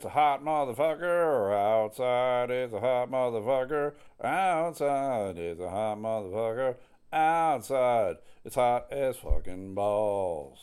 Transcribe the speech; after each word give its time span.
it's 0.00 0.06
a 0.06 0.08
hot 0.08 0.42
motherfucker. 0.42 1.52
Outside 1.52 2.50
it's 2.50 2.72
a 2.72 2.80
hot 2.80 3.10
motherfucker. 3.10 3.92
Outside 4.24 5.36
it's 5.36 5.60
a 5.60 5.68
hot 5.68 5.98
motherfucker. 5.98 6.76
Outside 7.12 8.16
it's 8.42 8.54
hot 8.54 8.90
as 8.90 9.18
fucking 9.18 9.74
balls. 9.74 10.58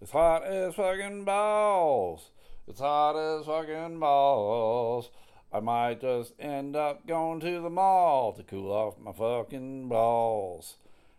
It's 0.00 0.10
hot 0.10 0.44
as 0.44 0.74
fucking 0.74 1.24
balls. 1.24 2.30
It's 2.66 2.80
hot 2.80 3.12
as 3.12 3.46
fucking 3.46 4.00
balls. 4.00 5.10
I 5.52 5.60
might 5.60 6.00
just 6.00 6.32
end 6.40 6.74
up 6.74 7.06
going 7.06 7.38
to 7.38 7.60
the 7.60 7.70
mall 7.70 8.32
to 8.32 8.42
cool 8.42 8.72
off 8.72 8.98
my 8.98 9.12
fucking 9.12 9.90
balls. 9.90 10.74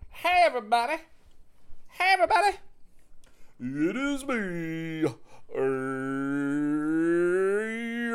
Hey, 0.09 0.43
everybody. 0.45 0.98
Hey, 1.91 2.11
everybody. 2.11 2.57
It 3.57 3.95
is 3.95 4.25
me, 4.25 5.05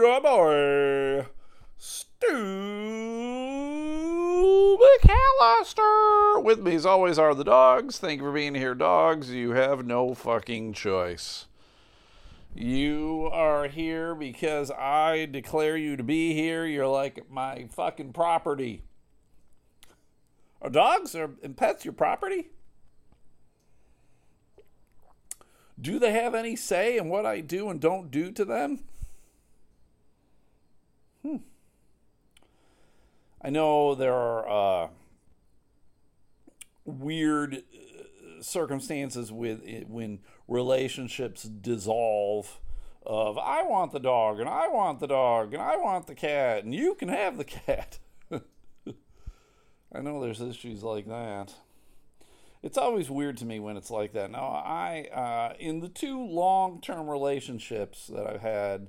your 0.08 0.20
boy, 0.22 1.26
Stu 1.76 2.26
McAllister. 4.80 6.42
With 6.42 6.60
me, 6.60 6.76
as 6.76 6.86
always, 6.86 7.18
are 7.18 7.34
the 7.34 7.44
dogs. 7.44 7.98
Thank 7.98 8.20
you 8.20 8.26
for 8.26 8.32
being 8.32 8.54
here, 8.54 8.74
dogs. 8.74 9.30
You 9.30 9.50
have 9.50 9.84
no 9.84 10.14
fucking 10.14 10.72
choice. 10.72 11.44
You 12.54 13.28
are 13.30 13.68
here 13.68 14.14
because 14.14 14.70
I 14.70 15.28
declare 15.30 15.76
you 15.76 15.94
to 15.98 16.02
be 16.02 16.32
here. 16.32 16.64
You're 16.64 16.86
like 16.86 17.30
my 17.30 17.68
fucking 17.70 18.14
property. 18.14 18.84
Are 20.62 20.70
dogs 20.70 21.14
or 21.14 21.32
and 21.42 21.54
pets 21.54 21.84
your 21.84 21.92
property? 21.92 22.48
Do 25.78 25.98
they 25.98 26.12
have 26.12 26.34
any 26.34 26.56
say 26.56 26.96
in 26.96 27.10
what 27.10 27.26
I 27.26 27.40
do 27.40 27.68
and 27.68 27.78
don't 27.78 28.10
do 28.10 28.32
to 28.32 28.46
them? 28.46 28.84
I 33.42 33.50
know 33.50 33.94
there 33.94 34.14
are 34.14 34.84
uh, 34.84 34.88
weird 36.84 37.54
uh, 37.54 38.42
circumstances 38.42 39.30
with 39.30 39.62
it, 39.64 39.88
when 39.88 40.20
relationships 40.46 41.42
dissolve. 41.42 42.60
Of 43.06 43.38
I 43.38 43.62
want 43.62 43.92
the 43.92 44.00
dog 44.00 44.38
and 44.38 44.50
I 44.50 44.68
want 44.68 45.00
the 45.00 45.06
dog 45.06 45.54
and 45.54 45.62
I 45.62 45.76
want 45.76 46.08
the 46.08 46.14
cat 46.14 46.64
and 46.64 46.74
you 46.74 46.94
can 46.94 47.08
have 47.08 47.38
the 47.38 47.44
cat. 47.44 47.98
I 48.30 50.00
know 50.02 50.20
there's 50.20 50.42
issues 50.42 50.82
like 50.82 51.06
that 51.06 51.54
it's 52.62 52.78
always 52.78 53.08
weird 53.08 53.36
to 53.38 53.46
me 53.46 53.60
when 53.60 53.76
it's 53.76 53.90
like 53.90 54.12
that. 54.12 54.30
Now, 54.30 54.62
I, 54.64 55.08
uh, 55.12 55.54
in 55.58 55.80
the 55.80 55.88
two 55.88 56.20
long 56.20 56.80
term 56.80 57.08
relationships 57.08 58.08
that 58.08 58.26
I've 58.26 58.40
had 58.40 58.88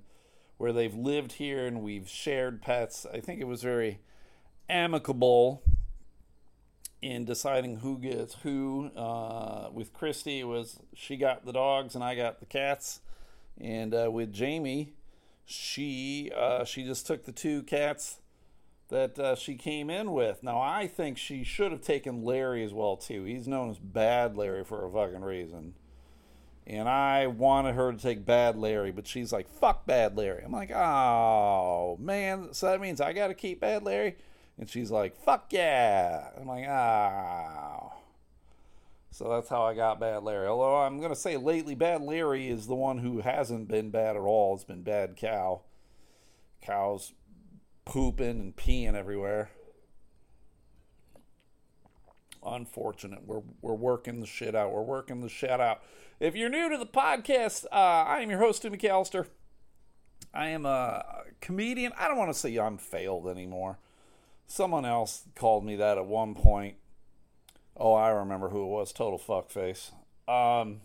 where 0.58 0.73
they've 0.73 0.95
lived 0.95 1.34
here 1.34 1.66
and 1.66 1.81
we've 1.81 2.09
shared 2.09 2.61
pets, 2.61 3.06
I 3.11 3.19
think 3.19 3.39
it 3.39 3.47
was 3.47 3.61
very 3.61 4.00
amicable 4.70 5.64
in 7.02 7.25
deciding 7.25 7.78
who 7.78 7.98
gets 7.98 8.36
who. 8.44 8.92
Uh, 8.95 9.70
with 9.72 9.94
Christy, 9.94 10.44
was 10.44 10.80
she 10.94 11.17
got 11.17 11.45
the 11.45 11.53
dogs 11.53 11.95
and 11.95 12.03
I 12.03 12.16
got 12.16 12.39
the 12.39 12.45
cats. 12.45 13.02
And 13.59 13.94
uh, 13.94 14.09
with 14.12 14.31
Jamie, 14.34 14.94
she 15.45 16.31
uh, 16.36 16.64
she 16.64 16.84
just 16.84 17.08
took 17.08 17.25
the 17.25 17.31
two 17.31 17.64
cats 17.64 18.17
that 18.90 19.20
uh, 19.20 19.36
she 19.36 19.56
came 19.56 19.90
in 19.90 20.12
with. 20.12 20.44
Now, 20.44 20.59
I 20.59 20.88
think 20.88 21.17
she 21.17 21.44
should 21.44 21.72
have 21.72 21.81
taken 21.81 22.23
Larry 22.23 22.64
as 22.64 22.73
well, 22.73 22.97
too. 22.97 23.23
He's 23.23 23.47
known 23.47 23.70
as 23.70 23.78
Bad 23.78 24.36
Larry 24.36 24.64
for 24.64 24.86
a 24.86 24.92
fucking 24.92 25.22
reason. 25.22 25.75
And 26.66 26.88
I 26.88 27.28
wanted 27.28 27.75
her 27.75 27.92
to 27.92 27.97
take 27.97 28.25
Bad 28.25 28.56
Larry, 28.56 28.92
but 28.92 29.08
she's 29.08 29.31
like, 29.31 29.47
fuck 29.47 29.86
Bad 29.86 30.17
Larry. 30.17 30.44
I'm 30.44 30.52
like, 30.52 30.72
oh, 30.72 31.97
man. 32.00 32.50
So 32.53 32.67
that 32.67 32.81
means 32.81 33.00
I 33.00 33.14
got 33.14 33.28
to 33.28 33.34
keep 33.34 33.62
Bad 33.62 33.84
Larry? 33.84 34.18
And 34.59 34.70
she's 34.70 34.92
like, 34.92 35.16
fuck 35.16 35.47
yeah. 35.52 36.31
I'm 36.38 36.46
like, 36.46 36.68
oh. 36.68 37.94
So 39.09 39.30
that's 39.30 39.47
how 39.47 39.64
I 39.64 39.74
got 39.74 40.02
Bad 40.02 40.24
Larry. 40.24 40.47
Although 40.47 40.78
I'm 40.78 41.00
going 41.00 41.14
to 41.14 41.16
say 41.16 41.38
lately, 41.38 41.75
Bad 41.75 42.02
Larry 42.02 42.50
is 42.50 42.68
the 42.68 42.75
one 42.75 42.97
who 42.97 43.22
hasn't 43.22 43.70
been 43.70 43.90
bad 43.90 44.18
at 44.18 44.22
all. 44.22 44.56
It's 44.56 44.66
been 44.66 44.84
Bad 44.84 45.16
Cow. 45.16 45.62
Cow's 46.62 47.14
pooping 47.86 48.30
and 48.30 48.56
peeing 48.56 48.96
everywhere. 48.96 49.50
Unfortunate. 52.46 53.26
We're 53.26 53.41
we're 53.62 53.74
working 53.74 54.20
the 54.20 54.28
shit 54.28 54.56
out. 54.56 54.74
We're 54.74 54.81
working 54.81 55.22
the 55.22 55.30
shit 55.30 55.59
out. 55.59 55.81
If 56.20 56.36
you're 56.36 56.50
new 56.50 56.70
to 56.70 56.78
the 56.78 56.86
podcast, 56.86 57.66
uh, 57.72 57.76
I 57.76 58.20
am 58.20 58.30
your 58.30 58.40
host, 58.40 58.59
Stu 58.59 58.70
McAllister. 58.70 59.28
I 60.34 60.50
am 60.50 60.66
a 60.66 61.03
comedian. 61.41 61.94
I 61.97 62.08
don't 62.08 62.18
want 62.18 62.31
to 62.31 62.38
say 62.38 62.58
I'm 62.58 62.78
failed 62.78 63.28
anymore. 63.28 63.80
Someone 64.51 64.83
else 64.83 65.25
called 65.35 65.63
me 65.63 65.75
that 65.75 65.99
at 65.99 66.07
one 66.07 66.33
point. 66.33 66.75
Oh, 67.77 67.93
I 67.93 68.09
remember 68.09 68.49
who 68.49 68.63
it 68.63 68.67
was. 68.67 68.91
Total 68.91 69.19
fuckface. 69.19 69.91
Um, 70.27 70.81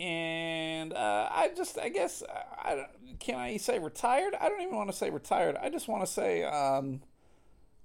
and 0.00 0.94
uh, 0.94 1.28
I 1.30 1.50
just, 1.54 1.78
I 1.78 1.90
guess, 1.90 2.22
I, 2.30 2.86
can 3.20 3.34
I 3.34 3.58
say 3.58 3.78
retired? 3.78 4.34
I 4.40 4.48
don't 4.48 4.62
even 4.62 4.74
want 4.74 4.90
to 4.90 4.96
say 4.96 5.10
retired. 5.10 5.56
I 5.60 5.68
just 5.68 5.86
want 5.86 6.02
to 6.02 6.10
say 6.10 6.44
um, 6.44 7.02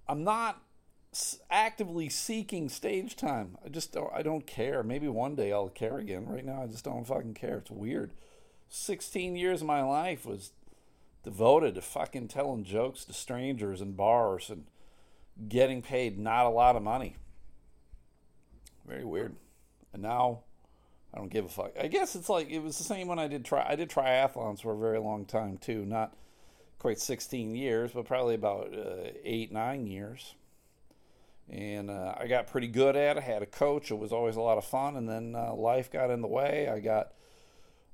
I'm 0.08 0.24
not 0.24 0.62
actively 1.52 2.08
seeking 2.08 2.70
stage 2.70 3.18
time. 3.18 3.58
I 3.66 3.68
just 3.68 3.92
don't, 3.92 4.12
I 4.16 4.22
don't 4.22 4.48
care. 4.48 4.84
Maybe 4.84 5.10
one 5.10 5.36
day 5.36 5.52
I'll 5.52 5.68
care 5.68 5.98
again. 5.98 6.28
Right 6.28 6.46
now, 6.46 6.64
I 6.64 6.68
just 6.68 6.86
don't 6.86 7.06
fucking 7.06 7.34
care. 7.34 7.58
It's 7.58 7.70
weird. 7.70 8.14
16 8.70 9.36
years 9.36 9.60
of 9.60 9.68
my 9.68 9.84
life 9.84 10.26
was 10.26 10.52
devoted 11.24 11.76
to 11.76 11.82
fucking 11.82 12.28
telling 12.28 12.64
jokes 12.64 13.06
to 13.06 13.14
strangers 13.14 13.82
in 13.82 13.94
bars 13.94 14.50
and 14.50 14.66
getting 15.48 15.82
paid 15.82 16.20
not 16.20 16.46
a 16.46 16.50
lot 16.50 16.76
of 16.76 16.84
money. 16.84 17.16
Very 18.86 19.06
weird. 19.06 19.36
And 19.94 20.02
now 20.02 20.42
I 21.14 21.18
don't 21.18 21.32
give 21.32 21.46
a 21.46 21.50
fuck. 21.50 21.72
I 21.80 21.88
guess 21.88 22.16
it's 22.16 22.30
like 22.30 22.50
it 22.50 22.60
was 22.60 22.78
the 22.78 22.84
same 22.84 23.08
when 23.08 23.20
I 23.20 23.28
did 23.28 23.46
try. 23.46 23.66
I 23.68 23.76
did 23.76 23.90
triathlons 23.90 24.62
for 24.62 24.74
a 24.74 24.78
very 24.78 25.00
long 25.00 25.26
time 25.26 25.58
too. 25.58 25.86
Not 25.86 26.16
quite 26.80 27.00
16 27.00 27.56
years, 27.56 27.92
but 27.94 28.06
probably 28.06 28.36
about 28.36 28.74
uh, 28.74 29.12
eight, 29.24 29.52
nine 29.52 29.88
years. 29.88 30.36
And 31.50 31.90
uh, 31.90 32.16
I 32.18 32.28
got 32.28 32.48
pretty 32.48 32.68
good 32.68 32.96
at 32.96 33.18
it. 33.18 33.24
Had 33.24 33.44
a 33.44 33.46
coach. 33.46 33.92
It 33.92 33.98
was 33.98 34.12
always 34.12 34.36
a 34.36 34.42
lot 34.42 34.58
of 34.58 34.66
fun. 34.66 34.96
And 34.96 35.08
then 35.08 35.36
uh, 35.36 35.54
life 35.54 35.92
got 35.92 36.10
in 36.10 36.22
the 36.22 36.28
way. 36.28 36.68
I 36.68 36.80
got 36.80 37.14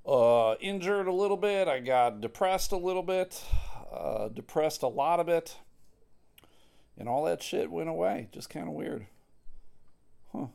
uh, 0.06 0.56
injured 0.60 1.08
a 1.08 1.14
little 1.14 1.38
bit. 1.38 1.68
I 1.68 1.80
got 1.80 2.22
depressed 2.22 2.72
a 2.72 2.78
little 2.78 3.04
bit. 3.04 3.44
Uh, 3.92 4.30
depressed 4.30 4.84
a 4.84 4.88
lot 4.88 5.20
of 5.20 5.30
it. 5.30 5.58
And 6.98 7.08
all 7.08 7.26
that 7.26 7.42
shit 7.42 7.72
went 7.72 7.90
away. 7.90 8.30
Just 8.32 8.50
kind 8.50 8.68
of 8.68 8.74
weird. 8.74 9.08
Huh 10.34 10.48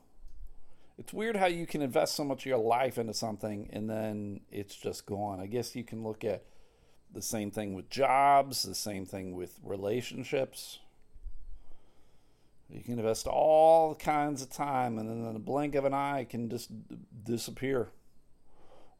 it's 0.98 1.12
weird 1.12 1.36
how 1.36 1.46
you 1.46 1.66
can 1.66 1.82
invest 1.82 2.14
so 2.14 2.24
much 2.24 2.42
of 2.42 2.46
your 2.46 2.58
life 2.58 2.98
into 2.98 3.14
something 3.14 3.68
and 3.72 3.90
then 3.90 4.40
it's 4.50 4.76
just 4.76 5.06
gone. 5.06 5.40
I 5.40 5.46
guess 5.46 5.74
you 5.74 5.84
can 5.84 6.02
look 6.02 6.24
at 6.24 6.44
the 7.12 7.22
same 7.22 7.50
thing 7.50 7.74
with 7.74 7.90
jobs, 7.90 8.62
the 8.62 8.74
same 8.74 9.04
thing 9.04 9.34
with 9.34 9.58
relationships. 9.62 10.78
You 12.68 12.82
can 12.82 12.98
invest 12.98 13.26
all 13.26 13.94
kinds 13.94 14.40
of 14.40 14.50
time 14.50 14.98
and 14.98 15.08
then 15.08 15.26
in 15.26 15.32
the 15.32 15.38
blink 15.38 15.74
of 15.74 15.84
an 15.84 15.94
eye 15.94 16.20
it 16.20 16.30
can 16.30 16.48
just 16.48 16.70
disappear. 17.24 17.88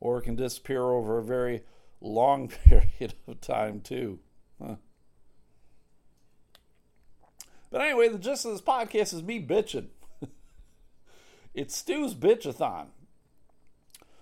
Or 0.05 0.19
it 0.19 0.23
can 0.25 0.37
disappear 0.37 0.83
over 0.83 1.17
a 1.17 1.25
very 1.25 1.63
long 2.03 2.49
period 2.67 3.15
of 3.27 3.41
time 3.41 3.81
too. 3.81 4.19
Huh. 4.63 4.77
But 7.71 7.81
anyway, 7.81 8.09
the 8.09 8.19
gist 8.19 8.45
of 8.45 8.53
this 8.53 8.61
podcast 8.61 9.15
is 9.15 9.23
me 9.23 9.45
bitching. 9.45 9.89
It's 11.55 11.77
Stu's 11.77 12.15
bitchathon. 12.15 12.89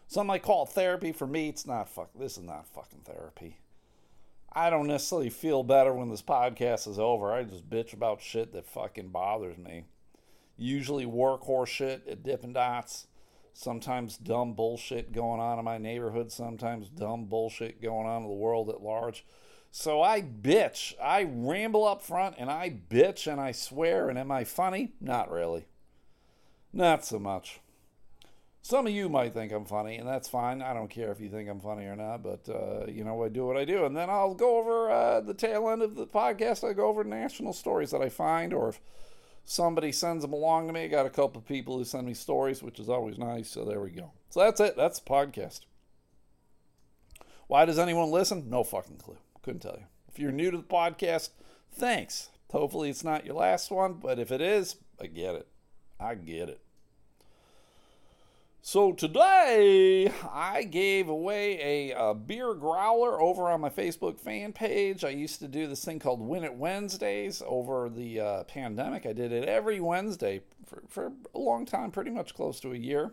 Some 0.07 0.27
might 0.27 0.43
call 0.43 0.65
it 0.65 0.69
therapy. 0.69 1.13
For 1.13 1.27
me, 1.27 1.49
it's 1.49 1.67
not 1.67 1.89
fuck. 1.89 2.11
This 2.15 2.37
is 2.37 2.45
not 2.45 2.67
fucking 2.69 3.01
therapy. 3.05 3.57
I 4.53 4.69
don't 4.69 4.87
necessarily 4.87 5.31
feel 5.31 5.63
better 5.63 5.95
when 5.95 6.11
this 6.11 6.21
podcast 6.21 6.87
is 6.87 6.99
over. 6.99 7.33
I 7.33 7.45
just 7.45 7.71
bitch 7.71 7.95
about 7.95 8.21
shit 8.21 8.53
that 8.53 8.67
fucking 8.67 9.09
bothers 9.09 9.57
me. 9.57 9.87
Usually 10.59 11.07
workhorse 11.07 11.69
shit 11.69 12.07
at 12.07 12.23
Dippin' 12.23 12.53
Dots. 12.53 13.07
Sometimes 13.53 14.17
dumb 14.17 14.55
bullshit 14.55 15.13
going 15.13 15.41
on 15.41 15.59
in 15.59 15.65
my 15.65 15.79
neighborhood. 15.79 16.33
Sometimes 16.33 16.89
dumb 16.89 17.27
bullshit 17.27 17.83
going 17.83 18.07
on 18.07 18.23
in 18.23 18.29
the 18.29 18.35
world 18.35 18.71
at 18.71 18.83
large. 18.83 19.25
So 19.71 20.03
I 20.03 20.23
bitch. 20.23 20.95
I 21.03 21.23
ramble 21.25 21.87
up 21.87 22.03
front 22.03 22.37
and 22.39 22.51
I 22.51 22.79
bitch 22.91 23.31
and 23.31 23.41
I 23.41 23.53
swear. 23.53 24.09
And 24.09 24.19
am 24.19 24.31
I 24.31 24.45
funny? 24.45 24.93
Not 25.01 25.31
really. 25.31 25.67
Not 26.73 27.05
so 27.05 27.19
much. 27.19 27.61
Some 28.65 28.87
of 28.87 28.93
you 28.93 29.09
might 29.09 29.35
think 29.35 29.51
I'm 29.51 29.65
funny, 29.65 29.97
and 29.97 30.09
that's 30.09 30.29
fine. 30.29 30.63
I 30.63 30.73
don't 30.73 30.89
care 30.89 31.11
if 31.11 31.21
you 31.21 31.29
think 31.29 31.51
I'm 31.51 31.59
funny 31.59 31.85
or 31.85 31.97
not, 31.97 32.23
but 32.23 32.49
uh, 32.49 32.87
you 32.87 33.03
know, 33.03 33.21
I 33.25 33.29
do 33.29 33.45
what 33.45 33.57
I 33.57 33.65
do. 33.65 33.85
And 33.85 33.97
then 33.97 34.09
I'll 34.09 34.35
go 34.35 34.59
over 34.59 34.89
uh, 34.89 35.21
the 35.21 35.35
tail 35.35 35.69
end 35.69 35.83
of 35.83 35.97
the 35.97 36.07
podcast. 36.07 36.67
I 36.67 36.73
go 36.73 36.87
over 36.87 37.03
national 37.03 37.55
stories 37.55 37.91
that 37.91 38.01
I 38.01 38.09
find, 38.09 38.55
or 38.55 38.69
if 38.69 38.81
somebody 39.45 39.93
sends 39.93 40.23
them 40.23 40.33
along 40.33 40.67
to 40.67 40.73
me. 40.73 40.85
I 40.85 40.89
got 40.89 41.07
a 41.07 41.11
couple 41.11 41.39
of 41.39 41.47
people 41.47 41.77
who 41.77 41.85
send 41.85 42.07
me 42.07 42.15
stories, 42.15 42.63
which 42.63 42.79
is 42.81 42.89
always 42.89 43.19
nice. 43.19 43.49
So 43.51 43.65
there 43.65 43.81
we 43.81 43.91
go. 43.91 44.13
So 44.31 44.41
that's 44.41 44.61
it. 44.61 44.77
That's 44.77 44.99
the 45.01 45.11
podcast. 45.11 45.61
Why 47.49 47.65
does 47.65 47.79
anyone 47.79 48.11
listen? 48.11 48.49
No 48.49 48.65
fucking 48.65 48.99
clue. 48.99 49.19
Couldn't 49.43 49.61
tell 49.61 49.77
you. 49.79 49.87
If 50.09 50.19
you're 50.19 50.33
new 50.33 50.51
to 50.51 50.57
the 50.57 50.63
podcast, 50.63 51.31
thanks. 51.73 52.31
Hopefully 52.51 52.91
it's 52.91 53.05
not 53.05 53.27
your 53.27 53.35
last 53.35 53.71
one, 53.71 53.95
but 53.95 54.19
if 54.19 54.31
it 54.31 54.41
is, 54.41 54.77
I 55.01 55.07
get 55.07 55.35
it. 55.35 55.49
I 55.99 56.15
get 56.15 56.49
it. 56.49 56.61
So 58.65 58.93
today 58.93 60.13
I 60.33 60.63
gave 60.63 61.09
away 61.09 61.91
a, 61.91 62.11
a, 62.11 62.15
beer 62.15 62.55
growler 62.55 63.21
over 63.21 63.51
on 63.51 63.61
my 63.61 63.71
Facebook 63.71 64.21
fan 64.21 64.53
page. 64.53 65.03
I 65.03 65.09
used 65.09 65.41
to 65.41 65.49
do 65.49 65.67
this 65.67 65.85
thing 65.85 65.99
called 65.99 66.21
Win 66.21 66.45
It 66.45 66.55
Wednesdays 66.55 67.43
over 67.45 67.91
the 67.91 68.21
uh, 68.21 68.45
pandemic. 68.45 69.05
I 69.05 69.15
did 69.15 69.33
it 69.33 69.49
every 69.49 69.81
Wednesday 69.81 70.43
for, 70.65 70.85
for 70.89 71.13
a 71.35 71.41
long 71.41 71.67
time, 71.67 71.91
pretty 71.91 72.13
much 72.13 72.35
close 72.35 72.61
to 72.61 72.73
a 72.73 72.77
year. 72.77 73.11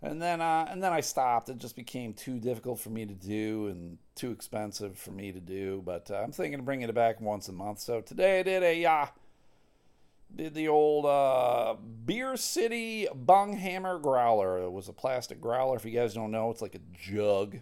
And 0.00 0.22
then 0.22 0.40
uh, 0.40 0.66
and 0.70 0.80
then 0.80 0.92
I 0.92 1.00
stopped. 1.00 1.48
It 1.48 1.58
just 1.58 1.74
became 1.74 2.14
too 2.14 2.38
difficult 2.38 2.78
for 2.78 2.90
me 2.90 3.06
to 3.06 3.14
do 3.14 3.66
and 3.66 3.98
too 4.14 4.30
expensive 4.30 4.96
for 4.96 5.10
me 5.10 5.32
to 5.32 5.40
do. 5.40 5.82
But 5.84 6.08
uh, 6.08 6.18
I'm 6.22 6.30
thinking 6.30 6.60
of 6.60 6.64
bringing 6.64 6.88
it 6.88 6.94
back 6.94 7.20
once 7.20 7.48
a 7.48 7.52
month. 7.52 7.80
So 7.80 8.00
today 8.00 8.38
I 8.38 8.42
did 8.44 8.62
a 8.62 8.84
uh, 8.84 9.06
did 10.36 10.54
the 10.54 10.68
old 10.68 11.06
uh, 11.06 11.74
Beer 12.04 12.36
City 12.36 13.06
Bunghammer 13.14 14.00
Growler. 14.00 14.58
It 14.58 14.72
was 14.72 14.88
a 14.88 14.92
plastic 14.92 15.40
growler. 15.40 15.76
If 15.76 15.84
you 15.84 15.92
guys 15.92 16.14
don't 16.14 16.30
know, 16.30 16.50
it's 16.50 16.62
like 16.62 16.74
a 16.74 16.80
jug 16.92 17.58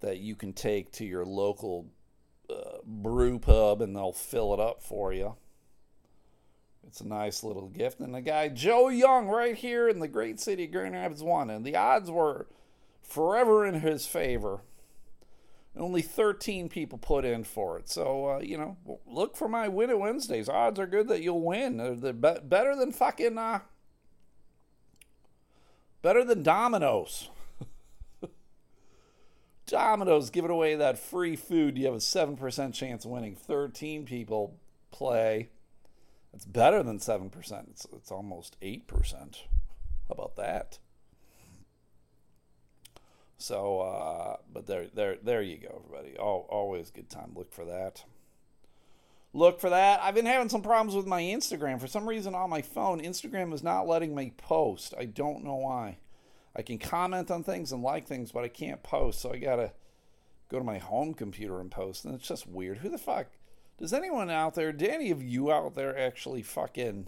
that 0.00 0.18
you 0.18 0.34
can 0.36 0.52
take 0.52 0.92
to 0.92 1.04
your 1.04 1.24
local 1.24 1.86
uh, 2.50 2.78
brew 2.84 3.38
pub 3.38 3.82
and 3.82 3.94
they'll 3.94 4.12
fill 4.12 4.54
it 4.54 4.60
up 4.60 4.82
for 4.82 5.12
you. 5.12 5.34
It's 6.86 7.00
a 7.00 7.06
nice 7.06 7.44
little 7.44 7.68
gift. 7.68 8.00
And 8.00 8.14
the 8.14 8.20
guy, 8.20 8.48
Joe 8.48 8.88
Young, 8.88 9.28
right 9.28 9.54
here 9.54 9.88
in 9.88 9.98
the 9.98 10.08
great 10.08 10.40
city 10.40 10.64
of 10.64 10.72
Grand 10.72 10.94
Rapids, 10.94 11.22
won. 11.22 11.50
And 11.50 11.64
the 11.64 11.76
odds 11.76 12.10
were 12.10 12.46
forever 13.02 13.66
in 13.66 13.80
his 13.80 14.06
favor. 14.06 14.62
Only 15.76 16.02
13 16.02 16.68
people 16.68 16.98
put 16.98 17.24
in 17.24 17.44
for 17.44 17.78
it. 17.78 17.88
So, 17.88 18.30
uh, 18.30 18.38
you 18.40 18.56
know, 18.58 18.76
look 19.06 19.36
for 19.36 19.48
my 19.48 19.68
Win 19.68 19.90
It 19.90 19.98
Wednesdays. 19.98 20.48
Odds 20.48 20.78
are 20.78 20.86
good 20.86 21.08
that 21.08 21.22
you'll 21.22 21.42
win. 21.42 21.76
They're, 21.76 22.12
be- 22.12 22.40
better 22.42 22.74
than 22.74 22.92
fucking, 22.92 23.38
uh, 23.38 23.60
better 26.02 26.24
than 26.24 26.42
Domino's. 26.42 27.30
Domino's 29.66 30.30
giving 30.30 30.50
away 30.50 30.74
that 30.74 30.98
free 30.98 31.36
food. 31.36 31.78
You 31.78 31.86
have 31.86 31.94
a 31.94 31.98
7% 31.98 32.74
chance 32.74 33.04
of 33.04 33.10
winning. 33.10 33.36
13 33.36 34.04
people 34.04 34.58
play. 34.90 35.50
It's 36.34 36.44
better 36.44 36.82
than 36.82 36.98
7%. 36.98 37.70
It's, 37.70 37.86
it's 37.92 38.10
almost 38.10 38.60
8%. 38.60 38.82
How 39.12 40.12
about 40.12 40.36
that? 40.36 40.78
So, 43.38 43.80
uh, 43.80 44.36
but 44.52 44.66
there, 44.66 44.88
there, 44.92 45.16
there 45.22 45.42
you 45.42 45.58
go, 45.58 45.82
everybody. 45.84 46.16
All, 46.18 46.46
always 46.50 46.90
good 46.90 47.08
time. 47.08 47.32
Look 47.36 47.52
for 47.52 47.64
that. 47.64 48.04
Look 49.32 49.60
for 49.60 49.70
that. 49.70 50.00
I've 50.02 50.14
been 50.14 50.26
having 50.26 50.48
some 50.48 50.62
problems 50.62 50.96
with 50.96 51.06
my 51.06 51.22
Instagram. 51.22 51.80
For 51.80 51.86
some 51.86 52.08
reason 52.08 52.34
on 52.34 52.50
my 52.50 52.62
phone, 52.62 53.00
Instagram 53.00 53.54
is 53.54 53.62
not 53.62 53.86
letting 53.86 54.14
me 54.14 54.32
post. 54.36 54.92
I 54.98 55.04
don't 55.04 55.44
know 55.44 55.54
why. 55.54 55.98
I 56.56 56.62
can 56.62 56.78
comment 56.78 57.30
on 57.30 57.44
things 57.44 57.70
and 57.70 57.82
like 57.82 58.08
things, 58.08 58.32
but 58.32 58.42
I 58.42 58.48
can't 58.48 58.82
post. 58.82 59.20
So 59.20 59.32
I 59.32 59.38
gotta 59.38 59.72
go 60.48 60.58
to 60.58 60.64
my 60.64 60.78
home 60.78 61.14
computer 61.14 61.60
and 61.60 61.70
post. 61.70 62.04
And 62.04 62.14
it's 62.14 62.26
just 62.26 62.48
weird. 62.48 62.78
Who 62.78 62.88
the 62.88 62.98
fuck? 62.98 63.28
Does 63.78 63.92
anyone 63.92 64.30
out 64.30 64.56
there, 64.56 64.72
do 64.72 64.86
any 64.86 65.12
of 65.12 65.22
you 65.22 65.52
out 65.52 65.76
there 65.76 65.96
actually 65.96 66.42
fucking 66.42 67.06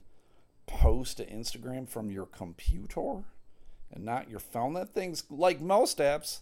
post 0.67 1.17
to 1.17 1.27
Instagram 1.27 1.89
from 1.89 2.13
your 2.13 2.27
computer? 2.27 3.25
And 3.93 4.05
not 4.05 4.31
your 4.31 4.41
phone. 4.41 4.75
That 4.75 4.95
thing's 4.95 5.25
like 5.31 5.61
most 5.61 5.99
apps. 5.99 6.41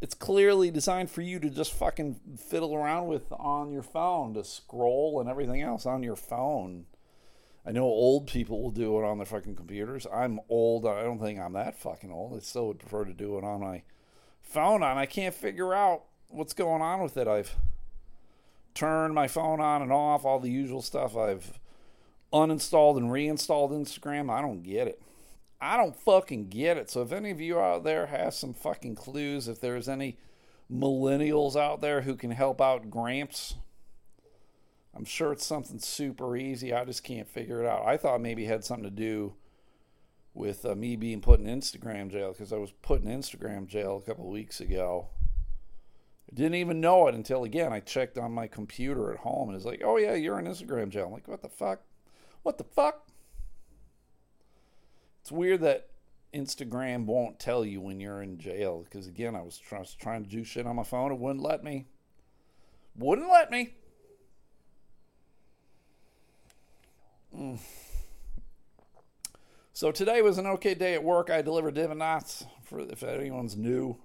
It's 0.00 0.14
clearly 0.14 0.70
designed 0.70 1.10
for 1.10 1.22
you 1.22 1.40
to 1.40 1.48
just 1.48 1.72
fucking 1.72 2.20
fiddle 2.38 2.74
around 2.74 3.06
with 3.06 3.32
on 3.32 3.72
your 3.72 3.82
phone, 3.82 4.34
to 4.34 4.44
scroll 4.44 5.20
and 5.20 5.28
everything 5.28 5.62
else 5.62 5.86
on 5.86 6.02
your 6.02 6.16
phone. 6.16 6.86
I 7.66 7.72
know 7.72 7.84
old 7.84 8.28
people 8.28 8.62
will 8.62 8.70
do 8.70 8.98
it 9.00 9.04
on 9.04 9.18
their 9.18 9.26
fucking 9.26 9.56
computers. 9.56 10.06
I'm 10.12 10.38
old. 10.48 10.86
I 10.86 11.02
don't 11.02 11.18
think 11.18 11.40
I'm 11.40 11.54
that 11.54 11.78
fucking 11.78 12.12
old. 12.12 12.36
I 12.36 12.40
still 12.40 12.68
would 12.68 12.78
prefer 12.78 13.04
to 13.04 13.12
do 13.12 13.38
it 13.38 13.44
on 13.44 13.60
my 13.60 13.82
phone. 14.42 14.82
And 14.82 14.98
I 14.98 15.06
can't 15.06 15.34
figure 15.34 15.74
out 15.74 16.04
what's 16.28 16.52
going 16.52 16.82
on 16.82 17.02
with 17.02 17.16
it. 17.16 17.26
I've 17.26 17.56
turned 18.74 19.14
my 19.14 19.26
phone 19.26 19.60
on 19.60 19.82
and 19.82 19.90
off, 19.90 20.24
all 20.24 20.38
the 20.38 20.50
usual 20.50 20.82
stuff. 20.82 21.16
I've 21.16 21.58
uninstalled 22.32 22.98
and 22.98 23.10
reinstalled 23.10 23.72
Instagram. 23.72 24.30
I 24.30 24.40
don't 24.42 24.62
get 24.62 24.86
it. 24.86 25.02
I 25.60 25.76
don't 25.76 25.96
fucking 25.96 26.48
get 26.48 26.76
it. 26.76 26.90
So 26.90 27.02
if 27.02 27.12
any 27.12 27.30
of 27.30 27.40
you 27.40 27.58
out 27.58 27.84
there 27.84 28.06
have 28.06 28.34
some 28.34 28.54
fucking 28.54 28.94
clues, 28.94 29.48
if 29.48 29.60
there's 29.60 29.88
any 29.88 30.18
millennials 30.72 31.56
out 31.56 31.80
there 31.80 32.02
who 32.02 32.14
can 32.14 32.32
help 32.32 32.60
out 32.60 32.90
Gramps, 32.90 33.54
I'm 34.94 35.04
sure 35.04 35.32
it's 35.32 35.46
something 35.46 35.78
super 35.78 36.36
easy. 36.36 36.72
I 36.72 36.84
just 36.84 37.04
can't 37.04 37.28
figure 37.28 37.62
it 37.62 37.68
out. 37.68 37.86
I 37.86 37.96
thought 37.96 38.20
maybe 38.20 38.44
it 38.44 38.48
had 38.48 38.64
something 38.64 38.84
to 38.84 38.90
do 38.90 39.34
with 40.34 40.66
uh, 40.66 40.74
me 40.74 40.96
being 40.96 41.20
put 41.20 41.40
in 41.40 41.46
Instagram 41.46 42.10
jail 42.10 42.32
because 42.32 42.52
I 42.52 42.56
was 42.56 42.72
put 42.82 43.02
in 43.02 43.08
Instagram 43.08 43.66
jail 43.66 43.96
a 43.96 44.06
couple 44.06 44.28
weeks 44.28 44.60
ago. 44.60 45.08
I 46.30 46.34
didn't 46.34 46.56
even 46.56 46.80
know 46.80 47.06
it 47.08 47.14
until 47.14 47.44
again 47.44 47.72
I 47.72 47.80
checked 47.80 48.18
on 48.18 48.32
my 48.32 48.46
computer 48.46 49.12
at 49.12 49.20
home 49.20 49.48
and 49.48 49.56
it's 49.56 49.64
like, 49.64 49.82
oh 49.84 49.96
yeah, 49.96 50.14
you're 50.14 50.38
in 50.38 50.46
Instagram 50.46 50.90
jail. 50.90 51.06
I'm 51.06 51.12
like, 51.12 51.28
what 51.28 51.42
the 51.42 51.48
fuck? 51.48 51.80
What 52.42 52.58
the 52.58 52.64
fuck? 52.64 53.05
It's 55.26 55.32
weird 55.32 55.62
that 55.62 55.88
Instagram 56.32 57.06
won't 57.06 57.40
tell 57.40 57.64
you 57.64 57.80
when 57.80 57.98
you're 57.98 58.22
in 58.22 58.38
jail 58.38 58.84
because 58.84 59.08
again, 59.08 59.34
I 59.34 59.42
was 59.42 59.58
try- 59.58 59.84
trying 59.98 60.22
to 60.22 60.30
do 60.30 60.44
shit 60.44 60.68
on 60.68 60.76
my 60.76 60.84
phone. 60.84 61.10
It 61.10 61.18
wouldn't 61.18 61.42
let 61.42 61.64
me. 61.64 61.86
Wouldn't 62.96 63.28
let 63.28 63.50
me. 63.50 63.74
Mm. 67.36 67.58
So 69.72 69.90
today 69.90 70.22
was 70.22 70.38
an 70.38 70.46
okay 70.46 70.74
day 70.74 70.94
at 70.94 71.02
work. 71.02 71.28
I 71.28 71.42
delivered 71.42 71.74
Dippin' 71.74 71.98
Dots 71.98 72.46
for 72.62 72.78
if 72.78 73.02
anyone's 73.02 73.56
new. 73.56 73.96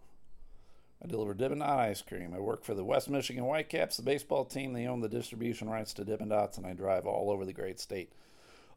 I 1.03 1.07
deliver 1.07 1.35
Dippin' 1.35 1.59
Dot 1.59 1.77
ice 1.77 2.01
cream. 2.01 2.33
I 2.33 2.39
work 2.39 2.63
for 2.63 2.73
the 2.73 2.83
West 2.83 3.11
Michigan 3.11 3.43
Whitecaps, 3.43 3.97
the 3.97 4.01
baseball 4.01 4.43
team. 4.43 4.73
They 4.73 4.87
own 4.87 5.01
the 5.01 5.07
distribution 5.07 5.69
rights 5.69 5.93
to 5.93 6.03
Dippin' 6.03 6.29
Dots, 6.29 6.57
and 6.57 6.65
I 6.65 6.73
drive 6.73 7.05
all 7.05 7.29
over 7.29 7.45
the 7.45 7.53
great 7.53 7.79
state 7.79 8.11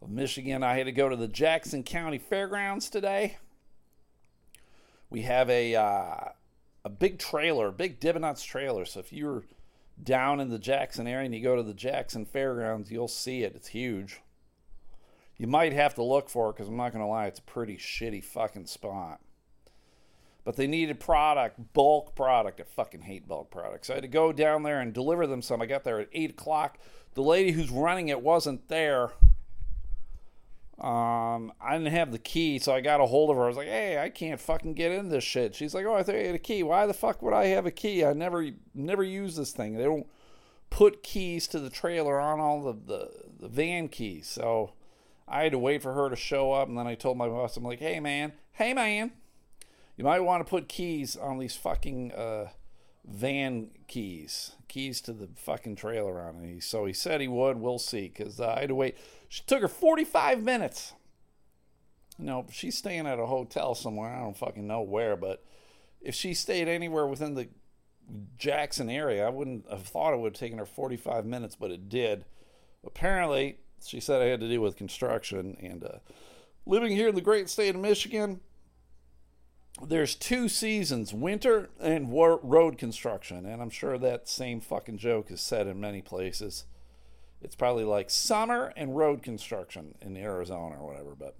of 0.04 0.10
Michigan. 0.10 0.62
I 0.62 0.76
had 0.76 0.86
to 0.86 0.92
go 0.92 1.08
to 1.08 1.16
the 1.16 1.28
Jackson 1.28 1.82
County 1.82 2.18
Fairgrounds 2.18 2.88
today. 2.90 3.38
We 5.10 5.22
have 5.22 5.48
a 5.50 5.74
uh, 5.74 6.28
a 6.84 6.88
big 6.90 7.18
trailer, 7.18 7.70
big 7.70 7.98
Dippin' 7.98 8.22
Dots 8.22 8.44
trailer. 8.44 8.84
So 8.84 9.00
if 9.00 9.12
you're 9.12 9.44
down 10.02 10.40
in 10.40 10.50
the 10.50 10.58
Jackson 10.58 11.06
area 11.06 11.24
and 11.24 11.34
you 11.34 11.42
go 11.42 11.56
to 11.56 11.62
the 11.62 11.74
Jackson 11.74 12.24
Fairgrounds, 12.24 12.90
you'll 12.90 13.08
see 13.08 13.42
it. 13.42 13.54
It's 13.56 13.68
huge. 13.68 14.20
You 15.36 15.46
might 15.46 15.72
have 15.72 15.94
to 15.94 16.02
look 16.02 16.28
for 16.28 16.50
it 16.50 16.54
because 16.54 16.68
I'm 16.68 16.76
not 16.76 16.92
going 16.92 17.04
to 17.04 17.08
lie, 17.08 17.26
it's 17.26 17.40
a 17.40 17.42
pretty 17.42 17.76
shitty 17.76 18.22
fucking 18.22 18.66
spot. 18.66 19.20
But 20.44 20.56
they 20.56 20.66
needed 20.66 21.00
product, 21.00 21.72
bulk 21.72 22.14
product. 22.14 22.60
I 22.60 22.64
fucking 22.64 23.02
hate 23.02 23.26
bulk 23.26 23.50
products. 23.50 23.86
So 23.86 23.94
I 23.94 23.96
had 23.96 24.02
to 24.02 24.08
go 24.08 24.30
down 24.30 24.62
there 24.62 24.80
and 24.80 24.92
deliver 24.92 25.26
them 25.26 25.40
some. 25.40 25.62
I 25.62 25.66
got 25.66 25.84
there 25.84 26.00
at 26.00 26.08
8 26.12 26.30
o'clock. 26.30 26.78
The 27.14 27.22
lady 27.22 27.52
who's 27.52 27.70
running 27.70 28.08
it 28.08 28.20
wasn't 28.20 28.68
there. 28.68 29.12
Um, 30.78 31.52
I 31.60 31.78
didn't 31.78 31.92
have 31.92 32.10
the 32.10 32.18
key, 32.18 32.58
so 32.58 32.74
I 32.74 32.80
got 32.80 33.00
a 33.00 33.06
hold 33.06 33.30
of 33.30 33.36
her. 33.36 33.44
I 33.44 33.48
was 33.48 33.56
like, 33.56 33.68
"Hey, 33.68 33.98
I 33.98 34.08
can't 34.10 34.40
fucking 34.40 34.74
get 34.74 34.90
in 34.90 35.08
this 35.08 35.22
shit." 35.22 35.54
She's 35.54 35.72
like, 35.72 35.86
"Oh, 35.86 35.94
I 35.94 36.02
thought 36.02 36.16
you 36.16 36.26
had 36.26 36.34
a 36.34 36.38
key. 36.38 36.64
Why 36.64 36.86
the 36.86 36.94
fuck 36.94 37.22
would 37.22 37.32
I 37.32 37.46
have 37.46 37.64
a 37.64 37.70
key? 37.70 38.04
I 38.04 38.12
never, 38.12 38.48
never 38.74 39.04
use 39.04 39.36
this 39.36 39.52
thing. 39.52 39.76
They 39.76 39.84
don't 39.84 40.06
put 40.70 41.04
keys 41.04 41.46
to 41.48 41.60
the 41.60 41.70
trailer 41.70 42.20
on 42.20 42.40
all 42.40 42.60
the, 42.60 42.72
the, 42.72 43.10
the 43.38 43.48
van 43.48 43.88
keys." 43.88 44.26
So 44.26 44.72
I 45.28 45.44
had 45.44 45.52
to 45.52 45.58
wait 45.58 45.80
for 45.80 45.92
her 45.92 46.10
to 46.10 46.16
show 46.16 46.52
up, 46.52 46.68
and 46.68 46.76
then 46.76 46.88
I 46.88 46.96
told 46.96 47.16
my 47.18 47.28
boss, 47.28 47.56
"I'm 47.56 47.62
like, 47.62 47.78
hey 47.78 48.00
man, 48.00 48.32
hey 48.52 48.74
man, 48.74 49.12
you 49.96 50.04
might 50.04 50.20
want 50.20 50.44
to 50.44 50.50
put 50.50 50.68
keys 50.68 51.16
on 51.16 51.38
these 51.38 51.54
fucking 51.54 52.12
uh, 52.12 52.48
van 53.04 53.70
keys, 53.86 54.52
keys 54.68 55.00
to 55.02 55.12
the 55.12 55.28
fucking 55.34 55.76
trailer 55.76 56.20
on 56.20 56.44
it." 56.44 56.62
So 56.62 56.84
he 56.84 56.92
said 56.92 57.20
he 57.20 57.28
would. 57.28 57.58
We'll 57.58 57.78
see, 57.78 58.08
because 58.08 58.40
uh, 58.40 58.54
I 58.56 58.60
had 58.60 58.68
to 58.68 58.74
wait. 58.74 58.96
She 59.28 59.42
took 59.46 59.62
her 59.62 59.68
45 59.68 60.42
minutes. 60.42 60.92
Know, 62.16 62.46
she's 62.52 62.78
staying 62.78 63.06
at 63.08 63.18
a 63.18 63.26
hotel 63.26 63.74
somewhere. 63.74 64.14
I 64.14 64.20
don't 64.20 64.36
fucking 64.36 64.66
know 64.66 64.82
where, 64.82 65.16
but 65.16 65.44
if 66.00 66.14
she 66.14 66.32
stayed 66.32 66.68
anywhere 66.68 67.06
within 67.06 67.34
the 67.34 67.48
Jackson 68.38 68.88
area, 68.88 69.26
I 69.26 69.30
wouldn't 69.30 69.68
have 69.70 69.82
thought 69.82 70.14
it 70.14 70.18
would 70.18 70.34
have 70.34 70.40
taken 70.40 70.58
her 70.58 70.66
45 70.66 71.24
minutes, 71.24 71.56
but 71.56 71.70
it 71.70 71.88
did. 71.88 72.24
Apparently, 72.86 73.58
she 73.84 74.00
said 74.00 74.22
I 74.22 74.26
had 74.26 74.40
to 74.40 74.48
deal 74.48 74.60
with 74.60 74.76
construction 74.76 75.56
and 75.60 75.84
uh, 75.84 75.98
living 76.66 76.92
here 76.92 77.08
in 77.08 77.14
the 77.14 77.20
great 77.20 77.48
state 77.48 77.74
of 77.74 77.80
Michigan. 77.80 78.40
There's 79.82 80.14
two 80.14 80.48
seasons, 80.48 81.12
winter 81.12 81.68
and 81.80 82.12
road 82.12 82.78
construction, 82.78 83.44
and 83.44 83.60
I'm 83.60 83.70
sure 83.70 83.98
that 83.98 84.28
same 84.28 84.60
fucking 84.60 84.98
joke 84.98 85.30
is 85.30 85.40
said 85.40 85.66
in 85.66 85.80
many 85.80 86.00
places. 86.00 86.64
It's 87.42 87.56
probably 87.56 87.84
like 87.84 88.08
summer 88.08 88.72
and 88.76 88.96
road 88.96 89.22
construction 89.22 89.96
in 90.00 90.16
Arizona 90.16 90.76
or 90.80 90.86
whatever, 90.86 91.14
but 91.14 91.36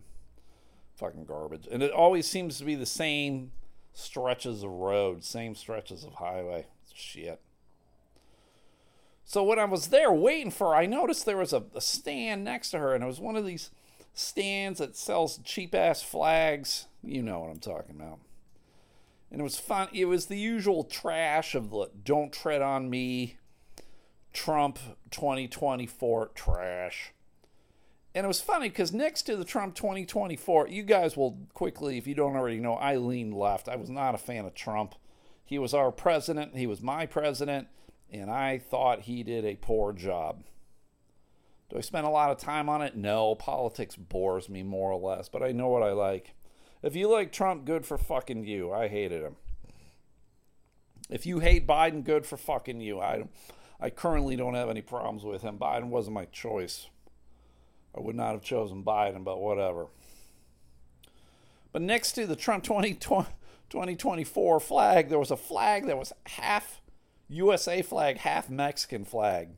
fucking 0.97 1.25
garbage. 1.25 1.69
And 1.71 1.83
it 1.83 1.93
always 1.93 2.27
seems 2.27 2.59
to 2.59 2.65
be 2.65 2.75
the 2.75 2.87
same 2.87 3.53
stretches 3.93 4.63
of 4.63 4.71
road, 4.71 5.25
same 5.25 5.55
stretches 5.55 6.05
of 6.05 6.15
highway. 6.15 6.67
Shit. 6.93 7.41
So 9.25 9.43
when 9.43 9.59
I 9.59 9.65
was 9.65 9.89
there 9.89 10.13
waiting 10.13 10.51
for 10.51 10.69
her, 10.69 10.75
I 10.75 10.87
noticed 10.87 11.25
there 11.25 11.37
was 11.37 11.53
a, 11.53 11.65
a 11.75 11.81
stand 11.81 12.45
next 12.45 12.71
to 12.73 12.79
her, 12.79 12.95
and 12.95 13.03
it 13.03 13.07
was 13.07 13.21
one 13.21 13.37
of 13.37 13.47
these 13.47 13.71
stands 14.13 14.81
that 14.81 14.97
sells 14.97 15.39
cheap 15.39 15.75
ass 15.75 16.03
flags. 16.03 16.87
You 17.03 17.23
know 17.23 17.41
what 17.41 17.51
I'm 17.51 17.61
talking 17.61 17.97
about. 17.97 18.19
And 19.35 19.41
it 19.41 19.43
was 19.43 19.59
fun. 19.59 19.89
It 19.93 20.05
was 20.05 20.27
the 20.27 20.39
usual 20.39 20.85
trash 20.85 21.57
of 21.57 21.71
the 21.71 21.91
"Don't 22.05 22.33
tread 22.33 22.63
on 22.63 22.89
me," 22.89 23.37
Trump 24.33 24.79
2024 25.11 26.29
trash. 26.37 27.13
And 28.15 28.25
it 28.25 28.29
was 28.29 28.41
funny 28.41 28.69
because 28.69 28.93
next 28.93 29.23
to 29.23 29.35
the 29.35 29.45
Trump 29.45 29.75
2024, 29.75 30.69
you 30.69 30.85
guys 30.85 31.17
will 31.17 31.37
quickly, 31.53 31.99
if 31.99 32.07
you 32.07 32.15
don't 32.15 32.37
already 32.37 32.61
know, 32.61 32.75
I 32.75 32.95
leaned 32.95 33.35
left. 33.35 33.69
I 33.69 33.75
was 33.75 33.91
not 33.91 34.15
a 34.15 34.19
fan 34.19 34.45
of 34.45 34.55
Trump. 34.55 34.95
He 35.45 35.59
was 35.59 35.75
our 35.75 35.91
president. 35.91 36.57
He 36.57 36.69
was 36.69 36.81
my 36.81 37.05
president 37.05 37.67
and 38.13 38.31
I 38.31 38.59
thought 38.59 39.01
he 39.01 39.25
did 39.25 39.45
a 39.45 39.57
poor 39.57 39.93
job. 39.93 40.45
Do 41.71 41.77
I 41.77 41.81
spend 41.81 42.07
a 42.07 42.11
lot 42.11 42.31
of 42.31 42.39
time 42.39 42.69
on 42.69 42.83
it? 42.83 42.95
No. 42.95 43.35
Politics 43.35 43.97
bores 43.97 44.49
me 44.49 44.63
more 44.63 44.93
or 44.93 45.01
less, 45.01 45.29
but 45.29 45.43
I 45.43 45.51
know 45.51 45.67
what 45.67 45.83
I 45.83 45.91
like. 45.91 46.35
If 46.85 46.95
you 46.95 47.09
like 47.11 47.33
Trump, 47.33 47.65
good 47.65 47.87
for 47.87 47.97
fucking 47.97 48.45
you. 48.45 48.71
I 48.71 48.89
hated 48.89 49.23
him. 49.23 49.37
If 51.09 51.25
you 51.25 51.39
hate 51.39 51.67
Biden, 51.67 52.05
good 52.05 52.27
for 52.27 52.37
fucking 52.37 52.83
you. 52.83 53.01
I, 53.01 53.25
I 53.81 53.89
currently 53.89 54.37
don't 54.37 54.53
have 54.53 54.69
any 54.69 54.83
problems 54.83 55.25
with 55.25 55.41
him. 55.41 55.57
Biden 55.57 55.89
wasn't 55.89 56.13
my 56.13 56.27
choice. 56.27 56.89
I 57.97 58.03
would 58.03 58.15
not 58.15 58.33
have 58.33 58.43
chosen 58.43 58.85
Biden, 58.85 59.25
but 59.25 59.41
whatever. 59.41 59.87
But 61.73 61.81
next 61.81 62.13
to 62.13 62.27
the 62.27 62.37
Trump 62.37 62.65
20, 62.65 62.93
2024 62.93 64.61
flag, 64.61 65.09
there 65.09 65.19
was 65.19 65.31
a 65.31 65.39
flag 65.39 65.87
that 65.87 65.97
was 65.97 66.13
half 66.27 66.83
USA 67.31 67.81
flag, 67.81 68.19
half 68.19 68.51
Mexican 68.51 69.07
flag. 69.07 69.49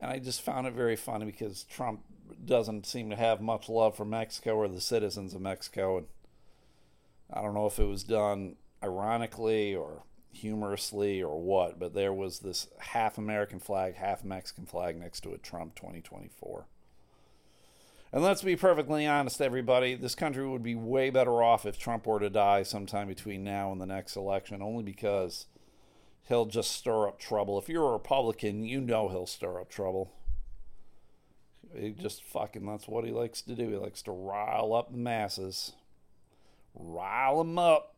And 0.00 0.10
I 0.10 0.20
just 0.20 0.40
found 0.40 0.66
it 0.66 0.72
very 0.72 0.96
funny 0.96 1.26
because 1.26 1.64
Trump 1.64 2.00
doesn't 2.46 2.86
seem 2.86 3.10
to 3.10 3.16
have 3.16 3.42
much 3.42 3.68
love 3.68 3.94
for 3.94 4.06
Mexico 4.06 4.54
or 4.54 4.68
the 4.68 4.80
citizens 4.80 5.34
of 5.34 5.42
Mexico. 5.42 5.98
And 5.98 6.06
I 7.32 7.42
don't 7.42 7.54
know 7.54 7.66
if 7.66 7.78
it 7.78 7.84
was 7.84 8.04
done 8.04 8.56
ironically 8.82 9.74
or 9.74 10.02
humorously 10.32 11.22
or 11.22 11.40
what, 11.40 11.78
but 11.78 11.94
there 11.94 12.12
was 12.12 12.40
this 12.40 12.68
half 12.78 13.18
American 13.18 13.60
flag, 13.60 13.94
half 13.94 14.24
Mexican 14.24 14.66
flag 14.66 14.98
next 14.98 15.20
to 15.20 15.32
a 15.32 15.38
Trump 15.38 15.74
2024. 15.74 16.66
And 18.12 18.22
let's 18.22 18.42
be 18.42 18.54
perfectly 18.54 19.06
honest, 19.06 19.40
everybody, 19.40 19.96
this 19.96 20.14
country 20.14 20.46
would 20.46 20.62
be 20.62 20.76
way 20.76 21.10
better 21.10 21.42
off 21.42 21.66
if 21.66 21.78
Trump 21.78 22.06
were 22.06 22.20
to 22.20 22.30
die 22.30 22.62
sometime 22.62 23.08
between 23.08 23.42
now 23.42 23.72
and 23.72 23.80
the 23.80 23.86
next 23.86 24.14
election, 24.14 24.62
only 24.62 24.84
because 24.84 25.46
he'll 26.28 26.46
just 26.46 26.70
stir 26.70 27.08
up 27.08 27.18
trouble. 27.18 27.58
If 27.58 27.68
you're 27.68 27.88
a 27.88 27.92
Republican, 27.92 28.64
you 28.64 28.80
know 28.80 29.08
he'll 29.08 29.26
stir 29.26 29.60
up 29.60 29.68
trouble. 29.68 30.12
He 31.74 31.90
just 31.90 32.22
fucking, 32.22 32.64
that's 32.64 32.86
what 32.86 33.04
he 33.04 33.10
likes 33.10 33.42
to 33.42 33.54
do. 33.56 33.68
He 33.70 33.76
likes 33.76 34.02
to 34.02 34.12
rile 34.12 34.72
up 34.72 34.92
the 34.92 34.98
masses, 34.98 35.72
rile 36.74 37.38
them 37.38 37.58
up. 37.58 37.94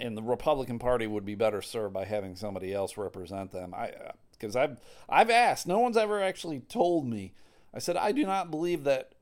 And 0.00 0.16
the 0.16 0.22
Republican 0.22 0.78
Party 0.78 1.06
would 1.06 1.24
be 1.24 1.34
better 1.36 1.62
served 1.62 1.94
by 1.94 2.04
having 2.04 2.34
somebody 2.34 2.74
else 2.74 2.96
represent 2.96 3.52
them. 3.52 3.72
I, 3.74 3.92
because 4.32 4.56
uh, 4.56 4.60
I've, 4.60 4.78
I've 5.08 5.30
asked, 5.30 5.66
no 5.66 5.78
one's 5.78 5.96
ever 5.96 6.20
actually 6.20 6.60
told 6.60 7.06
me. 7.06 7.32
I 7.72 7.78
said, 7.78 7.96
I 7.96 8.12
do 8.12 8.24
not 8.24 8.50
believe 8.50 8.84
that 8.84 9.12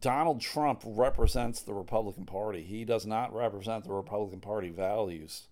Donald 0.00 0.40
Trump 0.40 0.82
represents 0.84 1.60
the 1.60 1.74
Republican 1.74 2.24
Party. 2.24 2.62
He 2.62 2.84
does 2.84 3.06
not 3.06 3.34
represent 3.34 3.84
the 3.84 3.92
Republican 3.92 4.40
Party 4.40 4.70
values 4.70 5.48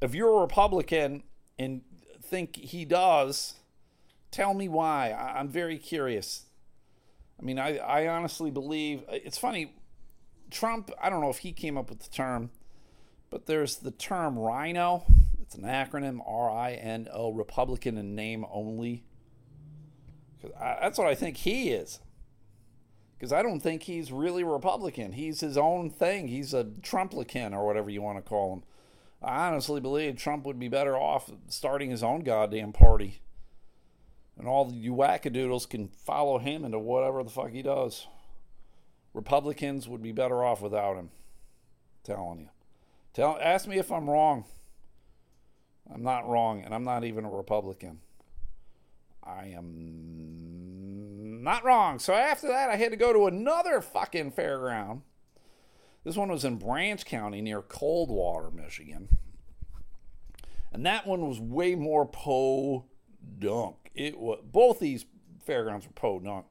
if 0.00 0.14
you're 0.14 0.38
a 0.38 0.40
Republican 0.40 1.22
and 1.58 1.82
think 2.22 2.56
he 2.56 2.84
does, 2.84 3.54
tell 4.30 4.54
me 4.54 4.68
why. 4.68 5.12
I'm 5.12 5.48
very 5.48 5.78
curious. 5.78 6.46
I 7.40 7.44
mean, 7.44 7.58
I, 7.58 7.78
I 7.78 8.08
honestly 8.08 8.50
believe 8.50 9.02
uh, 9.08 9.12
it's 9.24 9.38
funny. 9.38 9.74
Trump, 10.50 10.90
I 11.00 11.08
don't 11.08 11.20
know 11.20 11.30
if 11.30 11.38
he 11.38 11.52
came 11.52 11.78
up 11.78 11.88
with 11.88 12.00
the 12.00 12.10
term, 12.10 12.50
but 13.30 13.46
there's 13.46 13.76
the 13.76 13.92
term 13.92 14.38
RINO. 14.38 15.04
It's 15.40 15.54
an 15.54 15.62
acronym 15.62 16.20
R 16.26 16.50
I 16.50 16.72
N 16.72 17.08
O, 17.12 17.32
Republican 17.32 17.96
in 17.96 18.14
name 18.14 18.44
only. 18.52 19.04
That's 20.58 20.98
what 20.98 21.06
I 21.06 21.14
think 21.14 21.38
he 21.38 21.70
is. 21.70 22.00
Because 23.16 23.32
I 23.32 23.42
don't 23.42 23.60
think 23.60 23.82
he's 23.82 24.10
really 24.10 24.42
Republican. 24.42 25.12
He's 25.12 25.40
his 25.40 25.58
own 25.58 25.90
thing. 25.90 26.28
He's 26.28 26.54
a 26.54 26.64
Trumplican 26.64 27.52
or 27.52 27.66
whatever 27.66 27.90
you 27.90 28.00
want 28.00 28.16
to 28.18 28.28
call 28.28 28.54
him. 28.54 28.62
I 29.22 29.48
honestly 29.48 29.80
believe 29.80 30.16
Trump 30.16 30.46
would 30.46 30.58
be 30.58 30.68
better 30.68 30.96
off 30.96 31.30
starting 31.48 31.90
his 31.90 32.02
own 32.02 32.20
goddamn 32.20 32.72
party. 32.72 33.20
And 34.40 34.48
all 34.48 34.64
the 34.64 34.74
you 34.74 34.94
wackadoodles 34.94 35.68
can 35.68 35.88
follow 35.88 36.38
him 36.38 36.64
into 36.64 36.78
whatever 36.78 37.22
the 37.22 37.30
fuck 37.30 37.50
he 37.50 37.62
does. 37.62 38.06
Republicans 39.12 39.86
would 39.86 40.02
be 40.02 40.12
better 40.12 40.42
off 40.42 40.62
without 40.62 40.96
him. 40.96 41.10
I'm 41.10 42.04
telling 42.04 42.40
you. 42.40 42.48
Tell 43.12 43.38
ask 43.40 43.68
me 43.68 43.78
if 43.78 43.92
I'm 43.92 44.08
wrong. 44.08 44.44
I'm 45.92 46.02
not 46.02 46.28
wrong, 46.28 46.62
and 46.64 46.74
I'm 46.74 46.84
not 46.84 47.04
even 47.04 47.24
a 47.24 47.30
Republican. 47.30 48.00
I 49.22 49.48
am 49.56 51.42
not 51.42 51.64
wrong. 51.64 51.98
So 51.98 52.14
after 52.14 52.48
that, 52.48 52.70
I 52.70 52.76
had 52.76 52.92
to 52.92 52.96
go 52.96 53.12
to 53.12 53.26
another 53.26 53.80
fucking 53.80 54.32
fairground 54.32 55.02
this 56.04 56.16
one 56.16 56.30
was 56.30 56.44
in 56.44 56.56
Branch 56.56 57.04
County 57.04 57.42
near 57.42 57.60
Coldwater, 57.60 58.50
Michigan. 58.50 59.18
And 60.72 60.86
that 60.86 61.06
one 61.06 61.28
was 61.28 61.40
way 61.40 61.74
more 61.74 62.06
po 62.06 62.86
dunk. 63.38 63.76
It 63.94 64.18
was 64.18 64.40
both 64.44 64.78
these 64.78 65.04
fairgrounds 65.44 65.86
were 65.86 65.92
po 65.92 66.20
dunk. 66.20 66.46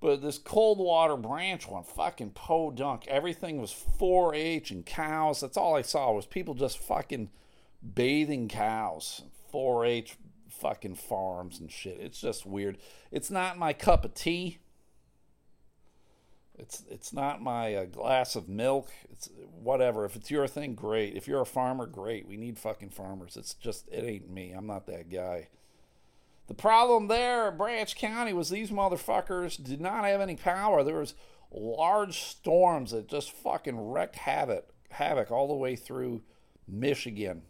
But 0.00 0.22
this 0.22 0.38
Coldwater 0.38 1.16
Branch 1.16 1.68
one, 1.68 1.84
fucking 1.84 2.30
po 2.30 2.70
dunk. 2.70 3.06
Everything 3.06 3.60
was 3.60 3.72
4-H 4.00 4.70
and 4.70 4.86
cows. 4.86 5.40
That's 5.40 5.58
all 5.58 5.76
I 5.76 5.82
saw 5.82 6.12
was 6.12 6.24
people 6.24 6.54
just 6.54 6.78
fucking 6.78 7.28
bathing 7.94 8.48
cows. 8.48 9.22
4-H 9.52 10.16
fucking 10.48 10.94
farms 10.94 11.60
and 11.60 11.70
shit. 11.70 11.98
It's 12.00 12.20
just 12.20 12.46
weird. 12.46 12.78
It's 13.10 13.30
not 13.30 13.58
my 13.58 13.74
cup 13.74 14.04
of 14.04 14.14
tea. 14.14 14.58
It's 16.58 16.84
it's 16.90 17.12
not 17.14 17.40
my 17.40 17.74
uh, 17.74 17.84
glass 17.86 18.36
of 18.36 18.46
milk. 18.48 18.90
It's 19.10 19.30
whatever. 19.62 20.04
If 20.04 20.14
it's 20.14 20.30
your 20.30 20.46
thing, 20.46 20.74
great. 20.74 21.16
If 21.16 21.26
you're 21.26 21.40
a 21.40 21.46
farmer, 21.46 21.86
great. 21.86 22.28
We 22.28 22.36
need 22.36 22.58
fucking 22.58 22.90
farmers. 22.90 23.36
It's 23.38 23.54
just 23.54 23.88
it 23.88 24.04
ain't 24.04 24.30
me. 24.30 24.52
I'm 24.52 24.66
not 24.66 24.86
that 24.86 25.10
guy. 25.10 25.48
The 26.50 26.54
problem 26.54 27.06
there, 27.06 27.46
at 27.46 27.56
Branch 27.56 27.94
County, 27.94 28.32
was 28.32 28.50
these 28.50 28.72
motherfuckers 28.72 29.62
did 29.62 29.80
not 29.80 30.02
have 30.04 30.20
any 30.20 30.34
power. 30.34 30.82
There 30.82 30.98
was 30.98 31.14
large 31.52 32.24
storms 32.24 32.90
that 32.90 33.06
just 33.06 33.30
fucking 33.30 33.78
wrecked 33.78 34.16
havoc, 34.16 34.68
havoc 34.90 35.30
all 35.30 35.46
the 35.46 35.54
way 35.54 35.76
through 35.76 36.22
Michigan. 36.66 37.42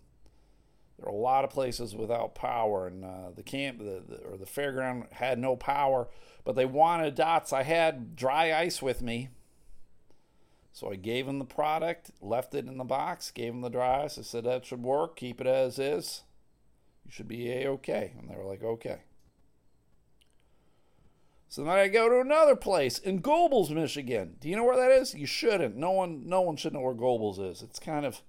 There 0.99 1.07
are 1.09 1.15
a 1.15 1.19
lot 1.19 1.45
of 1.45 1.51
places 1.51 1.95
without 1.97 2.35
power, 2.35 2.87
and 2.87 3.03
uh, 3.03 3.31
the 3.35 3.43
camp 3.43 3.79
the, 3.79 4.03
the, 4.07 4.17
or 4.19 4.37
the 4.37 4.45
fairground 4.45 5.11
had 5.15 5.39
no 5.39 5.57
power 5.57 6.09
but 6.45 6.55
they 6.55 6.67
wanted 6.67 7.15
dots. 7.15 7.55
I 7.55 7.63
had 7.63 8.15
dry 8.17 8.53
ice 8.53 8.83
with 8.83 9.01
me. 9.01 9.31
So 10.73 10.93
I 10.93 10.97
gave 10.97 11.25
them 11.25 11.39
the 11.39 11.47
product, 11.47 12.11
left 12.21 12.55
it 12.55 12.67
in 12.67 12.77
the 12.77 12.85
box, 12.85 13.31
gave 13.31 13.53
them 13.53 13.63
the 13.63 13.71
dry 13.71 14.05
ice. 14.05 14.19
I 14.19 14.23
said, 14.23 14.45
that 14.45 14.67
should 14.67 14.83
work. 14.83 15.17
Keep 15.17 15.41
it 15.41 15.47
as 15.47 15.79
is. 15.79 16.23
You 17.05 17.11
should 17.11 17.29
be 17.29 17.51
A 17.51 17.67
OK. 17.67 18.13
And 18.19 18.31
they 18.31 18.37
were 18.37 18.45
like, 18.45 18.63
okay. 18.63 19.03
So 21.49 21.65
then 21.65 21.73
I 21.73 21.89
go 21.89 22.09
to 22.09 22.21
another 22.21 22.55
place 22.55 22.99
in 22.99 23.19
Gobles, 23.19 23.71
Michigan. 23.71 24.37
Do 24.41 24.49
you 24.49 24.55
know 24.55 24.65
where 24.65 24.77
that 24.77 24.93
is? 24.93 25.15
You 25.15 25.27
shouldn't. 25.27 25.77
No 25.77 25.91
one, 25.91 26.29
no 26.29 26.43
one 26.43 26.57
should 26.57 26.73
know 26.73 26.81
where 26.81 26.95
Gobles 26.95 27.41
is. 27.41 27.63
It's 27.63 27.81
kind 27.81 28.07
of 28.07 28.23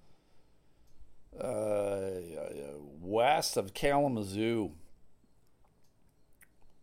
uh, 1.40 2.20
west 3.00 3.58
of 3.58 3.74
Kalamazoo 3.74 4.72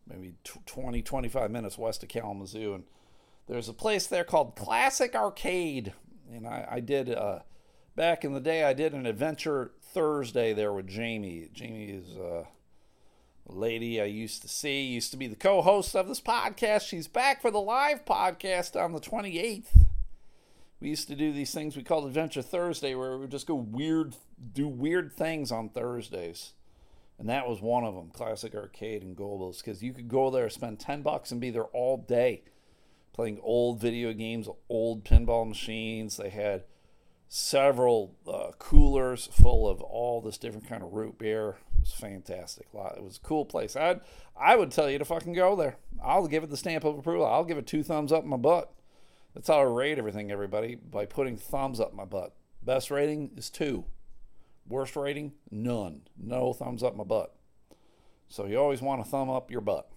maybe 0.09 0.33
20, 0.65 1.01
25 1.01 1.51
minutes 1.51 1.77
west 1.77 2.03
of 2.03 2.09
Kalamazoo. 2.09 2.73
And 2.73 2.83
there's 3.47 3.69
a 3.69 3.73
place 3.73 4.07
there 4.07 4.23
called 4.23 4.55
Classic 4.55 5.15
Arcade. 5.15 5.93
And 6.33 6.47
I, 6.47 6.67
I 6.69 6.79
did, 6.79 7.13
uh, 7.13 7.39
back 7.95 8.25
in 8.25 8.33
the 8.33 8.39
day, 8.39 8.63
I 8.63 8.73
did 8.73 8.93
an 8.93 9.05
adventure 9.05 9.71
Thursday 9.93 10.53
there 10.53 10.73
with 10.73 10.87
Jamie. 10.87 11.49
Jamie 11.53 11.91
is 11.91 12.17
uh, 12.17 12.45
a 13.47 13.51
lady 13.51 14.01
I 14.01 14.05
used 14.05 14.41
to 14.43 14.47
see, 14.47 14.83
used 14.83 15.11
to 15.11 15.17
be 15.17 15.27
the 15.27 15.35
co 15.35 15.61
host 15.61 15.95
of 15.95 16.07
this 16.07 16.21
podcast. 16.21 16.87
She's 16.87 17.07
back 17.07 17.41
for 17.41 17.51
the 17.51 17.61
live 17.61 18.05
podcast 18.05 18.81
on 18.81 18.93
the 18.93 18.99
28th. 18.99 19.85
We 20.79 20.89
used 20.89 21.07
to 21.09 21.15
do 21.15 21.33
these 21.33 21.53
things 21.53 21.75
we 21.75 21.83
called 21.83 22.05
Adventure 22.05 22.41
Thursday 22.41 22.95
where 22.95 23.11
we 23.11 23.17
would 23.17 23.31
just 23.31 23.47
go 23.47 23.55
weird, 23.55 24.15
do 24.53 24.67
weird 24.67 25.11
things 25.11 25.51
on 25.51 25.69
Thursdays 25.69 26.53
and 27.19 27.27
that 27.27 27.47
was 27.47 27.61
one 27.61 27.83
of 27.83 27.93
them 27.93 28.09
classic 28.11 28.55
arcade 28.55 29.03
and 29.03 29.15
gobles 29.15 29.61
because 29.61 29.83
you 29.83 29.91
could 29.93 30.07
go 30.07 30.29
there 30.31 30.49
spend 30.49 30.79
10 30.79 31.01
bucks 31.01 31.31
and 31.31 31.41
be 31.41 31.49
there 31.49 31.65
all 31.65 31.97
day 31.97 32.41
playing 33.11 33.39
old 33.43 33.81
video 33.81 34.13
games, 34.13 34.47
old 34.69 35.03
pinball 35.03 35.45
machines. 35.45 36.15
They 36.15 36.29
had 36.29 36.63
several 37.31 38.15
uh, 38.27 38.51
coolers 38.57 39.29
full 39.31 39.69
of 39.69 39.81
all 39.81 40.19
this 40.19 40.39
different 40.39 40.67
kind 40.67 40.81
of 40.81 40.93
root 40.93 41.19
beer. 41.19 41.57
It 41.75 41.81
was 41.81 41.91
fantastic. 41.93 42.67
It 42.73 43.03
was 43.03 43.17
a 43.17 43.27
cool 43.27 43.45
place. 43.45 43.75
I'd 43.75 44.01
I 44.37 44.55
would 44.55 44.71
tell 44.71 44.89
you 44.89 44.97
to 44.97 45.05
fucking 45.05 45.33
go 45.33 45.55
there. 45.55 45.77
I'll 46.03 46.27
give 46.27 46.43
it 46.43 46.49
the 46.49 46.57
stamp 46.57 46.83
of 46.83 46.97
approval. 46.97 47.25
I'll 47.25 47.45
give 47.45 47.57
it 47.57 47.67
two 47.67 47.83
thumbs 47.83 48.11
up 48.11 48.25
my 48.25 48.35
butt. 48.35 48.73
That's 49.35 49.47
how 49.47 49.59
I 49.59 49.63
rate 49.63 49.99
everything, 49.99 50.31
everybody, 50.31 50.75
by 50.75 51.05
putting 51.05 51.37
thumbs 51.37 51.79
up 51.79 51.93
my 51.93 52.05
butt. 52.05 52.33
Best 52.63 52.89
rating 52.89 53.31
is 53.37 53.49
two. 53.49 53.85
Worst 54.67 54.95
rating, 54.95 55.33
none. 55.51 56.01
No 56.17 56.51
thumbs 56.51 56.83
up 56.83 56.95
my 56.95 57.03
butt. 57.03 57.35
So 58.27 58.45
you 58.45 58.57
always 58.57 58.81
want 58.81 59.03
to 59.03 59.09
thumb 59.09 59.29
up 59.29 59.51
your 59.51 59.61
butt. 59.61 59.89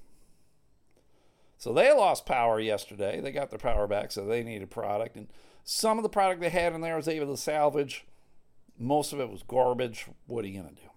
So 1.57 1.73
they 1.73 1.93
lost 1.93 2.27
power 2.27 2.61
yesterday. 2.61 3.21
They 3.21 3.33
got 3.33 3.51
their 3.51 3.59
power 3.59 3.87
back, 3.87 4.13
so 4.13 4.25
they 4.25 4.43
needed 4.43 4.71
product. 4.71 5.17
And 5.17 5.29
some 5.65 5.99
of 5.99 6.03
the 6.03 6.09
product 6.09 6.41
they 6.41 6.51
had 6.51 6.73
in 6.73 6.81
there 6.81 6.97
was 6.97 7.09
able 7.09 7.35
to 7.35 7.41
salvage. 7.41 8.05
Most 8.79 9.13
of 9.13 9.21
it 9.21 9.31
was 9.31 9.43
garbage. 9.43 10.07
What 10.27 10.45
are 10.45 10.49
you 10.49 10.61
going 10.61 10.75
to 10.75 10.83
do? 10.83 10.89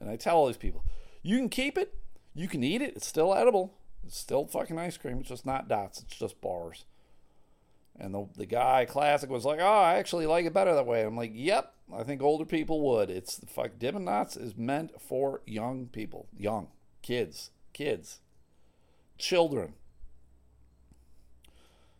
And 0.00 0.10
I 0.10 0.16
tell 0.16 0.36
all 0.36 0.46
these 0.46 0.56
people, 0.56 0.84
you 1.22 1.36
can 1.36 1.48
keep 1.48 1.76
it, 1.78 1.94
you 2.34 2.48
can 2.48 2.62
eat 2.62 2.82
it, 2.82 2.96
it's 2.96 3.06
still 3.06 3.34
edible. 3.34 3.74
It's 4.06 4.18
still 4.18 4.46
fucking 4.46 4.78
ice 4.78 4.96
cream. 4.96 5.18
It's 5.18 5.28
just 5.28 5.46
not 5.46 5.68
dots, 5.68 6.00
it's 6.00 6.16
just 6.16 6.40
bars. 6.40 6.84
And 7.98 8.14
the, 8.14 8.28
the 8.36 8.46
guy, 8.46 8.84
Classic, 8.84 9.30
was 9.30 9.44
like, 9.44 9.58
oh, 9.60 9.64
I 9.64 9.94
actually 9.94 10.26
like 10.26 10.44
it 10.44 10.52
better 10.52 10.74
that 10.74 10.86
way. 10.86 11.02
I'm 11.02 11.16
like, 11.16 11.32
yep, 11.34 11.72
I 11.94 12.02
think 12.02 12.22
older 12.22 12.44
people 12.44 12.80
would. 12.82 13.10
It's 13.10 13.36
the 13.36 13.46
fuck 13.46 13.78
Dippin' 13.78 14.04
Dots 14.04 14.36
is 14.36 14.56
meant 14.56 15.00
for 15.00 15.40
young 15.46 15.86
people, 15.86 16.28
young 16.36 16.68
kids, 17.02 17.50
kids, 17.72 18.20
children. 19.18 19.74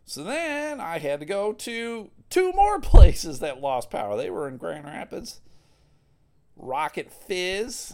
So 0.07 0.23
then 0.23 0.79
I 0.79 0.99
had 0.99 1.19
to 1.19 1.25
go 1.25 1.51
to 1.51 2.09
two 2.29 2.53
more 2.53 2.79
places 2.81 3.39
that 3.39 3.59
lost 3.59 3.91
power. 3.91 4.15
They 4.15 4.29
were 4.29 4.47
in 4.47 4.55
Grand 4.57 4.85
Rapids. 4.85 5.41
Rocket 6.55 7.11
Fizz, 7.11 7.93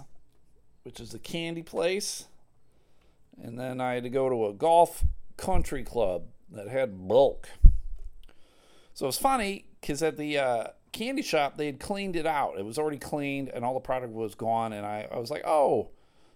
which 0.84 1.00
is 1.00 1.14
a 1.16 1.20
candy 1.20 1.64
place. 1.64 2.26
And 3.42 3.60
then 3.60 3.82
I 3.82 3.96
had 3.96 4.04
to 4.04 4.10
go 4.10 4.30
to 4.30 4.46
a 4.46 4.54
golf 4.54 5.04
country 5.38 5.84
club 5.84 6.26
that 6.52 6.70
had 6.70 7.08
bulk. 7.08 7.50
So 8.94 9.06
it 9.06 9.08
was 9.08 9.18
funny 9.18 9.66
because 9.82 10.04
at 10.04 10.16
the 10.16 10.38
uh, 10.38 10.68
candy 10.92 11.24
shop, 11.24 11.58
they 11.58 11.66
had 11.66 11.80
cleaned 11.80 12.16
it 12.16 12.28
out. 12.28 12.60
It 12.60 12.64
was 12.64 12.78
already 12.78 13.00
cleaned 13.00 13.50
and 13.50 13.66
all 13.66 13.74
the 13.74 13.80
product 13.80 14.14
was 14.14 14.36
gone. 14.36 14.72
And 14.72 14.86
I, 14.86 15.08
I 15.12 15.18
was 15.18 15.32
like, 15.32 15.46
oh, 15.48 15.90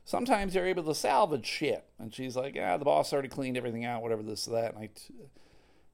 sometimes 0.05 0.55
you're 0.55 0.65
able 0.65 0.83
to 0.85 0.95
salvage 0.95 1.45
shit. 1.45 1.85
And 1.99 2.11
she's 2.11 2.35
like, 2.35 2.55
yeah, 2.55 2.77
the 2.77 2.85
boss 2.85 3.13
already 3.13 3.29
cleaned 3.29 3.57
everything 3.57 3.85
out, 3.85 4.01
whatever 4.01 4.23
this, 4.23 4.45
that. 4.45 4.73
And 4.73 4.83
I, 4.83 4.89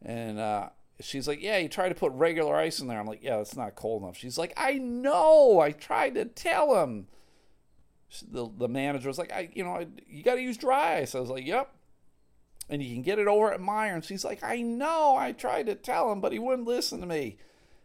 and 0.03 0.39
uh, 0.39 0.69
she's 0.99 1.27
like, 1.27 1.41
yeah, 1.41 1.57
you 1.57 1.69
try 1.69 1.89
to 1.89 1.95
put 1.95 2.11
regular 2.13 2.55
ice 2.55 2.79
in 2.79 2.87
there. 2.87 2.99
I'm 2.99 3.07
like, 3.07 3.23
yeah, 3.23 3.37
that's 3.37 3.55
not 3.55 3.75
cold 3.75 4.03
enough. 4.03 4.17
She's 4.17 4.37
like, 4.37 4.53
I 4.57 4.73
know. 4.73 5.59
I 5.59 5.71
tried 5.71 6.15
to 6.15 6.25
tell 6.25 6.81
him. 6.83 7.07
The, 8.29 8.47
the 8.55 8.67
manager 8.67 9.07
was 9.07 9.17
like, 9.17 9.31
I, 9.31 9.49
you 9.53 9.63
know, 9.63 9.85
you 10.05 10.21
got 10.21 10.35
to 10.35 10.41
use 10.41 10.57
dry 10.57 10.97
ice. 10.97 11.15
I 11.15 11.19
was 11.19 11.29
like, 11.29 11.45
yep 11.45 11.73
and 12.69 12.81
you 12.81 12.93
can 12.93 13.01
get 13.01 13.19
it 13.19 13.27
over 13.27 13.53
at 13.53 13.59
Meijer. 13.59 13.93
And 13.93 14.05
she's 14.05 14.23
like, 14.23 14.43
I 14.43 14.61
know, 14.61 15.15
I 15.15 15.31
tried 15.31 15.67
to 15.67 15.75
tell 15.75 16.11
him, 16.11 16.21
but 16.21 16.31
he 16.31 16.39
wouldn't 16.39 16.67
listen 16.67 17.01
to 17.01 17.05
me. 17.05 17.37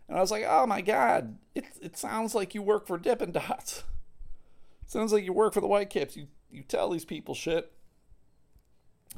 And 0.08 0.16
I 0.16 0.20
was 0.20 0.30
like, 0.30 0.44
oh 0.46 0.66
my 0.66 0.80
God, 0.80 1.36
it, 1.54 1.64
it 1.80 1.96
sounds 1.96 2.34
like 2.34 2.54
you 2.54 2.62
work 2.62 2.86
for 2.86 2.98
Dippin' 2.98 3.32
Dots. 3.32 3.84
Sounds 4.86 5.12
like 5.12 5.22
you 5.22 5.34
work 5.34 5.52
for 5.52 5.60
the 5.60 5.66
Whitecaps. 5.66 6.16
You, 6.16 6.28
you 6.50 6.62
tell 6.62 6.88
these 6.88 7.04
people 7.04 7.34
shit, 7.34 7.70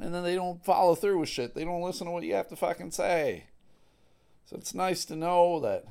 and 0.01 0.15
then 0.15 0.23
they 0.23 0.35
don't 0.35 0.65
follow 0.65 0.95
through 0.95 1.19
with 1.19 1.29
shit. 1.29 1.55
They 1.55 1.65
don't 1.65 1.83
listen 1.83 2.07
to 2.07 2.13
what 2.13 2.23
you 2.23 2.35
have 2.35 2.49
to 2.49 2.57
fucking 2.57 2.91
say. 2.93 3.45
So 4.47 4.57
it's 4.57 4.75
nice 4.75 5.05
to 5.05 5.17
know 5.17 5.61
that, 5.61 5.85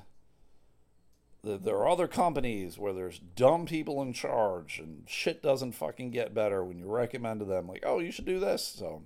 that 1.43 1.63
there 1.63 1.77
are 1.77 1.87
other 1.87 2.07
companies 2.07 2.77
where 2.77 2.91
there's 2.91 3.19
dumb 3.19 3.65
people 3.65 4.01
in 4.01 4.13
charge 4.13 4.79
and 4.79 5.03
shit 5.07 5.41
doesn't 5.41 5.73
fucking 5.73 6.11
get 6.11 6.33
better 6.33 6.63
when 6.63 6.79
you 6.79 6.87
recommend 6.87 7.39
to 7.39 7.45
them, 7.45 7.67
like, 7.67 7.83
oh, 7.85 7.99
you 7.99 8.11
should 8.11 8.25
do 8.25 8.39
this. 8.39 8.65
So 8.65 9.03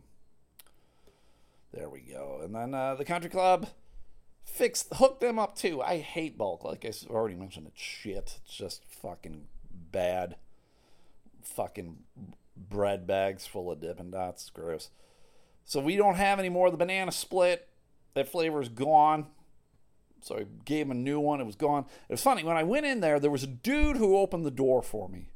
there 1.73 1.89
we 1.89 1.99
go. 1.99 2.39
And 2.43 2.55
then 2.55 2.73
uh, 2.73 2.95
the 2.95 3.05
country 3.05 3.29
club 3.29 3.67
fixed, 4.45 4.87
hooked 4.95 5.21
them 5.21 5.37
up 5.37 5.55
too. 5.55 5.81
I 5.81 5.97
hate 5.99 6.37
bulk. 6.37 6.63
Like 6.63 6.85
I 6.85 6.91
already 7.09 7.35
mentioned, 7.35 7.67
it's 7.67 7.81
shit. 7.81 8.39
It's 8.43 8.55
just 8.55 8.83
fucking 8.85 9.45
bad. 9.91 10.37
Fucking 11.41 11.97
bread 12.55 13.07
bags 13.07 13.45
full 13.45 13.71
of 13.71 13.79
Dippin' 13.79 14.11
Dots. 14.11 14.49
Gross. 14.49 14.89
So 15.65 15.79
we 15.79 15.95
don't 15.95 16.15
have 16.15 16.39
any 16.39 16.49
more 16.49 16.67
of 16.67 16.73
the 16.73 16.77
banana 16.77 17.11
split. 17.11 17.67
That 18.13 18.27
flavor 18.27 18.61
is 18.61 18.69
gone. 18.69 19.27
So 20.21 20.37
I 20.37 20.45
gave 20.65 20.85
him 20.85 20.91
a 20.91 20.95
new 20.95 21.19
one. 21.19 21.41
It 21.41 21.45
was 21.45 21.55
gone. 21.55 21.85
It 22.07 22.13
was 22.13 22.21
funny. 22.21 22.43
When 22.43 22.57
I 22.57 22.63
went 22.63 22.85
in 22.85 23.01
there, 23.01 23.19
there 23.19 23.31
was 23.31 23.43
a 23.43 23.47
dude 23.47 23.97
who 23.97 24.17
opened 24.17 24.45
the 24.45 24.51
door 24.51 24.81
for 24.81 25.09
me 25.09 25.29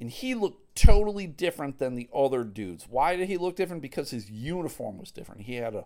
and 0.00 0.10
he 0.10 0.34
looked 0.34 0.76
totally 0.76 1.26
different 1.26 1.78
than 1.78 1.94
the 1.94 2.08
other 2.14 2.44
dudes. 2.44 2.86
Why 2.88 3.16
did 3.16 3.28
he 3.28 3.36
look 3.36 3.56
different? 3.56 3.82
Because 3.82 4.10
his 4.10 4.30
uniform 4.30 4.98
was 4.98 5.10
different. 5.10 5.42
He 5.42 5.56
had 5.56 5.74
a 5.74 5.84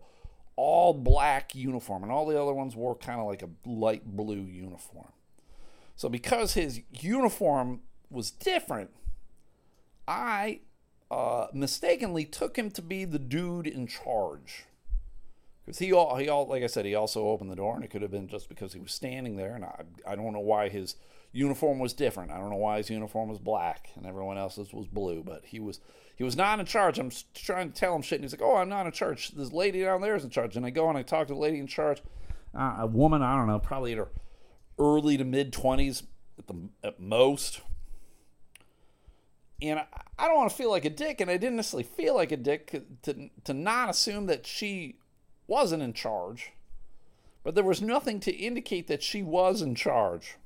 all 0.55 0.93
black 0.93 1.55
uniform, 1.55 2.03
and 2.03 2.12
all 2.12 2.27
the 2.27 2.41
other 2.41 2.53
ones 2.53 2.77
wore 2.77 2.95
kind 2.95 3.19
of 3.19 3.27
like 3.27 3.43
a 3.43 3.49
light 3.67 4.05
blue 4.05 4.43
uniform. 4.43 5.11
So 5.97 6.11
because 6.11 6.53
his 6.53 6.83
uniform 6.91 7.81
was 8.11 8.31
different, 8.31 8.91
I 10.12 10.61
uh, 11.11 11.46
mistakenly 11.53 12.25
took 12.25 12.57
him 12.57 12.70
to 12.72 12.83
be 12.83 13.05
the 13.05 13.18
dude 13.18 13.66
in 13.66 13.87
charge. 13.87 14.66
Because 15.64 15.79
he 15.79 15.92
all 15.92 16.16
he 16.16 16.29
all 16.29 16.46
like 16.46 16.62
I 16.62 16.66
said, 16.66 16.85
he 16.85 16.94
also 16.94 17.29
opened 17.29 17.51
the 17.51 17.57
door, 17.57 17.75
and 17.77 17.85
it 17.85 17.90
could 17.90 18.03
have 18.03 18.11
been 18.11 18.29
just 18.29 18.48
because 18.48 18.72
he 18.72 18.81
was 18.81 18.92
standing 18.92 19.37
there, 19.37 19.55
and 19.55 19.64
I 19.64 19.83
I 20.07 20.16
don't 20.16 20.33
know 20.33 20.40
why 20.40 20.68
his 20.68 20.96
uniform 21.33 21.79
was 21.79 21.94
different. 21.94 22.31
I 22.31 22.38
don't 22.38 22.51
know 22.51 22.57
why 22.57 22.79
his 22.79 22.90
uniform 22.90 23.29
was 23.29 23.38
black 23.38 23.90
and 23.94 24.05
everyone 24.05 24.37
else's 24.37 24.72
was 24.72 24.87
blue, 24.87 25.22
but 25.25 25.42
he 25.44 25.61
was 25.61 25.81
he 26.16 26.25
was 26.25 26.37
not 26.37 26.61
in 26.61 26.66
charge. 26.66 26.98
I'm 26.98 27.12
trying 27.35 27.72
to 27.72 27.79
tell 27.79 27.94
him 27.94 28.03
shit, 28.03 28.16
and 28.16 28.25
he's 28.25 28.33
like, 28.33 28.42
"Oh, 28.42 28.57
I'm 28.57 28.68
not 28.68 28.87
in 28.87 28.92
charge. 28.92 29.31
This 29.31 29.53
lady 29.53 29.83
down 29.83 30.03
there 30.03 30.16
is 30.16 30.25
in 30.25 30.31
charge." 30.31 30.57
And 30.57 30.66
I 30.66 30.70
go 30.70 30.88
and 30.88 30.98
I 30.98 31.03
talk 31.03 31.29
to 31.29 31.35
the 31.35 31.40
lady 31.40 31.59
in 31.59 31.68
charge, 31.68 32.03
uh, 32.55 32.77
a 32.81 32.87
woman. 32.87 33.22
I 33.22 33.37
don't 33.37 33.46
know, 33.46 33.61
probably 33.61 33.92
in 33.92 33.98
her 33.98 34.09
early 34.79 35.16
to 35.16 35.25
mid 35.25 35.53
twenties 35.53 36.03
at 36.38 36.48
the 36.48 36.57
at 36.83 37.01
most. 37.01 37.62
And 39.62 39.81
I, 40.18 40.27
don't 40.27 40.37
want 40.37 40.51
to 40.51 40.57
feel 40.57 40.70
like 40.70 40.85
a 40.85 40.90
dick, 40.90 41.20
and 41.20 41.31
I 41.31 41.37
didn't 41.37 41.57
necessarily 41.57 41.85
feel 41.85 42.16
like 42.16 42.33
a 42.33 42.37
dick 42.37 42.83
to 43.03 43.31
to 43.44 43.55
not 43.55 43.88
assume 43.88 44.27
that 44.27 44.44
she 44.44 44.96
wasn't 45.46 45.85
in 45.85 45.92
charge, 45.92 46.53
but 47.44 47.55
there 47.55 47.62
was 47.62 47.81
nothing 47.81 48.18
to 48.20 48.33
indicate 48.33 48.88
that 48.88 49.05
she 49.05 49.22
was 49.22 49.62
in 49.62 49.77
charge. 49.77 50.37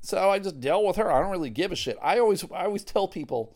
So 0.00 0.30
I 0.30 0.40
just 0.40 0.60
dealt 0.60 0.84
with 0.84 0.96
her. 0.96 1.12
I 1.12 1.20
don't 1.20 1.30
really 1.30 1.50
give 1.50 1.70
a 1.70 1.76
shit. 1.76 1.96
I 2.02 2.18
always 2.18 2.44
I 2.50 2.64
always 2.64 2.82
tell 2.82 3.06
people 3.06 3.54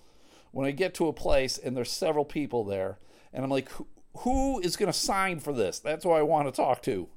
when 0.52 0.66
I 0.66 0.70
get 0.70 0.94
to 0.94 1.08
a 1.08 1.12
place 1.12 1.58
and 1.58 1.76
there's 1.76 1.90
several 1.90 2.24
people 2.24 2.62
there, 2.62 2.98
and 3.32 3.42
I'm 3.42 3.50
like, 3.50 3.68
who 4.18 4.60
is 4.60 4.76
going 4.76 4.92
to 4.92 4.98
sign 4.98 5.40
for 5.40 5.52
this? 5.52 5.80
That's 5.80 6.04
who 6.04 6.10
I 6.10 6.22
want 6.22 6.46
to 6.46 6.52
talk 6.52 6.82
to. 6.82 7.08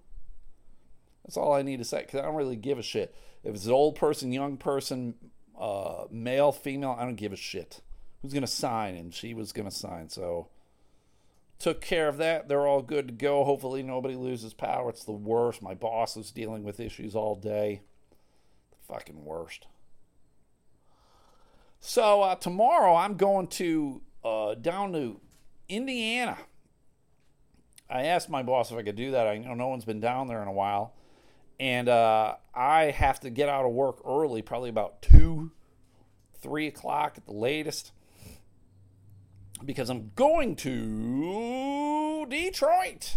That's 1.23 1.38
all 1.38 1.54
I 1.54 1.62
need 1.62 1.78
to 1.78 1.86
say 1.86 2.01
because 2.01 2.19
I 2.19 2.23
don't 2.23 2.36
really 2.36 2.56
give 2.56 2.80
a 2.80 2.84
shit. 2.84 3.13
If 3.43 3.54
it's 3.54 3.65
an 3.65 3.71
old 3.71 3.95
person, 3.95 4.32
young 4.32 4.58
person, 4.58 5.15
uh, 5.60 6.06
male, 6.12 6.52
female, 6.52 6.96
I 6.98 7.04
don't 7.04 7.15
give 7.15 7.34
a 7.34 7.38
shit. 7.38 7.82
Who's 8.22 8.34
going 8.34 8.41
to 8.41 8.48
sign? 8.48 8.96
And 8.96 9.13
she 9.13 9.34
was 9.34 9.52
going 9.52 9.70
to 9.70 9.76
sign. 9.76 10.10
So 10.10 10.50
took 11.60 11.82
care 11.82 12.08
of 12.08 12.18
that. 12.18 12.48
They're 12.48 12.68
all 12.68 12.82
good 12.82 13.08
to 13.08 13.13
go. 13.13 13.44
Hopefully, 13.44 13.84
nobody 13.84 14.15
loses 14.15 14.54
power. 14.54 14.89
It's 14.89 15.04
the 15.04 15.12
worst. 15.12 15.62
My 15.62 15.74
boss 15.74 16.18
is 16.18 16.32
dealing 16.32 16.63
with 16.63 16.80
issues 16.80 17.15
all 17.15 17.36
day 17.36 17.82
The 18.72 18.94
fucking 18.94 19.24
worst. 19.24 19.68
So 21.80 22.24
uh, 22.24 22.36
tomorrow 22.36 22.96
I'm 22.96 23.15
going 23.15 23.48
to 23.48 24.02
uh, 24.24 24.56
down 24.56 24.91
to 24.94 25.20
Indiana. 25.70 26.38
I 27.89 28.06
asked 28.06 28.30
my 28.30 28.41
boss 28.41 28.72
if 28.72 28.78
I 28.78 28.82
could 28.82 28.96
do 28.96 29.12
that. 29.12 29.28
I 29.28 29.38
know 29.38 29.54
no 29.54 29.68
one's 29.68 29.86
been 29.86 30.00
down 30.00 30.28
there 30.28 30.41
in 30.41 30.48
a 30.48 30.54
while, 30.54 30.94
and 31.60 31.88
uh, 31.88 32.36
I 32.54 32.86
have 32.86 33.20
to 33.22 33.30
get 33.30 33.50
out 33.50 33.65
of 33.65 33.72
work 33.72 34.02
early, 34.06 34.41
probably 34.41 34.70
about 34.70 35.02
two, 35.02 35.52
three 36.41 36.68
o'clock 36.68 37.13
at 37.18 37.26
the 37.26 37.34
latest, 37.34 37.91
because 39.63 39.89
I'm 39.89 40.12
going 40.15 40.56
to 40.58 42.26
Detroit 42.30 43.15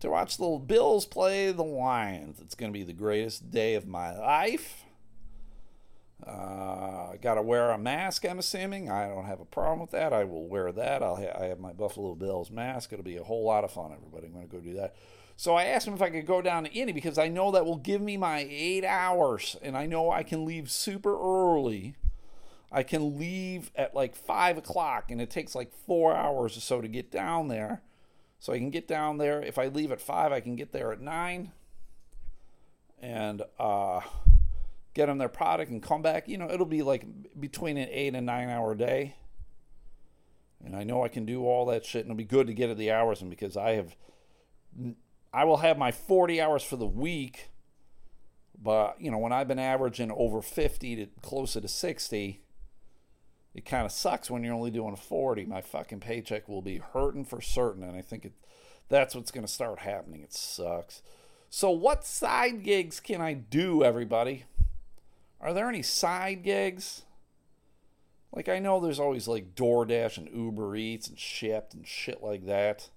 to 0.00 0.10
watch 0.10 0.38
the 0.38 0.60
Bills 0.64 1.04
play 1.06 1.52
the 1.52 1.62
Lions. 1.62 2.40
It's 2.40 2.54
going 2.54 2.72
to 2.72 2.78
be 2.78 2.84
the 2.84 2.92
greatest 2.92 3.50
day 3.50 3.74
of 3.74 3.86
my 3.86 4.16
life. 4.16 4.84
Uh, 6.26 7.16
Got 7.22 7.34
to 7.34 7.42
wear 7.42 7.70
a 7.70 7.78
mask, 7.78 8.24
I'm 8.24 8.38
assuming. 8.38 8.90
I 8.90 9.08
don't 9.08 9.26
have 9.26 9.40
a 9.40 9.44
problem 9.44 9.80
with 9.80 9.90
that. 9.90 10.12
I 10.12 10.24
will 10.24 10.46
wear 10.46 10.72
that. 10.72 11.02
I'll 11.02 11.16
ha- 11.16 11.38
I 11.38 11.46
have 11.46 11.60
my 11.60 11.72
Buffalo 11.72 12.14
Bills 12.14 12.50
mask. 12.50 12.92
It'll 12.92 13.04
be 13.04 13.16
a 13.16 13.24
whole 13.24 13.44
lot 13.44 13.64
of 13.64 13.72
fun, 13.72 13.92
everybody. 13.92 14.26
I'm 14.26 14.32
going 14.32 14.48
to 14.48 14.56
go 14.56 14.60
do 14.60 14.74
that. 14.74 14.96
So 15.40 15.54
I 15.54 15.64
asked 15.64 15.88
him 15.88 15.94
if 15.94 16.02
I 16.02 16.10
could 16.10 16.26
go 16.26 16.42
down 16.42 16.64
to 16.64 16.70
Indy 16.70 16.92
because 16.92 17.16
I 17.16 17.28
know 17.28 17.50
that 17.52 17.64
will 17.64 17.78
give 17.78 18.02
me 18.02 18.18
my 18.18 18.46
eight 18.50 18.84
hours, 18.84 19.56
and 19.62 19.74
I 19.74 19.86
know 19.86 20.10
I 20.10 20.22
can 20.22 20.44
leave 20.44 20.70
super 20.70 21.18
early. 21.18 21.94
I 22.70 22.82
can 22.82 23.18
leave 23.18 23.70
at 23.74 23.94
like 23.94 24.14
five 24.14 24.58
o'clock, 24.58 25.10
and 25.10 25.18
it 25.18 25.30
takes 25.30 25.54
like 25.54 25.72
four 25.72 26.14
hours 26.14 26.58
or 26.58 26.60
so 26.60 26.82
to 26.82 26.88
get 26.88 27.10
down 27.10 27.48
there 27.48 27.80
So 28.40 28.54
I 28.54 28.58
can 28.58 28.70
get 28.70 28.88
down 28.88 29.18
there. 29.18 29.42
If 29.42 29.58
I 29.58 29.68
leave 29.68 29.92
at 29.92 30.00
five, 30.00 30.32
I 30.32 30.40
can 30.40 30.56
get 30.56 30.72
there 30.72 30.92
at 30.92 31.00
nine, 31.00 31.52
and 33.00 33.42
uh, 33.58 34.00
get 34.94 35.06
them 35.06 35.18
their 35.18 35.28
product 35.28 35.70
and 35.70 35.82
come 35.82 36.00
back. 36.00 36.26
You 36.26 36.38
know, 36.38 36.50
it'll 36.50 36.66
be 36.66 36.82
like 36.82 37.04
between 37.38 37.76
an 37.76 37.88
eight 37.90 38.14
and 38.14 38.26
nine 38.26 38.48
hour 38.48 38.74
day. 38.74 39.14
And 40.64 40.74
I 40.74 40.84
know 40.84 41.04
I 41.04 41.08
can 41.08 41.24
do 41.24 41.46
all 41.46 41.66
that 41.66 41.84
shit, 41.84 42.02
and 42.02 42.10
it'll 42.10 42.18
be 42.18 42.24
good 42.24 42.46
to 42.46 42.54
get 42.54 42.70
at 42.70 42.78
the 42.78 42.90
hours. 42.90 43.20
And 43.20 43.28
because 43.30 43.58
I 43.58 43.72
have, 43.72 43.94
I 45.32 45.44
will 45.44 45.58
have 45.58 45.78
my 45.78 45.92
40 45.92 46.40
hours 46.40 46.62
for 46.62 46.76
the 46.76 46.86
week. 46.86 47.50
But, 48.62 49.00
you 49.00 49.10
know, 49.10 49.18
when 49.18 49.32
I've 49.32 49.48
been 49.48 49.58
averaging 49.58 50.10
over 50.10 50.42
50 50.42 50.96
to 50.96 51.06
closer 51.22 51.60
to 51.60 51.68
60, 51.68 52.40
it 53.54 53.64
kind 53.64 53.86
of 53.86 53.92
sucks 53.92 54.30
when 54.30 54.44
you're 54.44 54.54
only 54.54 54.70
doing 54.70 54.96
40. 54.96 55.46
My 55.46 55.62
fucking 55.62 56.00
paycheck 56.00 56.48
will 56.48 56.62
be 56.62 56.78
hurting 56.78 57.24
for 57.24 57.40
certain. 57.40 57.82
And 57.82 57.96
I 57.96 58.02
think 58.02 58.24
it, 58.26 58.32
that's 58.88 59.14
what's 59.14 59.30
going 59.30 59.46
to 59.46 59.52
start 59.52 59.80
happening. 59.80 60.22
It 60.22 60.34
sucks. 60.34 61.02
So, 61.48 61.70
what 61.70 62.04
side 62.04 62.62
gigs 62.62 63.00
can 63.00 63.20
I 63.20 63.32
do, 63.32 63.82
everybody? 63.82 64.44
Are 65.40 65.52
there 65.52 65.68
any 65.68 65.82
side 65.82 66.44
gigs? 66.44 67.02
Like, 68.32 68.48
I 68.48 68.60
know 68.60 68.78
there's 68.78 69.00
always 69.00 69.26
like 69.26 69.56
DoorDash 69.56 70.18
and 70.18 70.28
Uber 70.32 70.76
Eats 70.76 71.08
and 71.08 71.18
Shipt 71.18 71.74
and 71.74 71.86
shit 71.86 72.22
like 72.22 72.46
that. 72.46 72.90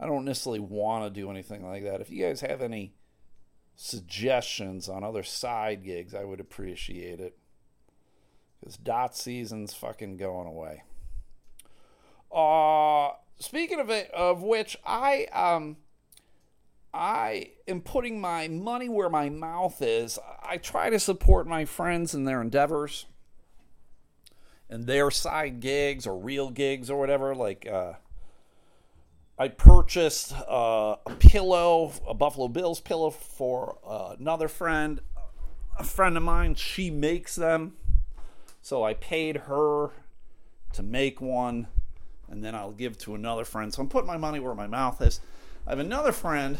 I 0.00 0.06
don't 0.06 0.24
necessarily 0.24 0.60
want 0.60 1.04
to 1.04 1.20
do 1.20 1.30
anything 1.30 1.64
like 1.64 1.84
that. 1.84 2.00
If 2.00 2.10
you 2.10 2.24
guys 2.24 2.40
have 2.40 2.62
any 2.62 2.94
suggestions 3.76 4.88
on 4.88 5.04
other 5.04 5.22
side 5.22 5.84
gigs, 5.84 6.14
I 6.14 6.24
would 6.24 6.40
appreciate 6.40 7.20
it. 7.20 7.36
Because 8.58 8.78
dot 8.78 9.14
season's 9.14 9.74
fucking 9.74 10.16
going 10.16 10.46
away. 10.46 10.82
Uh, 12.34 13.10
speaking 13.38 13.78
of 13.78 13.90
it, 13.90 14.10
of 14.12 14.42
which, 14.42 14.76
I 14.86 15.26
um, 15.32 15.76
I 16.92 17.50
am 17.68 17.80
putting 17.80 18.20
my 18.20 18.48
money 18.48 18.88
where 18.88 19.10
my 19.10 19.28
mouth 19.28 19.82
is. 19.82 20.18
I 20.42 20.56
try 20.56 20.90
to 20.90 20.98
support 20.98 21.46
my 21.46 21.64
friends 21.64 22.14
in 22.14 22.24
their 22.24 22.40
endeavors 22.40 23.06
and 24.68 24.86
their 24.86 25.10
side 25.10 25.60
gigs 25.60 26.06
or 26.06 26.18
real 26.18 26.50
gigs 26.50 26.90
or 26.90 26.98
whatever. 26.98 27.34
Like, 27.34 27.66
uh, 27.70 27.94
I 29.40 29.48
purchased 29.48 30.34
uh, 30.34 30.96
a 31.06 31.14
pillow, 31.18 31.92
a 32.06 32.12
Buffalo 32.12 32.46
Bills 32.46 32.78
pillow 32.78 33.08
for 33.08 33.78
uh, 33.86 34.14
another 34.20 34.48
friend. 34.48 35.00
A 35.78 35.82
friend 35.82 36.18
of 36.18 36.22
mine, 36.22 36.56
she 36.56 36.90
makes 36.90 37.36
them. 37.36 37.72
So 38.60 38.84
I 38.84 38.92
paid 38.92 39.38
her 39.38 39.92
to 40.74 40.82
make 40.82 41.22
one, 41.22 41.68
and 42.28 42.44
then 42.44 42.54
I'll 42.54 42.72
give 42.72 42.98
to 42.98 43.14
another 43.14 43.46
friend. 43.46 43.72
So 43.72 43.80
I'm 43.80 43.88
putting 43.88 44.08
my 44.08 44.18
money 44.18 44.40
where 44.40 44.54
my 44.54 44.66
mouth 44.66 45.00
is. 45.00 45.20
I 45.66 45.70
have 45.70 45.78
another 45.78 46.12
friend 46.12 46.58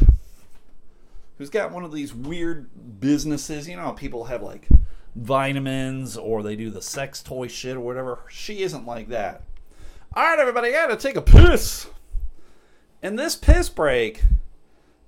who's 1.36 1.50
got 1.50 1.72
one 1.72 1.84
of 1.84 1.92
these 1.92 2.14
weird 2.14 2.70
businesses. 2.98 3.68
You 3.68 3.76
know, 3.76 3.92
people 3.92 4.24
have 4.24 4.42
like 4.42 4.68
vitamins 5.14 6.16
or 6.16 6.42
they 6.42 6.56
do 6.56 6.70
the 6.70 6.80
sex 6.80 7.22
toy 7.22 7.46
shit 7.46 7.76
or 7.76 7.80
whatever. 7.80 8.20
She 8.30 8.62
isn't 8.62 8.86
like 8.86 9.08
that. 9.08 9.42
All 10.14 10.24
right, 10.24 10.38
everybody, 10.38 10.68
I 10.68 10.86
gotta 10.86 10.96
take 10.96 11.16
a 11.16 11.20
piss. 11.20 11.86
And 13.02 13.18
this 13.18 13.34
piss 13.34 13.70
break 13.70 14.24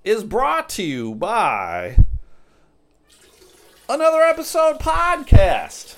is 0.03 0.25
brought 0.25 0.71
to 0.71 0.83
you 0.83 1.15
by 1.15 1.99
another 3.87 4.23
episode 4.23 4.79
podcast. 4.79 5.97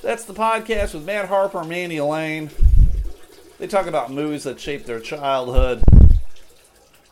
That's 0.00 0.24
the 0.24 0.32
podcast 0.32 0.94
with 0.94 1.04
Matt 1.04 1.26
Harper 1.28 1.58
and 1.58 1.68
Mandy 1.68 2.00
Lane. 2.00 2.50
They 3.58 3.66
talk 3.66 3.88
about 3.88 4.12
movies 4.12 4.44
that 4.44 4.60
shaped 4.60 4.86
their 4.86 5.00
childhood. 5.00 5.82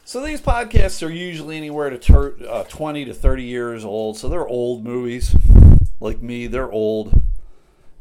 So 0.04 0.24
these 0.24 0.40
podcasts 0.40 1.04
are 1.04 1.10
usually 1.10 1.56
anywhere 1.56 1.90
to 1.90 1.98
ter- 1.98 2.36
uh, 2.48 2.62
20 2.64 3.06
to 3.06 3.14
30 3.14 3.42
years 3.42 3.84
old. 3.84 4.16
So 4.16 4.28
they're 4.28 4.46
old 4.46 4.84
movies. 4.84 5.34
Like 5.98 6.22
me, 6.22 6.46
they're 6.46 6.70
old. 6.70 7.20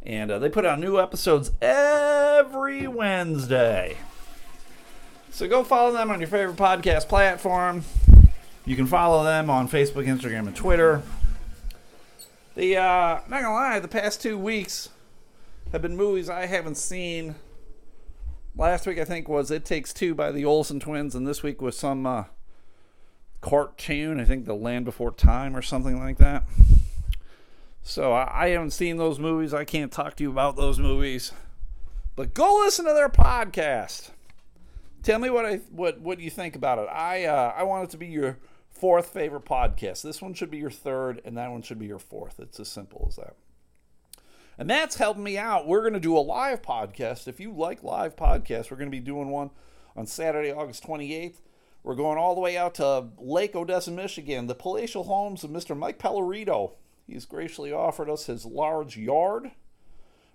And 0.03 0.29
uh, 0.29 0.37
they 0.37 0.49
put 0.49 0.67
out 0.67 0.79
new 0.79 0.99
episodes 0.99 1.49
every 1.61 2.85
Wednesday. 2.85 3.97
So 5.33 5.47
go 5.47 5.63
follow 5.63 5.91
them 5.91 6.11
on 6.11 6.19
your 6.19 6.29
favorite 6.29 6.57
podcast 6.57 7.07
platform. 7.07 7.83
You 8.65 8.75
can 8.75 8.85
follow 8.85 9.23
them 9.23 9.49
on 9.49 9.67
Facebook, 9.67 10.05
Instagram, 10.05 10.45
and 10.45 10.55
Twitter. 10.55 11.01
The 12.53 12.77
uh, 12.77 13.19
not 13.27 13.41
gonna 13.41 13.51
lie, 13.51 13.79
the 13.79 13.87
past 13.87 14.21
two 14.21 14.37
weeks 14.37 14.89
have 15.71 15.81
been 15.81 15.97
movies 15.97 16.29
I 16.29 16.45
haven't 16.45 16.75
seen 16.75 17.33
last 18.55 18.85
week 18.85 18.99
I 18.99 19.05
think 19.05 19.27
was 19.27 19.49
It 19.49 19.65
Takes 19.65 19.91
Two 19.91 20.13
by 20.13 20.31
the 20.31 20.45
Olsen 20.45 20.79
twins, 20.79 21.15
and 21.15 21.25
this 21.25 21.41
week 21.41 21.63
was 21.63 21.75
some 21.75 22.05
uh, 22.05 22.25
cartoon. 23.41 24.19
I 24.19 24.25
think 24.25 24.45
The 24.45 24.53
Land 24.53 24.85
Before 24.85 25.11
Time 25.11 25.57
or 25.57 25.63
something 25.63 25.97
like 25.97 26.19
that. 26.19 26.43
So 27.81 28.13
I, 28.13 28.45
I 28.45 28.49
haven't 28.49 28.69
seen 28.69 28.97
those 28.97 29.17
movies. 29.17 29.51
I 29.51 29.65
can't 29.65 29.91
talk 29.91 30.15
to 30.17 30.23
you 30.23 30.29
about 30.29 30.57
those 30.57 30.77
movies. 30.77 31.31
But 32.15 32.35
go 32.35 32.59
listen 32.63 32.85
to 32.85 32.93
their 32.93 33.09
podcast. 33.09 34.11
Tell 35.03 35.19
me 35.19 35.29
what 35.29 35.45
I 35.45 35.57
what 35.69 35.99
what 35.99 36.19
you 36.19 36.29
think 36.29 36.55
about 36.55 36.79
it. 36.79 36.87
I 36.89 37.25
uh, 37.25 37.53
I 37.55 37.63
want 37.63 37.83
it 37.83 37.89
to 37.91 37.97
be 37.97 38.07
your 38.07 38.39
fourth 38.71 39.07
favorite 39.09 39.43
podcast. 39.43 40.01
This 40.01 40.21
one 40.21 40.33
should 40.33 40.49
be 40.49 40.57
your 40.57 40.71
third, 40.71 41.21
and 41.25 41.37
that 41.37 41.51
one 41.51 41.61
should 41.61 41.77
be 41.77 41.87
your 41.87 41.99
fourth. 41.99 42.39
It's 42.39 42.57
as 42.59 42.69
simple 42.69 43.05
as 43.09 43.17
that. 43.17 43.35
And 44.57 44.69
that's 44.69 44.95
helping 44.95 45.23
me 45.23 45.37
out. 45.37 45.67
We're 45.67 45.81
going 45.81 45.93
to 45.93 45.99
do 45.99 46.17
a 46.17 46.19
live 46.19 46.61
podcast. 46.61 47.27
If 47.27 47.39
you 47.39 47.51
like 47.51 47.83
live 47.83 48.15
podcasts, 48.15 48.71
we're 48.71 48.77
going 48.77 48.89
to 48.89 48.97
be 48.97 49.01
doing 49.01 49.29
one 49.29 49.49
on 49.95 50.05
Saturday, 50.05 50.51
August 50.51 50.85
28th. 50.85 51.41
We're 51.81 51.95
going 51.95 52.17
all 52.17 52.33
the 52.35 52.41
way 52.41 52.55
out 52.55 52.75
to 52.75 53.09
Lake 53.17 53.55
Odessa, 53.55 53.91
Michigan, 53.91 54.47
the 54.47 54.55
palatial 54.55 55.03
homes 55.03 55.43
of 55.43 55.49
Mr. 55.49 55.75
Mike 55.75 55.99
Pellerito. 55.99 56.73
He's 57.07 57.25
graciously 57.25 57.73
offered 57.73 58.09
us 58.09 58.27
his 58.27 58.45
large 58.45 58.95
yard. 58.95 59.51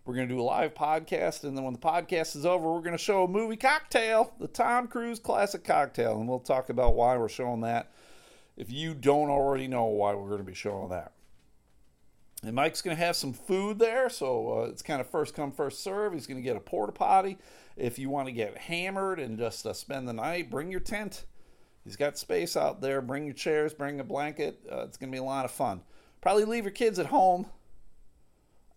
We're 0.09 0.15
going 0.15 0.29
to 0.29 0.35
do 0.35 0.41
a 0.41 0.43
live 0.43 0.73
podcast, 0.73 1.45
and 1.45 1.55
then 1.55 1.65
when 1.65 1.75
the 1.75 1.79
podcast 1.79 2.35
is 2.35 2.47
over, 2.47 2.73
we're 2.73 2.81
going 2.81 2.97
to 2.97 2.99
show 2.99 3.25
a 3.25 3.29
movie 3.29 3.59
cocktail, 3.59 4.33
the 4.41 4.49
Tom 4.49 4.89
Cruise 4.89 5.19
classic 5.19 5.65
cocktail, 5.65 6.19
and 6.19 6.27
we'll 6.27 6.39
talk 6.39 6.71
about 6.71 6.95
why 6.95 7.19
we're 7.19 7.29
showing 7.29 7.61
that. 7.61 7.93
If 8.57 8.73
you 8.73 8.95
don't 8.95 9.29
already 9.29 9.69
know 9.69 9.85
why 9.85 10.15
we're 10.15 10.29
going 10.29 10.39
to 10.39 10.45
be 10.45 10.55
showing 10.55 10.89
that. 10.89 11.13
And 12.43 12.55
Mike's 12.55 12.81
going 12.81 12.97
to 12.97 13.05
have 13.05 13.17
some 13.17 13.35
food 13.35 13.79
there, 13.79 14.09
so 14.09 14.63
uh, 14.63 14.71
it's 14.71 14.81
kind 14.81 15.03
of 15.03 15.11
first 15.11 15.35
come, 15.35 15.53
first 15.53 15.85
serve. 15.85 16.15
He's 16.15 16.27
going 16.27 16.41
to 16.41 16.43
get 16.43 16.57
a 16.57 16.61
porta 16.61 16.93
potty. 16.93 17.37
If 17.77 17.99
you 17.99 18.09
want 18.09 18.29
to 18.29 18.33
get 18.33 18.57
hammered 18.57 19.21
and 19.21 19.37
just 19.37 19.67
uh, 19.67 19.75
spend 19.75 20.09
the 20.09 20.15
night, 20.15 20.51
bring 20.51 20.71
your 20.71 20.81
tent. 20.81 21.27
He's 21.85 21.97
got 21.97 22.17
space 22.17 22.57
out 22.57 22.81
there. 22.81 23.03
Bring 23.03 23.27
your 23.27 23.35
chairs, 23.35 23.75
bring 23.75 24.01
a 24.01 24.05
blanket. 24.05 24.59
Uh, 24.73 24.85
it's 24.85 24.97
going 24.97 25.13
to 25.13 25.15
be 25.15 25.21
a 25.21 25.23
lot 25.23 25.45
of 25.45 25.51
fun. 25.51 25.83
Probably 26.23 26.47
leave 26.47 26.65
your 26.65 26.73
kids 26.73 26.99
at 26.99 27.05
home. 27.05 27.45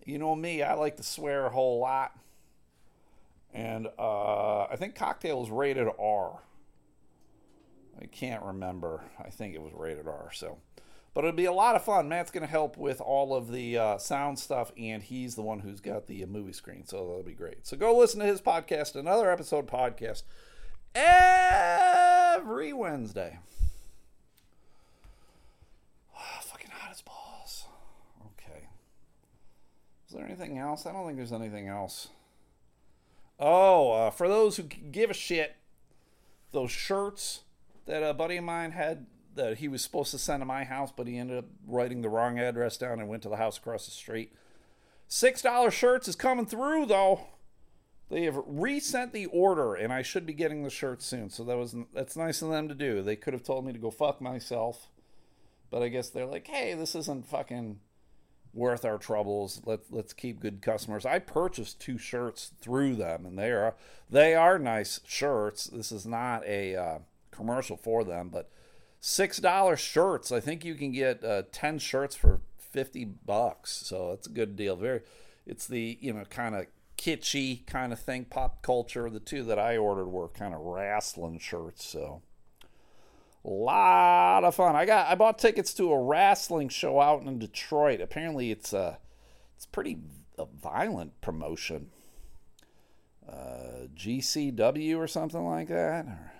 You 0.06 0.18
know 0.18 0.36
me, 0.36 0.64
I 0.64 0.74
like 0.74 0.98
to 0.98 1.04
swear 1.04 1.46
a 1.46 1.50
whole 1.50 1.80
lot. 1.80 2.18
And 3.54 3.88
uh, 4.00 4.64
I 4.64 4.76
think 4.78 4.96
cocktail 4.96 5.44
is 5.44 5.50
rated 5.50 5.88
R. 6.00 6.40
I 8.02 8.06
can't 8.06 8.44
remember. 8.44 9.04
I 9.20 9.30
think 9.30 9.54
it 9.54 9.62
was 9.62 9.74
rated 9.74 10.08
R. 10.08 10.32
So. 10.34 10.58
But 11.14 11.26
it'll 11.26 11.36
be 11.36 11.46
a 11.46 11.52
lot 11.52 11.76
of 11.76 11.84
fun. 11.84 12.08
Matt's 12.08 12.32
going 12.32 12.46
to 12.46 12.50
help 12.50 12.78
with 12.78 13.02
all 13.02 13.36
of 13.36 13.52
the 13.52 13.78
uh, 13.78 13.98
sound 13.98 14.40
stuff, 14.40 14.72
and 14.78 15.04
he's 15.04 15.36
the 15.36 15.42
one 15.42 15.60
who's 15.60 15.82
got 15.82 16.08
the 16.08 16.26
movie 16.26 16.54
screen, 16.54 16.86
so 16.86 17.06
that'll 17.06 17.24
be 17.24 17.34
great. 17.34 17.68
So 17.68 17.76
go 17.76 17.98
listen 17.98 18.22
to 18.22 18.26
his 18.26 18.40
podcast, 18.40 18.96
another 18.96 19.30
episode 19.30 19.68
podcast, 19.68 20.24
every 20.96 22.72
Wednesday. 22.72 23.40
Fucking 26.44 26.72
hot 26.72 26.92
as 26.92 27.02
balls. 27.02 27.66
Okay. 28.28 28.68
Is 30.12 30.18
there 30.18 30.26
anything 30.26 30.58
else? 30.58 30.86
I 30.86 30.92
don't 30.92 31.06
think 31.06 31.16
there's 31.16 31.32
anything 31.32 31.70
else. 31.70 32.10
Oh, 33.40 33.94
uh, 33.94 34.10
for 34.10 34.28
those 34.28 34.58
who 34.58 34.64
give 34.64 35.10
a 35.10 35.14
shit, 35.14 35.56
those 36.52 36.70
shirts 36.70 37.44
that 37.86 38.04
a 38.04 38.14
buddy 38.14 38.36
of 38.36 38.44
mine 38.44 38.72
had 38.72 39.06
that 39.36 39.60
he 39.60 39.70
was 39.70 39.82
supposed 39.82 40.12
to 40.12 40.18
send 40.18 40.42
to 40.42 40.46
my 40.46 40.66
house, 40.66 40.92
but 40.94 41.08
he 41.08 41.18
ended 41.18 41.38
up 41.38 41.46
writing 41.66 42.02
the 42.02 42.10
wrong 42.10 42.38
address 42.40 42.76
down 42.76 43.00
and 43.00 43.08
went 43.08 43.24
to 43.24 43.30
the 43.30 43.38
house 43.38 43.58
across 43.58 43.86
the 43.86 43.92
street. 43.92 44.34
Six 45.08 45.44
dollar 45.44 45.72
shirts 45.72 46.10
is 46.10 46.18
coming 46.18 46.46
through 46.46 46.88
though. 46.88 47.22
They 48.10 48.24
have 48.24 48.44
resent 48.46 49.14
the 49.14 49.28
order, 49.28 49.76
and 49.76 49.94
I 49.94 50.02
should 50.02 50.26
be 50.26 50.34
getting 50.34 50.66
the 50.66 50.70
shirts 50.70 51.06
soon. 51.06 51.30
So 51.30 51.46
that 51.46 51.58
was 51.58 51.74
that's 51.94 52.18
nice 52.18 52.42
of 52.42 52.50
them 52.50 52.68
to 52.68 52.76
do. 52.76 53.02
They 53.02 53.16
could 53.16 53.34
have 53.34 53.44
told 53.44 53.66
me 53.66 53.72
to 53.72 53.80
go 53.80 53.92
fuck 53.92 54.20
myself, 54.20 54.90
but 55.70 55.82
I 55.82 55.88
guess 55.88 56.10
they're 56.10 56.26
like, 56.26 56.48
hey, 56.48 56.74
this 56.74 56.96
isn't 56.96 57.28
fucking 57.28 57.80
worth 58.54 58.86
our 58.86 58.98
troubles. 58.98 59.62
Let's 59.66 59.92
let's 59.92 60.14
keep 60.14 60.40
good 60.40 60.62
customers. 60.62 61.06
I 61.06 61.20
purchased 61.20 61.80
two 61.80 61.98
shirts 61.98 62.52
through 62.62 62.96
them, 62.96 63.26
and 63.26 63.38
they 63.38 63.52
are 63.52 63.76
they 64.10 64.36
are 64.36 64.60
nice 64.60 65.00
shirts. 65.06 65.66
This 65.66 65.92
is 65.92 66.06
not 66.06 66.46
a 66.46 66.76
uh, 66.76 67.00
commercial 67.32 67.78
for 67.78 68.04
them, 68.04 68.30
but 68.30 68.50
six 69.00 69.38
dollar 69.38 69.76
shirts. 69.76 70.32
I 70.32 70.40
think 70.40 70.66
you 70.66 70.76
can 70.76 70.92
get 70.92 71.24
uh, 71.24 71.44
ten 71.52 71.80
shirts 71.80 72.16
for 72.16 72.42
fifty 72.58 73.06
bucks, 73.06 73.72
so 73.72 74.12
it's 74.12 74.28
a 74.28 74.32
good 74.32 74.56
deal. 74.56 74.76
Very, 74.76 75.02
it's 75.46 75.68
the 75.68 75.98
you 76.02 76.14
know 76.14 76.26
kind 76.26 76.56
of 76.56 76.68
kitschy 76.98 77.66
kind 77.66 77.92
of 77.92 78.00
thing, 78.00 78.26
pop 78.26 78.62
culture. 78.62 79.10
The 79.10 79.20
two 79.20 79.44
that 79.44 79.60
I 79.60 79.78
ordered 79.78 80.08
were 80.08 80.28
kind 80.30 80.54
of 80.54 80.62
wrestling 80.62 81.40
shirts, 81.40 81.86
so 81.86 82.22
lot 83.50 84.44
of 84.44 84.56
fun. 84.56 84.76
I 84.76 84.86
got 84.86 85.08
I 85.08 85.16
bought 85.16 85.40
tickets 85.40 85.74
to 85.76 85.92
a 85.92 86.02
wrestling 86.02 86.70
show 86.70 87.00
out 87.00 87.24
in 87.24 87.40
Detroit. 87.40 88.02
Apparently, 88.02 88.52
it's 88.52 88.74
a 88.74 89.00
it's 89.56 89.66
pretty 89.66 89.98
a 90.38 90.46
violent 90.46 91.20
promotion. 91.22 91.90
Uh, 93.28 93.88
GCW 93.96 94.98
or 94.98 95.08
something 95.08 95.46
like 95.46 95.70
that. 95.70 96.06
Or, 96.06 96.32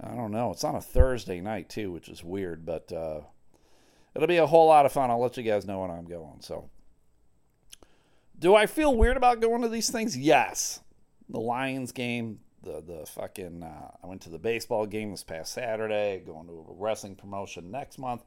I 0.00 0.14
don't 0.14 0.32
know. 0.32 0.50
It's 0.52 0.64
on 0.64 0.74
a 0.74 0.80
Thursday 0.80 1.40
night 1.40 1.68
too, 1.68 1.90
which 1.90 2.08
is 2.08 2.22
weird, 2.22 2.66
but 2.66 2.92
uh, 2.92 3.20
it'll 4.14 4.28
be 4.28 4.36
a 4.36 4.46
whole 4.46 4.68
lot 4.68 4.86
of 4.86 4.92
fun. 4.92 5.10
I'll 5.10 5.20
let 5.20 5.36
you 5.36 5.42
guys 5.42 5.66
know 5.66 5.80
when 5.80 5.90
I'm 5.90 6.04
going. 6.04 6.40
So, 6.40 6.68
do 8.38 8.54
I 8.54 8.66
feel 8.66 8.94
weird 8.94 9.16
about 9.16 9.40
going 9.40 9.62
to 9.62 9.68
these 9.68 9.90
things? 9.90 10.16
Yes. 10.16 10.80
The 11.28 11.40
Lions 11.40 11.92
game, 11.92 12.40
the 12.68 12.82
the 12.82 13.06
fucking. 13.06 13.62
Uh, 13.62 13.90
I 14.02 14.06
went 14.06 14.20
to 14.22 14.30
the 14.30 14.38
baseball 14.38 14.86
game 14.86 15.10
this 15.10 15.24
past 15.24 15.52
Saturday. 15.52 16.22
Going 16.24 16.46
to 16.46 16.66
a 16.68 16.74
wrestling 16.74 17.16
promotion 17.16 17.70
next 17.70 17.98
month. 17.98 18.22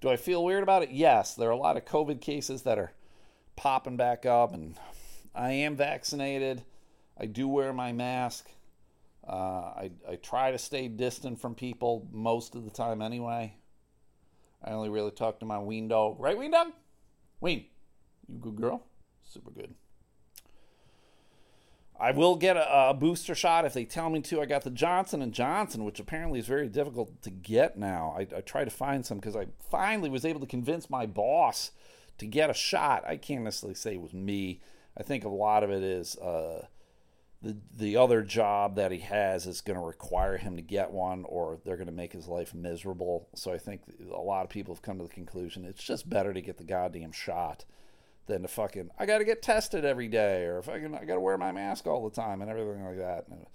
Do 0.00 0.10
I 0.10 0.16
feel 0.16 0.44
weird 0.44 0.62
about 0.62 0.82
it? 0.82 0.90
Yes. 0.90 1.34
There 1.34 1.48
are 1.48 1.52
a 1.52 1.56
lot 1.56 1.76
of 1.76 1.84
COVID 1.84 2.20
cases 2.20 2.62
that 2.62 2.78
are 2.78 2.92
popping 3.56 3.96
back 3.96 4.26
up, 4.26 4.52
and 4.52 4.76
I 5.34 5.52
am 5.52 5.76
vaccinated. 5.76 6.62
I 7.18 7.26
do 7.26 7.48
wear 7.48 7.72
my 7.72 7.92
mask. 7.92 8.50
Uh, 9.26 9.32
I, 9.32 9.90
I 10.08 10.16
try 10.16 10.52
to 10.52 10.58
stay 10.58 10.86
distant 10.86 11.40
from 11.40 11.54
people 11.54 12.06
most 12.12 12.54
of 12.54 12.64
the 12.64 12.70
time 12.70 13.02
anyway. 13.02 13.54
I 14.62 14.70
only 14.70 14.90
really 14.90 15.10
talk 15.10 15.40
to 15.40 15.46
my 15.46 15.58
ween 15.58 15.88
dog. 15.88 16.20
Right, 16.20 16.36
ween 16.36 16.52
dog? 16.52 16.68
Ween, 17.40 17.64
you 18.28 18.38
good 18.38 18.56
girl? 18.56 18.84
Super 19.24 19.50
good. 19.50 19.74
I 21.98 22.10
will 22.10 22.36
get 22.36 22.56
a, 22.56 22.90
a, 22.90 22.94
booster 22.94 23.34
shot 23.34 23.64
if 23.64 23.72
they 23.72 23.84
tell 23.84 24.10
me 24.10 24.20
to. 24.22 24.40
I 24.40 24.46
got 24.46 24.62
the 24.62 24.70
Johnson 24.70 25.22
and 25.22 25.32
Johnson, 25.32 25.84
which 25.84 25.98
apparently 25.98 26.38
is 26.38 26.46
very 26.46 26.68
difficult 26.68 27.22
to 27.22 27.30
get 27.30 27.78
now. 27.78 28.14
I, 28.16 28.22
I 28.22 28.40
to 28.40 28.70
find 28.70 29.04
some 29.04 29.18
because 29.18 29.36
I 29.36 29.46
finally 29.70 30.10
was 30.10 30.24
able 30.24 30.40
to 30.40 30.46
convince 30.46 30.90
my 30.90 31.06
boss 31.06 31.70
to 32.18 32.26
get 32.26 32.50
a 32.50 32.54
shot. 32.54 33.04
I 33.06 33.16
can't 33.16 33.44
necessarily 33.44 33.74
say 33.74 33.94
it 33.94 34.02
was 34.02 34.12
me. 34.12 34.60
I 34.96 35.02
think 35.02 35.24
a 35.24 35.28
lot 35.28 35.62
of 35.62 35.70
it 35.70 35.82
is 35.82 36.16
uh, 36.18 36.66
the 37.42 37.56
the 37.74 37.96
other 37.96 38.22
job 38.22 38.76
that 38.76 38.92
he 38.92 38.98
has 38.98 39.46
is 39.46 39.60
going 39.60 39.78
to 39.78 39.84
require 39.84 40.36
him 40.36 40.56
to 40.56 40.62
get 40.62 40.90
one, 40.90 41.24
or 41.26 41.60
they're 41.64 41.76
going 41.76 41.86
to 41.86 41.92
make 41.92 42.12
his 42.12 42.28
life 42.28 42.54
miserable. 42.54 43.28
So 43.34 43.52
I 43.52 43.58
think 43.58 43.82
a 44.12 44.20
lot 44.20 44.44
of 44.44 44.50
people 44.50 44.74
have 44.74 44.82
come 44.82 44.98
to 44.98 45.04
the 45.04 45.10
conclusion 45.10 45.64
it's 45.64 45.84
just 45.84 46.08
better 46.08 46.34
to 46.34 46.42
get 46.42 46.58
the 46.58 46.64
goddamn 46.64 47.12
shot 47.12 47.64
than 48.26 48.42
to 48.42 48.48
fucking 48.48 48.90
I 48.98 49.06
got 49.06 49.18
to 49.18 49.24
get 49.24 49.42
tested 49.42 49.84
every 49.84 50.08
day, 50.08 50.44
or 50.44 50.62
fucking 50.62 50.94
I 50.94 51.04
got 51.04 51.14
to 51.14 51.20
wear 51.20 51.38
my 51.38 51.52
mask 51.52 51.86
all 51.86 52.08
the 52.08 52.14
time 52.14 52.42
and 52.42 52.50
everything 52.50 52.84
like 52.84 52.98
that. 52.98 53.26
And, 53.30 53.46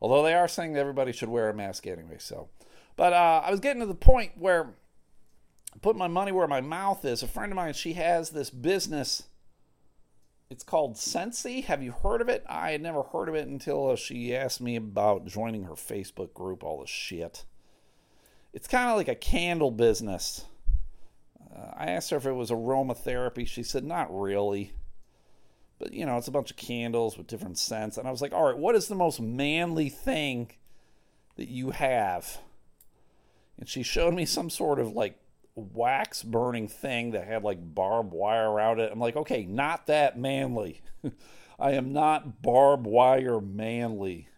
although 0.00 0.22
they 0.22 0.34
are 0.34 0.48
saying 0.48 0.72
that 0.74 0.80
everybody 0.80 1.12
should 1.12 1.28
wear 1.28 1.50
a 1.50 1.54
mask 1.54 1.86
anyway, 1.86 2.16
so. 2.18 2.48
But 2.96 3.12
uh, 3.12 3.42
I 3.44 3.50
was 3.50 3.60
getting 3.60 3.80
to 3.80 3.86
the 3.86 3.94
point 3.94 4.32
where 4.36 4.74
I 5.74 5.78
put 5.80 5.96
my 5.96 6.08
money 6.08 6.32
where 6.32 6.48
my 6.48 6.60
mouth 6.60 7.04
is. 7.04 7.22
A 7.22 7.28
friend 7.28 7.52
of 7.52 7.56
mine, 7.56 7.72
she 7.74 7.94
has 7.94 8.30
this 8.30 8.50
business 8.50 9.24
it's 10.50 10.64
called 10.64 10.96
Scentsy. 10.96 11.62
Have 11.64 11.80
you 11.80 11.92
heard 11.92 12.20
of 12.20 12.28
it? 12.28 12.44
I 12.48 12.72
had 12.72 12.82
never 12.82 13.04
heard 13.04 13.28
of 13.28 13.36
it 13.36 13.46
until 13.46 13.94
she 13.94 14.34
asked 14.34 14.60
me 14.60 14.74
about 14.74 15.24
joining 15.24 15.62
her 15.62 15.74
Facebook 15.74 16.34
group, 16.34 16.64
all 16.64 16.80
this 16.80 16.90
shit. 16.90 17.44
It's 18.52 18.66
kind 18.66 18.90
of 18.90 18.96
like 18.96 19.06
a 19.06 19.14
candle 19.14 19.70
business. 19.70 20.44
Uh, 21.54 21.70
I 21.76 21.86
asked 21.86 22.10
her 22.10 22.16
if 22.16 22.26
it 22.26 22.32
was 22.32 22.50
aromatherapy. 22.50 23.46
She 23.46 23.62
said, 23.62 23.84
not 23.84 24.08
really. 24.10 24.72
But, 25.78 25.92
you 25.92 26.04
know, 26.04 26.18
it's 26.18 26.28
a 26.28 26.32
bunch 26.32 26.50
of 26.50 26.56
candles 26.56 27.16
with 27.16 27.26
different 27.26 27.58
scents. 27.58 27.96
And 27.96 28.06
I 28.06 28.10
was 28.10 28.20
like, 28.20 28.32
all 28.32 28.44
right, 28.44 28.56
what 28.56 28.74
is 28.74 28.88
the 28.88 28.94
most 28.94 29.20
manly 29.20 29.88
thing 29.88 30.52
that 31.36 31.48
you 31.48 31.70
have? 31.70 32.38
And 33.58 33.68
she 33.68 33.82
showed 33.82 34.14
me 34.14 34.24
some 34.24 34.50
sort 34.50 34.78
of 34.78 34.92
like 34.92 35.18
wax 35.54 36.22
burning 36.22 36.68
thing 36.68 37.12
that 37.12 37.26
had 37.26 37.42
like 37.42 37.74
barbed 37.74 38.12
wire 38.12 38.50
around 38.50 38.80
it. 38.80 38.90
I'm 38.92 39.00
like, 39.00 39.16
okay, 39.16 39.44
not 39.44 39.86
that 39.86 40.18
manly. 40.18 40.82
I 41.58 41.72
am 41.72 41.92
not 41.92 42.42
barbed 42.42 42.86
wire 42.86 43.40
manly. 43.40 44.28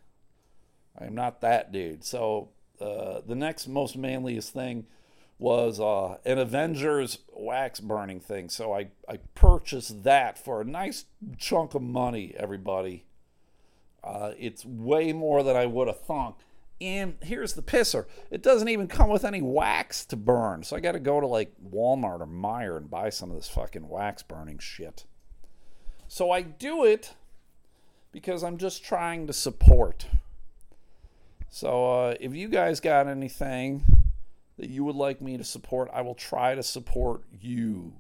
I 0.99 1.07
am 1.07 1.15
not 1.15 1.41
that 1.41 1.73
dude. 1.73 2.05
So 2.05 2.51
uh, 2.81 3.21
the 3.27 3.37
next 3.37 3.69
most 3.69 3.97
manliest 3.97 4.53
thing 4.53 4.87
was 5.43 5.81
uh, 5.81 6.19
an 6.25 6.39
Avengers 6.39 7.19
wax 7.35 7.81
burning 7.81 8.21
thing. 8.21 8.49
So 8.49 8.73
I, 8.73 8.91
I 9.09 9.19
purchased 9.35 10.05
that 10.05 10.39
for 10.39 10.61
a 10.61 10.65
nice 10.65 11.07
chunk 11.37 11.75
of 11.75 11.83
money, 11.83 12.33
everybody. 12.37 13.05
Uh, 14.05 14.33
it's 14.39 14.65
way 14.65 15.13
more 15.13 15.43
than 15.43 15.57
I 15.57 15.67
would 15.67 15.89
have 15.89 16.01
thunk. 16.01 16.37
And 16.81 17.17
here's 17.23 17.55
the 17.55 17.63
pisser 17.63 18.07
it 18.31 18.43
doesn't 18.43 18.69
even 18.69 18.87
come 18.87 19.11
with 19.11 19.25
any 19.25 19.43
wax 19.43 20.05
to 20.07 20.17
burn. 20.17 20.63
So 20.63 20.77
I 20.77 20.81
got 20.81 20.93
to 20.93 21.01
go 21.01 21.21
to 21.21 21.27
like 21.27 21.53
Walmart 21.61 22.21
or 22.21 22.27
Meijer 22.27 22.77
and 22.77 22.89
buy 22.89 23.11
some 23.11 23.31
of 23.31 23.37
this 23.37 23.49
fucking 23.49 23.89
wax 23.89 24.23
burning 24.23 24.59
shit. 24.59 25.07
So 26.07 26.31
I 26.31 26.43
do 26.43 26.85
it 26.85 27.15
because 28.13 28.45
I'm 28.45 28.59
just 28.59 28.85
trying 28.85 29.27
to 29.27 29.33
support. 29.33 30.07
So 31.49 31.91
uh, 31.91 32.15
if 32.21 32.33
you 32.33 32.49
guys 32.49 32.79
got 32.79 33.09
anything 33.09 34.02
that 34.59 34.71
you 34.71 34.85
would 34.85 34.97
like 34.97 35.21
me 35.21 35.37
to 35.37 35.45
support, 35.45 35.91
I 35.93 36.03
will 36.03 36.15
try 36.15 36.55
to 36.55 36.63
support 36.63 37.23
you 37.41 37.95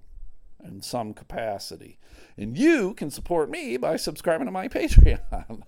in 0.64 0.82
some 0.82 1.14
capacity. 1.14 1.98
And 2.36 2.56
you 2.56 2.94
can 2.94 3.10
support 3.10 3.50
me 3.50 3.76
by 3.76 3.96
subscribing 3.96 4.46
to 4.46 4.52
my 4.52 4.68
Patreon. 4.68 5.62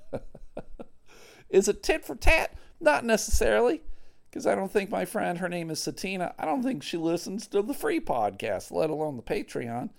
Is 1.51 1.68
it 1.68 1.83
tit 1.83 2.05
for 2.05 2.16
tat? 2.16 2.57
Not 2.81 3.05
necessarily, 3.05 3.83
because 4.31 4.47
I 4.47 4.55
don't 4.55 4.70
think 4.70 4.90
my 4.90 5.05
friend, 5.05 5.38
her 5.38 5.49
name 5.49 5.70
is 5.70 5.81
Satina, 5.81 6.33
I 6.38 6.44
don't 6.44 6.62
think 6.62 6.83
she 6.83 6.97
listens 6.97 7.47
to 7.49 7.62
the 7.62 7.75
free 7.75 8.01
podcast, 8.01 8.70
let 8.70 8.90
alone 8.90 9.16
the 9.16 9.23
Patreon. 9.23 9.90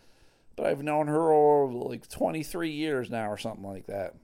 But 0.56 0.68
I've 0.68 0.84
known 0.84 1.08
her 1.08 1.32
over 1.32 1.74
like 1.74 2.08
23 2.08 2.70
years 2.70 3.10
now 3.10 3.30
or 3.30 3.38
something 3.38 3.66
like 3.66 3.88
that. 3.88 4.16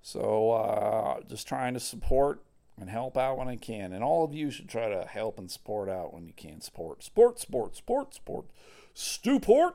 So 0.00 0.50
uh, 0.50 1.20
just 1.28 1.46
trying 1.48 1.74
to 1.74 1.80
support 1.80 2.42
and 2.82 2.90
help 2.90 3.16
out 3.16 3.38
when 3.38 3.48
I 3.48 3.56
can. 3.56 3.92
And 3.92 4.04
all 4.04 4.24
of 4.24 4.34
you 4.34 4.50
should 4.50 4.68
try 4.68 4.88
to 4.88 5.06
help 5.06 5.38
and 5.38 5.50
support 5.50 5.88
out 5.88 6.12
when 6.12 6.26
you 6.26 6.34
can. 6.36 6.60
Support, 6.60 7.02
sport, 7.02 7.40
sport, 7.40 7.76
sport, 7.76 8.14
sport, 8.14 8.46
stuport. 8.94 9.72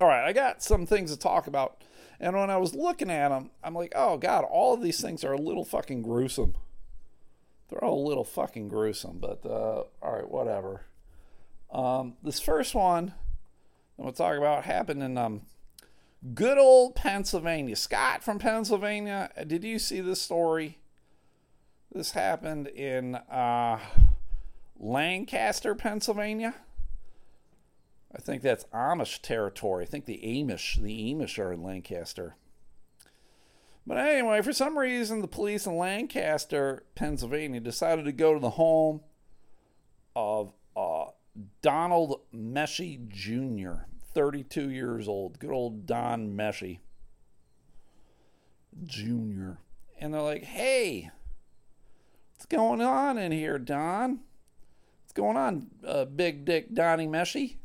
All 0.00 0.08
right, 0.08 0.26
I 0.26 0.32
got 0.32 0.62
some 0.62 0.84
things 0.84 1.10
to 1.10 1.18
talk 1.18 1.46
about 1.46 1.82
and 2.20 2.36
when 2.36 2.50
I 2.50 2.56
was 2.56 2.74
looking 2.74 3.10
at 3.10 3.28
them, 3.28 3.50
I'm 3.62 3.74
like, 3.74 3.92
oh 3.94 4.16
God, 4.16 4.44
all 4.44 4.74
of 4.74 4.82
these 4.82 5.00
things 5.00 5.24
are 5.24 5.32
a 5.32 5.40
little 5.40 5.64
fucking 5.64 6.02
gruesome. 6.02 6.54
They're 7.68 7.84
all 7.84 8.04
a 8.04 8.08
little 8.08 8.24
fucking 8.24 8.68
gruesome, 8.68 9.18
but 9.18 9.44
uh, 9.44 9.84
all 10.02 10.12
right, 10.12 10.28
whatever. 10.28 10.82
Um, 11.72 12.16
this 12.22 12.40
first 12.40 12.74
one 12.74 13.14
I'm 13.98 14.04
going 14.04 14.12
to 14.12 14.16
talk 14.16 14.36
about 14.36 14.64
happened 14.64 15.02
in 15.02 15.18
um, 15.18 15.42
good 16.34 16.58
old 16.58 16.94
Pennsylvania. 16.94 17.76
Scott 17.76 18.22
from 18.22 18.38
Pennsylvania, 18.38 19.30
did 19.46 19.64
you 19.64 19.78
see 19.78 20.00
this 20.00 20.20
story? 20.20 20.78
This 21.94 22.10
happened 22.10 22.66
in 22.66 23.14
uh, 23.14 23.78
Lancaster, 24.80 25.76
Pennsylvania. 25.76 26.56
I 28.12 28.18
think 28.20 28.42
that's 28.42 28.64
Amish 28.74 29.22
territory. 29.22 29.84
I 29.84 29.86
think 29.86 30.06
the 30.06 30.20
Amish, 30.24 30.80
the 30.80 31.14
Amish 31.14 31.38
are 31.38 31.52
in 31.52 31.62
Lancaster. 31.62 32.34
But 33.86 33.98
anyway, 33.98 34.42
for 34.42 34.52
some 34.52 34.76
reason, 34.76 35.20
the 35.20 35.28
police 35.28 35.66
in 35.66 35.76
Lancaster, 35.76 36.82
Pennsylvania, 36.96 37.60
decided 37.60 38.06
to 38.06 38.12
go 38.12 38.34
to 38.34 38.40
the 38.40 38.50
home 38.50 39.00
of 40.16 40.52
uh, 40.76 41.06
Donald 41.62 42.22
Meshy 42.34 43.06
Jr., 43.08 43.84
32 44.12 44.68
years 44.68 45.06
old. 45.06 45.38
Good 45.38 45.52
old 45.52 45.86
Don 45.86 46.36
Meshy 46.36 46.78
Jr. 48.84 49.58
And 50.00 50.12
they're 50.12 50.22
like, 50.22 50.44
hey, 50.44 51.10
what's 52.44 52.54
going 52.54 52.82
on 52.82 53.16
in 53.16 53.32
here, 53.32 53.58
Don? 53.58 54.20
What's 55.02 55.14
going 55.14 55.38
on, 55.38 55.68
uh, 55.86 56.04
Big 56.04 56.44
Dick 56.44 56.74
Donnie 56.74 57.06
Meshy? 57.06 57.56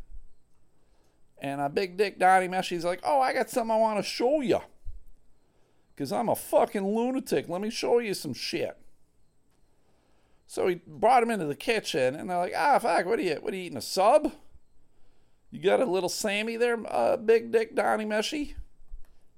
And 1.42 1.60
a 1.60 1.70
big 1.70 1.98
dick 1.98 2.20
Donnie 2.20 2.48
Meshy's 2.48 2.84
like, 2.84 3.00
oh, 3.04 3.22
I 3.22 3.34
got 3.34 3.50
something 3.50 3.72
I 3.72 3.78
want 3.78 3.98
to 4.00 4.04
show 4.04 4.42
you. 4.42 4.60
Because 5.96 6.12
I'm 6.12 6.28
a 6.28 6.36
fucking 6.36 6.86
lunatic. 6.86 7.48
Let 7.48 7.62
me 7.62 7.70
show 7.70 8.00
you 8.00 8.14
some 8.14 8.34
shit. 8.34 8.78
So 10.48 10.68
he 10.68 10.82
brought 10.86 11.24
him 11.24 11.32
into 11.32 11.46
the 11.46 11.56
kitchen, 11.56 12.16
and 12.16 12.30
they're 12.30 12.38
like, 12.38 12.54
ah, 12.58 12.80
fuck, 12.80 13.06
what 13.06 13.20
are 13.20 13.22
you, 13.22 13.36
what 13.36 13.54
are 13.54 13.58
you 13.58 13.64
eating, 13.64 13.78
a 13.78 13.82
sub? 13.82 14.34
You 15.52 15.62
got 15.62 15.82
a 15.82 15.86
little 15.86 16.10
Sammy 16.10 16.58
there, 16.58 16.78
uh, 16.88 17.18
big 17.18 17.52
dick 17.52 17.76
Donnie 17.76 18.06
Meshy? 18.06 18.56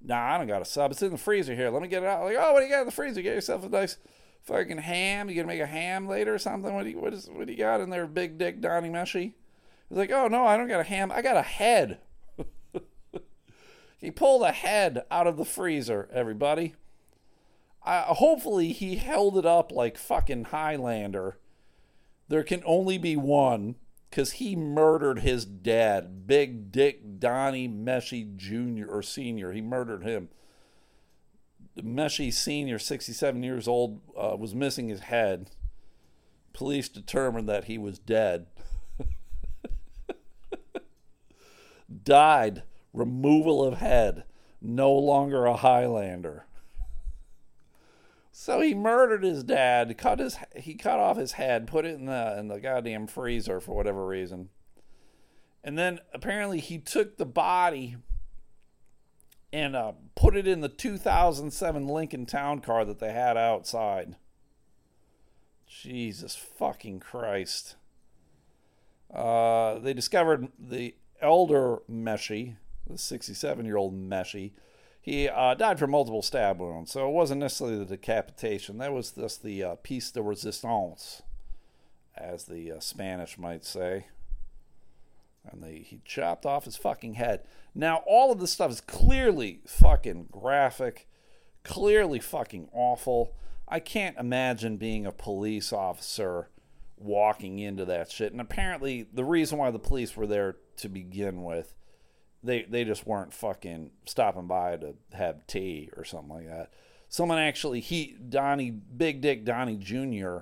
Nah, 0.03 0.35
I 0.35 0.37
don't 0.37 0.47
got 0.47 0.61
a 0.61 0.65
sub. 0.65 0.91
It's 0.91 1.01
in 1.01 1.11
the 1.11 1.17
freezer 1.17 1.55
here. 1.55 1.69
Let 1.69 1.81
me 1.81 1.87
get 1.87 2.03
it 2.03 2.09
out. 2.09 2.23
Like, 2.23 2.37
oh, 2.39 2.53
what 2.53 2.59
do 2.59 2.65
you 2.65 2.71
got 2.71 2.81
in 2.81 2.87
the 2.87 2.91
freezer? 2.91 3.21
Get 3.21 3.35
yourself 3.35 3.63
a 3.63 3.69
nice 3.69 3.97
fucking 4.43 4.79
ham. 4.79 5.29
You 5.29 5.35
gonna 5.35 5.47
make 5.47 5.61
a 5.61 5.65
ham 5.65 6.07
later 6.07 6.33
or 6.33 6.39
something? 6.39 6.73
What 6.73 6.83
do 6.83 6.89
you, 6.89 6.99
what 6.99 7.13
is, 7.13 7.29
what 7.31 7.47
do 7.47 7.53
you 7.53 7.59
got 7.59 7.81
in 7.81 7.89
there, 7.89 8.07
big 8.07 8.37
dick 8.37 8.61
Donnie 8.61 8.89
Meshy? 8.89 9.33
He's 9.89 9.97
like, 9.97 10.11
oh 10.11 10.27
no, 10.27 10.45
I 10.45 10.57
don't 10.57 10.67
got 10.67 10.79
a 10.79 10.85
ham. 10.85 11.11
I 11.11 11.21
got 11.21 11.37
a 11.37 11.41
head. 11.41 11.99
He 14.01 14.09
pulled 14.09 14.41
a 14.41 14.51
head 14.51 15.05
out 15.11 15.27
of 15.27 15.37
the 15.37 15.45
freezer, 15.45 16.09
everybody. 16.11 16.73
Uh, 17.85 18.15
hopefully, 18.15 18.73
he 18.73 18.95
held 18.95 19.37
it 19.37 19.45
up 19.45 19.71
like 19.71 19.95
fucking 19.95 20.45
Highlander. 20.45 21.37
There 22.27 22.43
can 22.43 22.63
only 22.65 22.97
be 22.97 23.15
one 23.15 23.75
because 24.09 24.33
he 24.33 24.55
murdered 24.55 25.19
his 25.19 25.45
dad, 25.45 26.25
Big 26.25 26.71
Dick 26.71 27.19
Donnie 27.19 27.69
Meshy 27.69 28.35
Jr. 28.35 28.89
or 28.89 29.03
Sr. 29.03 29.51
He 29.51 29.61
murdered 29.61 30.03
him. 30.03 30.29
Meshy 31.77 32.33
Sr., 32.33 32.79
67 32.79 33.43
years 33.43 33.67
old, 33.67 34.01
uh, 34.17 34.35
was 34.37 34.53
missing 34.53 34.89
his 34.89 35.01
head. 35.01 35.49
Police 36.53 36.89
determined 36.89 37.47
that 37.47 37.65
he 37.65 37.77
was 37.77 37.97
dead. 37.97 38.47
Died. 42.03 42.63
Removal 42.93 43.63
of 43.63 43.77
head. 43.77 44.25
No 44.61 44.91
longer 44.91 45.45
a 45.45 45.55
Highlander. 45.55 46.45
So 48.31 48.59
he 48.59 48.73
murdered 48.73 49.23
his 49.23 49.43
dad. 49.43 49.97
Cut 49.97 50.19
his 50.19 50.37
he 50.55 50.75
cut 50.75 50.99
off 50.99 51.17
his 51.17 51.33
head, 51.33 51.67
put 51.67 51.85
it 51.85 51.95
in 51.95 52.05
the 52.05 52.39
in 52.39 52.47
the 52.47 52.59
goddamn 52.59 53.07
freezer 53.07 53.59
for 53.59 53.75
whatever 53.75 54.05
reason. 54.05 54.49
And 55.63 55.77
then 55.77 55.99
apparently 56.13 56.59
he 56.59 56.79
took 56.79 57.17
the 57.17 57.25
body 57.25 57.97
and 59.53 59.75
uh, 59.75 59.93
put 60.15 60.35
it 60.35 60.47
in 60.47 60.61
the 60.61 60.69
2007 60.69 61.87
Lincoln 61.87 62.25
Town 62.25 62.59
Car 62.59 62.85
that 62.85 62.99
they 62.99 63.11
had 63.11 63.37
outside. 63.37 64.15
Jesus 65.67 66.35
fucking 66.35 66.99
Christ. 66.99 67.75
Uh, 69.13 69.79
they 69.79 69.93
discovered 69.93 70.49
the 70.57 70.95
elder 71.21 71.79
Meshi, 71.89 72.55
the 72.87 72.97
67 72.97 73.65
year 73.65 73.77
old 73.77 73.93
Meshi. 73.93 74.51
he 75.01 75.27
uh, 75.27 75.53
died 75.53 75.79
from 75.79 75.91
multiple 75.91 76.21
stab 76.21 76.59
wounds. 76.59 76.91
So 76.91 77.07
it 77.07 77.11
wasn't 77.11 77.41
necessarily 77.41 77.77
the 77.77 77.85
decapitation. 77.85 78.77
That 78.77 78.93
was 78.93 79.11
just 79.11 79.43
the 79.43 79.63
uh, 79.63 79.75
piece 79.75 80.11
de 80.11 80.21
resistance, 80.21 81.21
as 82.15 82.45
the 82.45 82.73
uh, 82.73 82.79
Spanish 82.79 83.37
might 83.37 83.65
say. 83.65 84.05
And 85.49 85.63
they, 85.63 85.79
he 85.79 86.01
chopped 86.05 86.45
off 86.45 86.65
his 86.65 86.77
fucking 86.77 87.15
head. 87.15 87.41
Now, 87.73 88.03
all 88.05 88.31
of 88.31 88.39
this 88.39 88.51
stuff 88.51 88.71
is 88.71 88.81
clearly 88.81 89.61
fucking 89.65 90.27
graphic, 90.31 91.07
clearly 91.63 92.19
fucking 92.19 92.69
awful. 92.73 93.33
I 93.67 93.79
can't 93.79 94.17
imagine 94.17 94.77
being 94.77 95.05
a 95.05 95.11
police 95.11 95.73
officer 95.73 96.49
walking 96.97 97.59
into 97.59 97.85
that 97.85 98.11
shit. 98.11 98.31
And 98.31 98.41
apparently, 98.41 99.07
the 99.13 99.23
reason 99.25 99.57
why 99.57 99.71
the 99.71 99.79
police 99.79 100.15
were 100.15 100.27
there 100.27 100.57
to 100.77 100.89
begin 100.89 101.43
with, 101.43 101.73
they 102.43 102.63
they 102.63 102.83
just 102.83 103.05
weren't 103.07 103.33
fucking 103.33 103.91
stopping 104.05 104.47
by 104.47 104.77
to 104.77 104.95
have 105.13 105.45
tea 105.47 105.89
or 105.95 106.03
something 106.03 106.35
like 106.35 106.47
that. 106.47 106.73
Someone 107.07 107.39
actually, 107.39 107.79
he 107.79 108.15
Donnie 108.29 108.71
Big 108.71 109.21
Dick 109.21 109.43
Donnie 109.43 109.77
Jr. 109.77 110.39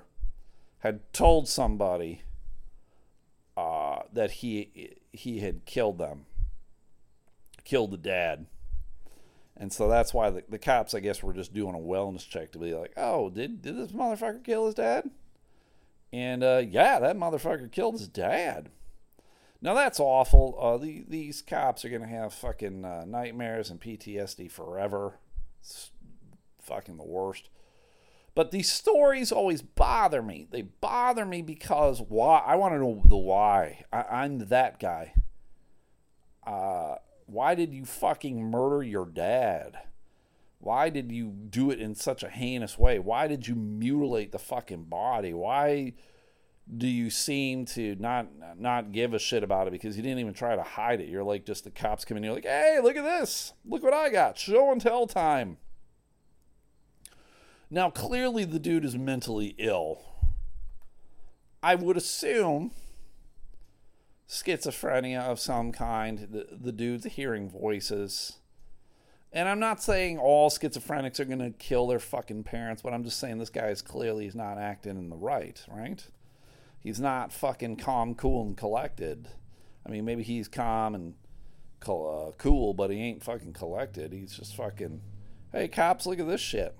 had 0.80 1.12
told 1.14 1.48
somebody 1.48 2.24
uh, 3.60 4.04
that 4.14 4.32
he 4.32 4.96
he 5.12 5.40
had 5.40 5.66
killed 5.66 5.98
them, 5.98 6.26
killed 7.66 7.92
the 7.92 7.98
dad. 7.98 8.46
And 9.58 9.74
so 9.74 9.90
that's 9.90 10.14
why 10.14 10.30
the, 10.30 10.44
the 10.48 10.58
cops, 10.58 10.94
I 10.94 11.02
guess, 11.02 11.22
were 11.22 11.34
just 11.34 11.54
doing 11.54 11.76
a 11.76 11.80
wellness 11.80 12.28
check 12.28 12.54
to 12.54 12.60
be 12.60 12.74
like, 12.74 12.94
oh, 12.96 13.30
did, 13.30 13.62
did 13.62 13.76
this 13.78 13.92
motherfucker 13.92 14.42
kill 14.42 14.68
his 14.68 14.76
dad? 14.76 15.10
And 16.14 16.42
uh, 16.44 16.62
yeah, 16.66 17.00
that 17.00 17.18
motherfucker 17.18 17.70
killed 17.70 17.96
his 17.96 18.08
dad. 18.08 18.70
Now 19.62 19.74
that's 19.74 20.00
awful. 20.00 20.58
Uh, 20.58 20.78
the, 20.78 21.04
these 21.10 21.42
cops 21.42 21.84
are 21.84 21.90
gonna 21.90 22.08
have 22.08 22.34
fucking 22.34 22.86
uh, 22.86 23.04
nightmares 23.06 23.70
and 23.70 23.82
PTSD 23.82 24.50
forever. 24.50 25.16
It's 25.60 25.92
fucking 26.62 26.96
the 26.96 27.04
worst. 27.04 27.50
But 28.36 28.52
these 28.52 28.72
stories 28.72 29.32
always 29.32 29.62
bother 29.62 30.22
me. 30.22 30.48
They 30.50 30.62
bother 30.62 31.26
me 31.26 31.42
because 31.42 32.02
why? 32.02 32.44
I 32.46 32.56
want 32.56 32.74
to 32.74 32.80
know 32.80 33.02
the 33.06 33.18
why. 33.18 33.84
I, 33.92 34.26
am 34.26 34.40
that 34.48 34.80
guy. 34.80 35.14
Uh, 36.46 36.96
why 37.26 37.56
did 37.56 37.74
you 37.74 37.86
fucking 37.86 38.50
murder 38.50 38.84
your 38.84 39.06
dad? 39.06 39.80
Why 40.60 40.90
did 40.90 41.12
you 41.12 41.28
do 41.30 41.72
it 41.72 41.80
in 41.80 41.96
such 41.96 42.24
a 42.24 42.30
heinous 42.30 42.78
way? 42.78 43.00
Why 43.00 43.28
did 43.28 43.48
you 43.48 43.56
mutilate 43.56 44.32
the 44.32 44.40
fucking 44.40 44.86
body? 44.86 45.34
Why 45.34 45.94
do 46.78 46.88
you 46.88 47.10
seem 47.10 47.66
to 47.66 47.96
not 47.96 48.28
not 48.60 48.92
give 48.92 49.14
a 49.14 49.20
shit 49.20 49.44
about 49.44 49.68
it 49.68 49.72
because 49.72 49.98
you 49.98 50.04
didn't 50.04 50.20
even 50.20 50.34
try 50.34 50.56
to 50.56 50.64
hide 50.64 51.02
it? 51.02 51.08
You're 51.08 51.24
like 51.24 51.46
just 51.46 51.64
the 51.64 51.72
cops 51.72 52.06
come 52.06 52.18
in, 52.18 52.24
you're 52.24 52.34
like, 52.34 52.46
hey, 52.46 52.80
look 52.84 52.98
at 52.98 53.04
this, 53.04 53.54
look 53.66 53.84
what 53.84 53.94
I 53.94 54.10
got, 54.10 54.38
show 54.38 54.72
and 54.72 54.82
tell 54.82 55.08
time. 55.08 55.58
Now 57.70 57.90
clearly 57.90 58.46
the 58.46 58.60
dude 58.60 58.86
is 58.86 58.98
mentally 58.98 59.56
ill. 59.58 60.02
I 61.62 61.76
would 61.76 61.98
assume 61.98 62.72
schizophrenia 64.28 65.22
of 65.22 65.40
some 65.40 65.72
kind. 65.72 66.28
The 66.32 66.48
the 66.52 66.72
dude's 66.72 67.06
hearing 67.06 67.50
voices. 67.50 68.38
And 69.32 69.48
I'm 69.48 69.60
not 69.60 69.84
saying 69.84 70.18
all 70.18 70.50
schizophrenics 70.50 71.20
are 71.20 71.26
going 71.26 71.38
to 71.38 71.52
kill 71.52 71.86
their 71.86 72.00
fucking 72.00 72.44
parents, 72.46 72.82
but 72.82 72.94
I'm 72.94 73.04
just 73.04 73.20
saying 73.20 73.38
this 73.38 73.52
guy 73.52 73.68
is 73.68 73.84
clearly 73.84 74.24
he's 74.24 74.34
not 74.34 74.58
acting 74.58 74.98
in 74.98 75.10
the 75.10 75.16
right, 75.16 75.64
right? 75.70 76.04
He's 76.80 77.00
not 77.00 77.32
fucking 77.32 77.76
calm, 77.76 78.16
cool, 78.16 78.42
and 78.42 78.58
collected. 78.58 79.28
I 79.86 79.90
mean, 79.90 80.04
maybe 80.04 80.24
he's 80.24 80.48
calm 80.48 80.96
and 80.96 81.14
uh, 81.88 82.32
cool, 82.40 82.74
but 82.74 82.90
he 82.90 82.98
ain't 82.98 83.24
fucking 83.24 83.54
collected. 83.54 84.14
He's 84.14 84.36
just 84.36 84.56
fucking, 84.56 85.02
hey, 85.52 85.68
cops, 85.68 86.08
look 86.08 86.20
at 86.20 86.28
this 86.28 86.42
shit. 86.42 86.76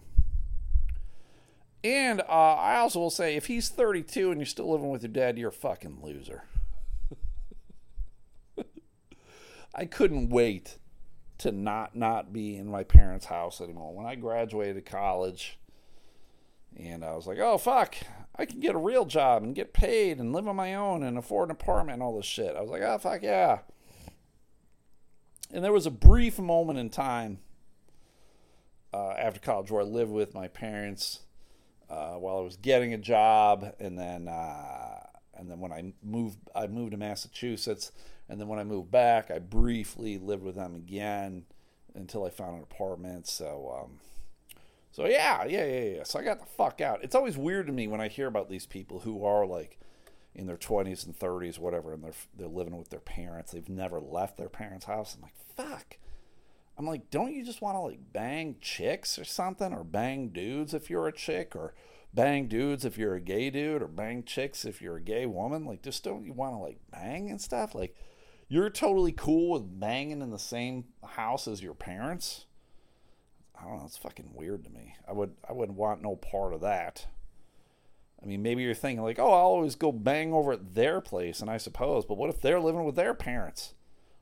And 1.84 2.22
uh, 2.22 2.24
I 2.56 2.78
also 2.78 3.00
will 3.00 3.10
say, 3.10 3.36
if 3.36 3.46
he's 3.48 3.70
32 3.70 4.32
and 4.32 4.40
you're 4.40 4.46
still 4.46 4.72
living 4.72 4.90
with 4.90 5.02
your 5.02 5.12
dad, 5.12 5.38
you're 5.38 5.50
a 5.50 5.54
fucking 5.54 6.00
loser. 6.04 6.44
I 9.76 9.86
couldn't 9.86 10.30
wait 10.30 10.78
to 11.38 11.52
not 11.54 11.96
not 11.96 12.34
be 12.34 12.58
in 12.58 12.68
my 12.68 12.84
parents' 12.84 13.28
house 13.28 13.62
anymore. 13.62 13.94
When 13.94 14.06
I 14.06 14.16
graduated 14.16 14.86
college, 14.86 15.58
and 16.76 17.06
I 17.06 17.16
was 17.16 17.28
like, 17.28 17.40
oh 17.40 17.58
fuck, 17.58 17.96
I 18.40 18.46
can 18.46 18.62
get 18.62 18.74
a 18.74 18.80
real 18.80 19.04
job 19.04 19.44
and 19.44 19.54
get 19.54 19.74
paid 19.74 20.18
and 20.18 20.32
live 20.32 20.48
on 20.48 20.56
my 20.56 20.74
own 20.74 21.04
and 21.04 21.18
afford 21.18 21.50
an 21.50 21.52
apartment 21.52 21.96
and 21.96 22.04
all 22.04 22.16
this 22.16 22.26
shit. 22.26 22.56
I 22.56 22.62
was 22.62 22.70
like, 22.70 22.82
oh, 22.82 22.98
fuck 22.98 23.22
yeah. 23.22 23.60
And 25.52 25.62
there 25.62 25.74
was 25.74 25.86
a 25.86 25.92
brief 25.92 26.40
moment 26.40 26.80
in 26.80 26.90
time 26.90 27.40
uh, 28.94 29.12
after 29.12 29.42
college 29.42 29.70
where 29.72 29.82
I 29.82 29.86
lived 29.86 30.12
with 30.12 30.34
my 30.34 30.48
parents 30.48 31.20
uh, 31.90 32.14
while 32.14 32.38
I 32.38 32.42
was 32.42 32.58
getting 32.58 32.94
a 32.94 32.98
job, 32.98 33.74
and 33.80 33.98
then 33.98 34.28
uh, 34.28 35.06
and 35.36 35.50
then 35.50 35.60
when 35.60 35.72
I 35.72 35.94
moved, 36.04 36.38
I 36.56 36.68
moved 36.68 36.92
to 36.92 36.98
Massachusetts, 36.98 37.92
and 38.28 38.40
then 38.40 38.48
when 38.48 38.60
I 38.60 38.64
moved 38.64 38.92
back, 38.92 39.32
I 39.32 39.40
briefly 39.40 40.18
lived 40.18 40.44
with 40.44 40.56
them 40.56 40.76
again 40.76 41.46
until 41.96 42.26
I 42.26 42.30
found 42.30 42.58
an 42.58 42.64
apartment. 42.64 43.28
So 43.28 43.82
um, 43.84 44.00
so 44.92 45.06
yeah, 45.06 45.46
yeah, 45.46 45.66
yeah, 45.66 45.84
yeah. 45.96 46.04
So 46.04 46.20
I 46.20 46.24
got 46.24 46.40
the 46.40 46.46
fuck 46.46 46.82
out. 46.82 47.04
It's 47.04 47.16
always 47.16 47.38
weird 47.38 47.68
to 47.68 47.74
me 47.74 47.88
when 47.88 48.02
I 48.02 48.08
hear 48.08 48.28
about 48.28 48.50
these 48.50 48.66
people 48.66 49.00
who 49.00 49.26
are 49.26 49.46
like 49.46 49.80
in 50.36 50.46
their 50.46 50.58
20s 50.58 51.06
and 51.06 51.18
30s, 51.18 51.58
whatever, 51.58 51.94
and 51.94 52.04
they're 52.04 52.14
they're 52.38 52.48
living 52.48 52.78
with 52.78 52.90
their 52.90 53.00
parents. 53.00 53.52
They've 53.52 53.70
never 53.70 54.00
left 54.00 54.38
their 54.38 54.50
parents' 54.50 54.86
house. 54.86 55.16
I'm 55.16 55.22
like, 55.22 55.34
fuck. 55.56 55.98
I'm 56.80 56.86
like, 56.86 57.10
don't 57.10 57.34
you 57.34 57.44
just 57.44 57.62
want 57.62 57.76
to 57.76 57.82
like 57.82 58.00
bang 58.14 58.56
chicks 58.62 59.20
or 59.20 59.26
something, 59.26 59.74
or 59.74 59.84
bang 59.84 60.30
dudes 60.30 60.74
if 60.74 60.90
you're 60.90 61.10
a 61.10 61.14
chick, 61.14 61.54
or 61.54 61.74
bang 62.14 62.48
dudes 62.48 62.86
if 62.86 62.98
you're 62.98 63.16
a 63.16 63.22
gay 63.22 63.50
dude, 63.50 63.82
or 63.82 63.88
bang 63.88 64.24
chicks 64.24 64.64
if 64.64 64.82
you're 64.82 64.96
a 64.96 65.02
gay 65.02 65.26
woman? 65.26 65.66
Like, 65.66 65.82
just 65.82 66.06
don't 66.06 66.26
you 66.26 66.32
want 66.32 66.54
to 66.54 66.58
like 66.58 66.80
bang 66.90 67.30
and 67.30 67.42
stuff? 67.42 67.76
Like, 67.76 67.98
you're 68.48 68.70
totally 68.70 69.12
cool 69.12 69.52
with 69.52 69.80
banging 69.80 70.22
in 70.22 70.32
the 70.32 70.40
same 70.40 70.86
house 71.04 71.50
as 71.50 71.62
your 71.62 71.74
parents? 71.74 72.46
I 73.60 73.66
don't 73.66 73.80
know. 73.80 73.86
It's 73.86 73.98
fucking 73.98 74.32
weird 74.34 74.64
to 74.64 74.70
me. 74.70 74.96
I 75.06 75.12
would 75.12 75.34
I 75.48 75.52
wouldn't 75.52 75.78
want 75.78 76.02
no 76.02 76.16
part 76.16 76.54
of 76.54 76.62
that. 76.62 77.08
I 78.24 78.26
mean, 78.26 78.42
maybe 78.42 78.64
you're 78.64 78.74
thinking 78.74 79.04
like, 79.04 79.20
oh, 79.20 79.34
I'll 79.34 79.48
always 79.48 79.76
go 79.76 79.92
bang 79.92 80.34
over 80.34 80.54
at 80.54 80.76
their 80.76 81.02
place, 81.02 81.42
and 81.42 81.50
I 81.50 81.58
suppose, 81.58 82.06
but 82.06 82.18
what 82.18 82.30
if 82.30 82.40
they're 82.42 82.62
living 82.62 82.86
with 82.86 82.96
their 82.96 83.14
parents? 83.14 83.74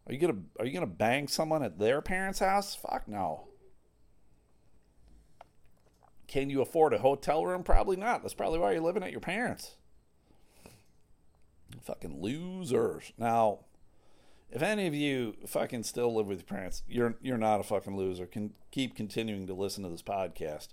Are 0.07 0.13
you 0.13 0.19
gonna 0.19 0.39
are 0.59 0.65
you 0.65 0.73
gonna 0.73 0.87
bang 0.87 1.27
someone 1.27 1.63
at 1.63 1.79
their 1.79 2.01
parents' 2.01 2.39
house? 2.39 2.73
Fuck 2.75 3.07
no. 3.07 3.47
Can 6.27 6.49
you 6.49 6.61
afford 6.61 6.93
a 6.93 6.99
hotel 6.99 7.45
room? 7.45 7.63
Probably 7.63 7.97
not. 7.97 8.21
That's 8.21 8.33
probably 8.33 8.59
why 8.59 8.71
you're 8.71 8.81
living 8.81 9.03
at 9.03 9.11
your 9.11 9.21
parents. 9.21 9.75
Fucking 11.81 12.21
losers. 12.21 13.11
Now, 13.17 13.59
if 14.49 14.61
any 14.61 14.87
of 14.87 14.93
you 14.93 15.35
fucking 15.45 15.83
still 15.83 16.13
live 16.15 16.27
with 16.27 16.39
your 16.39 16.45
parents, 16.45 16.83
you're 16.87 17.15
you're 17.21 17.37
not 17.37 17.59
a 17.59 17.63
fucking 17.63 17.97
loser. 17.97 18.25
Can 18.25 18.53
keep 18.71 18.95
continuing 18.95 19.47
to 19.47 19.53
listen 19.53 19.83
to 19.83 19.89
this 19.89 20.01
podcast. 20.01 20.69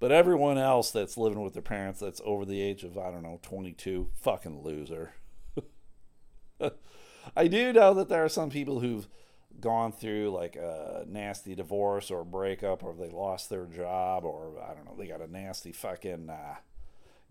But 0.00 0.10
everyone 0.10 0.58
else 0.58 0.90
that's 0.90 1.16
living 1.16 1.40
with 1.42 1.52
their 1.52 1.62
parents 1.62 2.00
that's 2.00 2.20
over 2.24 2.44
the 2.44 2.60
age 2.60 2.82
of 2.82 2.98
I 2.98 3.12
don't 3.12 3.22
know 3.22 3.38
22, 3.42 4.10
fucking 4.16 4.62
loser. 4.62 5.14
I 7.36 7.48
do 7.48 7.72
know 7.72 7.94
that 7.94 8.08
there 8.08 8.24
are 8.24 8.28
some 8.28 8.50
people 8.50 8.80
who've 8.80 9.08
gone 9.60 9.92
through 9.92 10.30
like 10.30 10.56
a 10.56 11.04
nasty 11.08 11.54
divorce 11.54 12.10
or 12.10 12.24
breakup, 12.24 12.82
or 12.82 12.94
they 12.94 13.08
lost 13.08 13.50
their 13.50 13.66
job, 13.66 14.24
or 14.24 14.52
I 14.62 14.74
don't 14.74 14.84
know, 14.84 14.94
they 14.96 15.06
got 15.06 15.20
a 15.20 15.30
nasty 15.30 15.72
fucking 15.72 16.28
uh, 16.28 16.56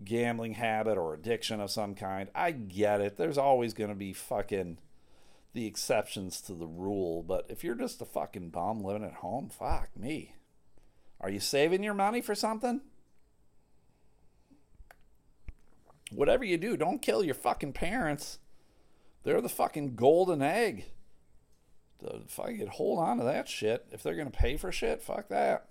gambling 0.03 0.53
habit 0.53 0.97
or 0.97 1.13
addiction 1.13 1.59
of 1.59 1.71
some 1.71 1.95
kind. 1.95 2.29
I 2.33 2.51
get 2.51 3.01
it. 3.01 3.17
There's 3.17 3.37
always 3.37 3.73
going 3.73 3.89
to 3.89 3.95
be 3.95 4.13
fucking 4.13 4.79
the 5.53 5.67
exceptions 5.67 6.41
to 6.41 6.53
the 6.53 6.67
rule, 6.67 7.21
but 7.21 7.45
if 7.49 7.63
you're 7.63 7.75
just 7.75 8.01
a 8.01 8.05
fucking 8.05 8.49
bum 8.49 8.83
living 8.83 9.03
at 9.03 9.15
home, 9.15 9.49
fuck 9.49 9.89
me. 9.95 10.35
Are 11.21 11.29
you 11.29 11.39
saving 11.39 11.83
your 11.83 11.93
money 11.93 12.21
for 12.21 12.35
something? 12.35 12.81
Whatever 16.11 16.43
you 16.43 16.57
do, 16.57 16.75
don't 16.75 17.01
kill 17.01 17.23
your 17.23 17.35
fucking 17.35 17.73
parents. 17.73 18.39
They're 19.23 19.41
the 19.41 19.49
fucking 19.49 19.95
golden 19.95 20.41
egg. 20.41 20.85
If 22.01 22.39
I 22.39 22.57
could 22.57 22.67
hold 22.67 22.99
on 22.99 23.17
to 23.17 23.23
that 23.23 23.47
shit, 23.47 23.85
if 23.91 24.03
they're 24.03 24.15
going 24.15 24.29
to 24.29 24.37
pay 24.37 24.57
for 24.57 24.71
shit, 24.71 25.01
fuck 25.01 25.29
that. 25.29 25.67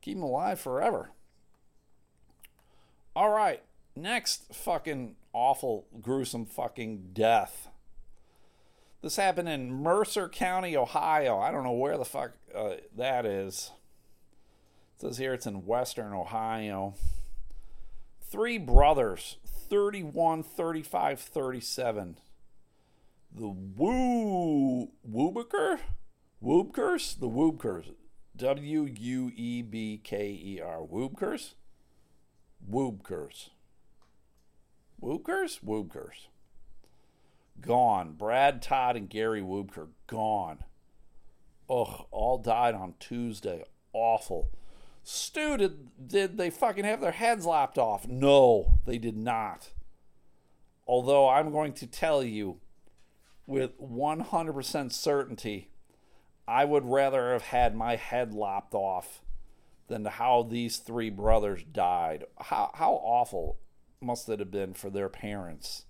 Keep 0.00 0.16
them 0.16 0.22
alive 0.22 0.60
forever. 0.60 1.10
All 3.14 3.30
right, 3.30 3.62
next 3.96 4.54
fucking 4.54 5.16
awful, 5.32 5.86
gruesome 6.00 6.46
fucking 6.46 7.10
death. 7.12 7.68
This 9.02 9.16
happened 9.16 9.48
in 9.48 9.72
Mercer 9.72 10.28
County, 10.28 10.76
Ohio. 10.76 11.38
I 11.38 11.50
don't 11.50 11.64
know 11.64 11.72
where 11.72 11.98
the 11.98 12.04
fuck 12.04 12.32
uh, 12.54 12.74
that 12.96 13.26
is. 13.26 13.72
It 14.96 15.00
says 15.00 15.18
here 15.18 15.34
it's 15.34 15.46
in 15.46 15.66
western 15.66 16.12
Ohio. 16.12 16.94
Three 18.30 18.58
brothers, 18.58 19.38
31, 19.68 20.44
35, 20.44 21.20
37 21.20 22.16
the 23.34 23.48
Woo 23.48 24.88
Woobeker? 25.08 25.78
Woobkers? 26.42 27.18
The 27.18 27.28
Woobkers. 27.28 27.94
W 28.36 28.88
U 28.98 29.32
E 29.34 29.62
B 29.62 30.00
K 30.02 30.28
E 30.30 30.60
R. 30.60 30.80
Woobkers? 30.80 31.54
Woobkers. 32.70 33.50
Woobkers? 35.00 35.60
Woobkers. 35.64 36.28
Gone. 37.60 38.12
Brad 38.12 38.62
Todd 38.62 38.96
and 38.96 39.08
Gary 39.08 39.42
Woobker. 39.42 39.88
Gone. 40.06 40.64
Ugh, 41.68 42.06
all 42.10 42.38
died 42.38 42.74
on 42.74 42.94
Tuesday. 42.98 43.64
Awful. 43.92 44.50
Stu, 45.04 45.56
did, 45.56 46.08
did 46.08 46.36
they 46.36 46.50
fucking 46.50 46.84
have 46.84 47.00
their 47.00 47.12
heads 47.12 47.44
lopped 47.44 47.78
off? 47.78 48.06
No, 48.06 48.78
they 48.86 48.98
did 48.98 49.16
not. 49.16 49.70
Although 50.86 51.28
I'm 51.28 51.50
going 51.50 51.72
to 51.74 51.86
tell 51.86 52.22
you, 52.22 52.60
with 53.52 53.78
100% 53.78 54.92
certainty, 54.92 55.68
I 56.48 56.64
would 56.64 56.86
rather 56.86 57.32
have 57.32 57.42
had 57.42 57.76
my 57.76 57.96
head 57.96 58.32
lopped 58.32 58.74
off 58.74 59.20
than 59.88 60.06
how 60.06 60.42
these 60.42 60.78
three 60.78 61.10
brothers 61.10 61.62
died. 61.70 62.24
How, 62.38 62.70
how 62.74 62.92
awful 62.94 63.58
must 64.00 64.28
it 64.30 64.38
have 64.38 64.50
been 64.50 64.72
for 64.72 64.88
their 64.88 65.10
parents? 65.10 65.84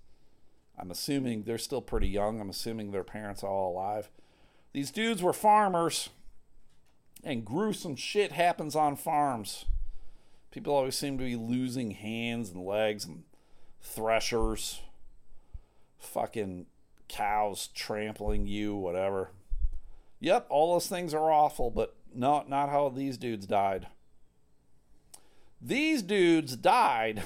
I'm 0.77 0.91
assuming 0.91 1.43
they're 1.43 1.57
still 1.57 1.81
pretty 1.81 2.09
young. 2.09 2.41
I'm 2.41 2.49
assuming 2.49 2.91
their 2.91 3.03
parents 3.03 3.43
are 3.43 3.49
all 3.49 3.71
alive. 3.71 4.09
These 4.73 4.91
dudes 4.91 5.23
were 5.23 5.33
farmers, 5.33 6.09
and 7.23 7.45
gruesome 7.45 7.95
shit 7.95 8.33
happens 8.33 8.75
on 8.75 8.97
farms. 8.97 9.65
People 10.51 10.75
always 10.75 10.97
seem 10.97 11.17
to 11.17 11.23
be 11.23 11.37
losing 11.37 11.91
hands 11.91 12.49
and 12.49 12.65
legs 12.65 13.05
and 13.05 13.23
threshers. 13.81 14.81
Fucking 15.97 16.65
cows 17.13 17.67
trampling 17.67 18.47
you, 18.47 18.75
whatever. 18.75 19.29
Yep, 20.19 20.47
all 20.49 20.73
those 20.73 20.87
things 20.87 21.13
are 21.13 21.31
awful, 21.31 21.69
but 21.69 21.95
no, 22.13 22.43
not 22.47 22.69
how 22.69 22.89
these 22.89 23.17
dudes 23.17 23.45
died. 23.45 23.87
These 25.61 26.01
dudes 26.01 26.55
died. 26.55 27.23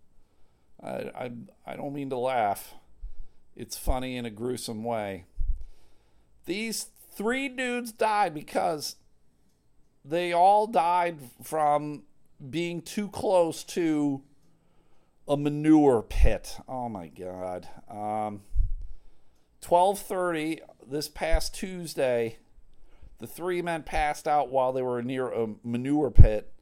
I, 0.82 0.88
I, 0.88 1.30
I 1.66 1.76
don't 1.76 1.92
mean 1.92 2.10
to 2.10 2.18
laugh. 2.18 2.74
It's 3.56 3.76
funny 3.76 4.16
in 4.16 4.24
a 4.24 4.30
gruesome 4.30 4.84
way. 4.84 5.24
These 6.46 6.88
three 7.10 7.48
dudes 7.48 7.92
died 7.92 8.32
because 8.32 8.96
they 10.04 10.32
all 10.32 10.66
died 10.66 11.18
from 11.42 12.04
being 12.48 12.80
too 12.80 13.08
close 13.08 13.64
to 13.64 14.22
a 15.28 15.36
manure 15.36 16.02
pit. 16.02 16.56
Oh 16.66 16.88
my 16.88 17.08
god. 17.08 17.68
Um, 17.88 18.42
12:30 19.60 20.60
this 20.86 21.08
past 21.08 21.54
Tuesday, 21.54 22.38
the 23.18 23.26
three 23.26 23.62
men 23.62 23.82
passed 23.82 24.26
out 24.26 24.50
while 24.50 24.72
they 24.72 24.82
were 24.82 25.02
near 25.02 25.28
a 25.28 25.48
manure 25.62 26.10
pit. 26.10 26.52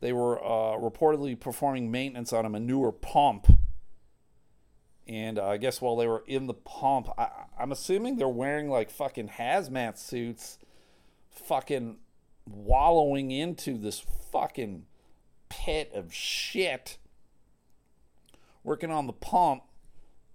They 0.00 0.12
were 0.12 0.38
uh, 0.42 0.78
reportedly 0.78 1.38
performing 1.38 1.90
maintenance 1.90 2.32
on 2.32 2.46
a 2.46 2.48
manure 2.48 2.92
pump. 2.92 3.46
And 5.06 5.38
uh, 5.38 5.46
I 5.46 5.56
guess 5.56 5.80
while 5.80 5.96
they 5.96 6.06
were 6.06 6.24
in 6.26 6.46
the 6.46 6.54
pump, 6.54 7.08
I, 7.18 7.28
I'm 7.58 7.72
assuming 7.72 8.16
they're 8.16 8.28
wearing 8.28 8.68
like 8.68 8.90
fucking 8.90 9.28
hazmat 9.28 9.98
suits, 9.98 10.58
fucking 11.30 11.98
wallowing 12.46 13.30
into 13.30 13.76
this 13.78 14.00
fucking 14.32 14.86
pit 15.48 15.90
of 15.94 16.12
shit, 16.12 16.98
working 18.62 18.90
on 18.90 19.06
the 19.06 19.12
pump 19.12 19.62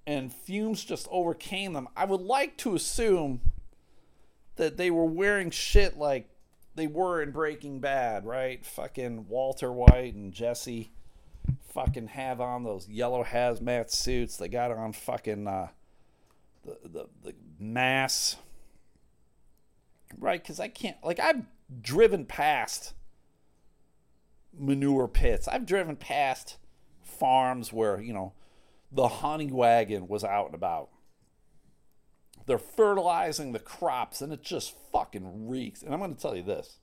and 0.06 0.34
fumes 0.34 0.84
just 0.84 1.08
overcame 1.10 1.74
them. 1.74 1.88
I 1.95 2.06
would 2.06 2.22
like 2.22 2.58
to 2.58 2.76
assume 2.76 3.41
that 4.56 4.78
they 4.78 4.91
were 4.91 5.06
wearing 5.06 5.49
shit 5.49 5.97
like 5.97 6.30
they 6.76 6.88
were 6.88 7.22
in 7.22 7.32
Breaking 7.32 7.80
Bad, 7.80 8.26
right? 8.26 8.66
Fucking 8.66 9.28
Walter 9.28 9.72
White 9.72 10.16
and 10.16 10.34
Jesse 10.34 10.91
fucking 11.70 12.08
have 12.08 12.39
on 12.39 12.64
those 12.64 12.88
yellow 12.88 13.24
hazmat 13.24 13.91
suits. 13.91 14.38
They 14.38 14.47
got 14.47 14.72
on 14.72 14.93
fucking 14.93 15.47
uh, 15.47 15.68
the, 16.64 16.78
the 16.84 17.06
the 17.24 17.36
mass, 17.60 18.36
right? 20.18 20.41
Because 20.41 20.60
I 20.60 20.68
can't 20.68 20.97
like 21.04 21.20
I've 21.20 21.43
driven 21.82 22.26
past 22.26 22.93
manure 24.58 25.08
pits. 25.08 25.47
I've 25.47 25.66
driven 25.66 25.95
past 25.95 26.58
farms 27.01 27.74
where 27.74 27.99
you 28.01 28.14
know 28.14 28.34
the 28.94 29.08
honey 29.08 29.52
wagon 29.52 30.08
was 30.08 30.24
out 30.24 30.48
and 30.48 30.56
about. 30.56 30.89
They're 32.46 32.58
fertilizing 32.58 33.52
the 33.52 33.60
crops 33.60 34.22
and 34.22 34.32
it 34.34 34.44
just 34.44 34.76
fucking 34.91 35.48
reeks. 35.48 35.82
And 35.82 35.94
I'm 35.94 36.00
going 36.00 36.14
to 36.14 36.22
tell 36.22 36.36
you 36.36 36.44
this. 36.44 36.78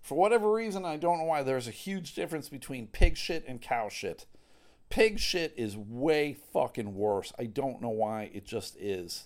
For 0.00 0.16
whatever 0.16 0.52
reason, 0.52 0.84
I 0.84 0.96
don't 0.96 1.18
know 1.18 1.24
why, 1.24 1.42
there's 1.42 1.66
a 1.66 1.72
huge 1.72 2.14
difference 2.14 2.48
between 2.48 2.86
pig 2.86 3.16
shit 3.16 3.44
and 3.48 3.60
cow 3.60 3.88
shit. 3.88 4.26
Pig 4.88 5.18
shit 5.18 5.52
is 5.56 5.76
way 5.76 6.36
fucking 6.52 6.94
worse. 6.94 7.32
I 7.38 7.46
don't 7.46 7.82
know 7.82 7.90
why, 7.90 8.30
it 8.32 8.44
just 8.46 8.76
is. 8.76 9.24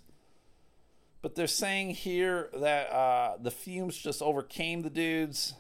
But 1.21 1.35
they're 1.35 1.47
saying 1.47 1.91
here 1.91 2.49
that 2.55 2.91
uh, 2.91 3.37
the 3.39 3.51
fumes 3.51 3.99
just 3.99 4.23
overcame 4.23 4.81
the 4.81 4.89
dudes 4.89 5.53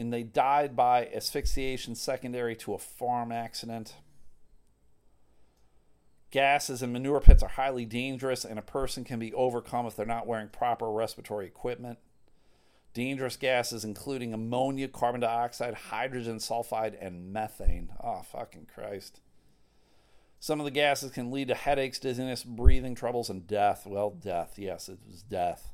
and 0.00 0.12
they 0.12 0.22
died 0.22 0.74
by 0.74 1.06
asphyxiation 1.14 1.94
secondary 1.94 2.56
to 2.56 2.74
a 2.74 2.78
farm 2.78 3.30
accident. 3.30 3.96
Gases 6.30 6.82
in 6.82 6.92
manure 6.92 7.20
pits 7.20 7.42
are 7.42 7.48
highly 7.48 7.84
dangerous, 7.84 8.44
and 8.44 8.58
a 8.58 8.62
person 8.62 9.04
can 9.04 9.18
be 9.18 9.34
overcome 9.34 9.86
if 9.86 9.96
they're 9.96 10.06
not 10.06 10.26
wearing 10.26 10.48
proper 10.48 10.90
respiratory 10.90 11.46
equipment. 11.46 11.98
Dangerous 12.94 13.36
gases, 13.36 13.84
including 13.84 14.32
ammonia, 14.32 14.88
carbon 14.88 15.20
dioxide, 15.20 15.74
hydrogen 15.74 16.38
sulfide, 16.38 16.96
and 17.00 17.32
methane. 17.32 17.90
Oh, 18.02 18.22
fucking 18.22 18.68
Christ. 18.72 19.20
Some 20.38 20.60
of 20.60 20.64
the 20.64 20.70
gases 20.70 21.12
can 21.12 21.30
lead 21.30 21.48
to 21.48 21.54
headaches, 21.54 21.98
dizziness, 21.98 22.42
breathing 22.42 22.94
troubles, 22.94 23.28
and 23.28 23.46
death. 23.46 23.86
Well, 23.86 24.10
death. 24.10 24.54
Yes, 24.56 24.88
it 24.88 24.98
was 25.06 25.22
death. 25.22 25.72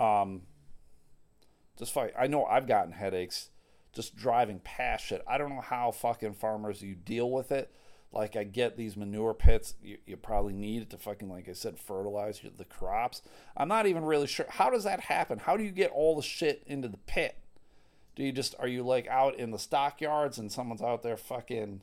Um, 0.00 0.42
just 1.78 1.92
fight. 1.92 2.12
I 2.18 2.26
know 2.26 2.44
I've 2.44 2.66
gotten 2.66 2.92
headaches 2.92 3.50
just 3.92 4.16
driving 4.16 4.60
past 4.60 5.06
shit. 5.06 5.22
I 5.26 5.38
don't 5.38 5.50
know 5.50 5.62
how 5.62 5.90
fucking 5.90 6.34
farmers 6.34 6.82
you 6.82 6.94
deal 6.94 7.30
with 7.30 7.50
it. 7.50 7.72
Like 8.12 8.36
I 8.36 8.44
get 8.44 8.76
these 8.76 8.96
manure 8.96 9.34
pits, 9.34 9.74
you, 9.82 9.98
you 10.06 10.16
probably 10.16 10.52
need 10.52 10.82
it 10.82 10.90
to 10.90 10.98
fucking 10.98 11.28
like 11.28 11.48
I 11.48 11.52
said 11.52 11.78
fertilize 11.78 12.40
the 12.56 12.64
crops. 12.64 13.22
I'm 13.56 13.68
not 13.68 13.86
even 13.86 14.04
really 14.04 14.26
sure 14.26 14.46
how 14.48 14.70
does 14.70 14.84
that 14.84 15.00
happen. 15.00 15.38
How 15.38 15.56
do 15.56 15.64
you 15.64 15.70
get 15.70 15.90
all 15.90 16.16
the 16.16 16.22
shit 16.22 16.62
into 16.66 16.88
the 16.88 16.98
pit? 16.98 17.36
Do 18.14 18.22
you 18.22 18.32
just 18.32 18.54
are 18.58 18.68
you 18.68 18.82
like 18.82 19.06
out 19.08 19.36
in 19.36 19.50
the 19.50 19.58
stockyards 19.58 20.38
and 20.38 20.50
someone's 20.50 20.82
out 20.82 21.02
there 21.02 21.16
fucking 21.16 21.82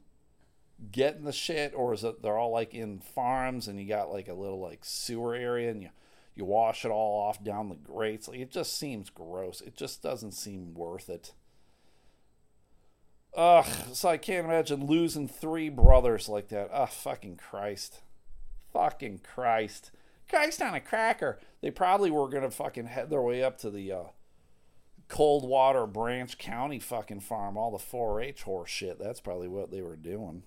getting 0.92 1.24
the 1.24 1.32
shit, 1.32 1.74
or 1.76 1.94
is 1.94 2.04
it 2.04 2.22
they're 2.22 2.38
all 2.38 2.52
like 2.52 2.74
in 2.74 3.00
farms 3.00 3.68
and 3.68 3.80
you 3.80 3.88
got 3.88 4.12
like 4.12 4.28
a 4.28 4.34
little 4.34 4.60
like 4.60 4.80
sewer 4.84 5.36
area 5.36 5.70
and 5.70 5.84
you 5.84 5.90
you 6.36 6.46
wash 6.46 6.86
it 6.86 6.90
all 6.90 7.22
off 7.28 7.44
down 7.44 7.70
the 7.70 7.76
grates. 7.76 8.28
Like, 8.28 8.40
it 8.40 8.52
just 8.52 8.78
seems 8.78 9.10
gross. 9.10 9.62
It 9.62 9.76
just 9.76 10.02
doesn't 10.02 10.32
seem 10.34 10.74
worth 10.74 11.10
it. 11.10 11.34
Ugh, 13.36 13.66
so 13.94 14.10
I 14.10 14.18
can't 14.18 14.46
imagine 14.46 14.86
losing 14.86 15.28
three 15.28 15.70
brothers 15.70 16.30
like 16.30 16.50
that. 16.50 16.70
Ugh, 16.72 16.90
fucking 16.90 17.38
Christ. 17.38 18.02
Fucking 18.72 19.22
Christ. 19.24 19.92
Christ 20.30 20.62
on 20.62 20.76
a 20.76 20.80
cracker. 20.80 21.40
They 21.62 21.72
probably 21.72 22.12
were 22.12 22.30
gonna 22.30 22.52
fucking 22.52 22.88
head 22.88 23.10
their 23.10 23.22
way 23.22 23.44
up 23.44 23.58
to 23.60 23.70
the 23.70 23.92
uh, 23.92 24.04
Coldwater 25.08 25.86
Branch 25.86 26.38
County 26.38 26.80
fucking 26.80 27.22
farm, 27.22 27.58
all 27.58 27.72
the 27.72 27.78
4-H 27.78 28.44
horse 28.44 28.70
shit. 28.70 29.00
That's 29.00 29.22
probably 29.22 29.48
what 29.48 29.72
they 29.72 29.82
were 29.82 29.96
doing. 29.96 30.44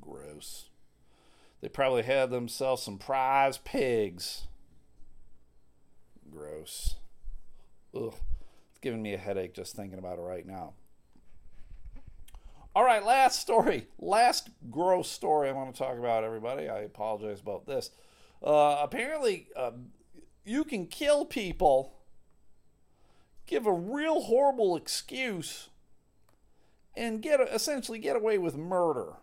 Gross. 0.00 0.68
They 1.60 1.68
probably 1.68 2.02
had 2.02 2.30
themselves 2.30 2.82
some 2.82 2.98
prize 2.98 3.58
pigs. 3.58 4.46
Gross. 6.30 6.96
Ugh. 7.94 8.14
It's 8.70 8.80
giving 8.80 9.02
me 9.02 9.14
a 9.14 9.18
headache 9.18 9.54
just 9.54 9.74
thinking 9.74 9.98
about 9.98 10.18
it 10.18 10.22
right 10.22 10.46
now. 10.46 10.74
All 12.76 12.84
right, 12.84 13.04
last 13.04 13.40
story. 13.40 13.88
Last 13.98 14.50
gross 14.70 15.10
story 15.10 15.48
I 15.48 15.52
want 15.52 15.74
to 15.74 15.78
talk 15.78 15.98
about, 15.98 16.22
everybody. 16.22 16.68
I 16.68 16.80
apologize 16.80 17.40
about 17.40 17.66
this. 17.66 17.90
Uh, 18.40 18.78
apparently, 18.80 19.48
uh, 19.56 19.72
you 20.44 20.62
can 20.62 20.86
kill 20.86 21.24
people, 21.24 21.94
give 23.46 23.66
a 23.66 23.72
real 23.72 24.20
horrible 24.20 24.76
excuse, 24.76 25.70
and 26.96 27.20
get 27.20 27.40
essentially 27.40 27.98
get 27.98 28.14
away 28.14 28.38
with 28.38 28.56
murder. 28.56 29.14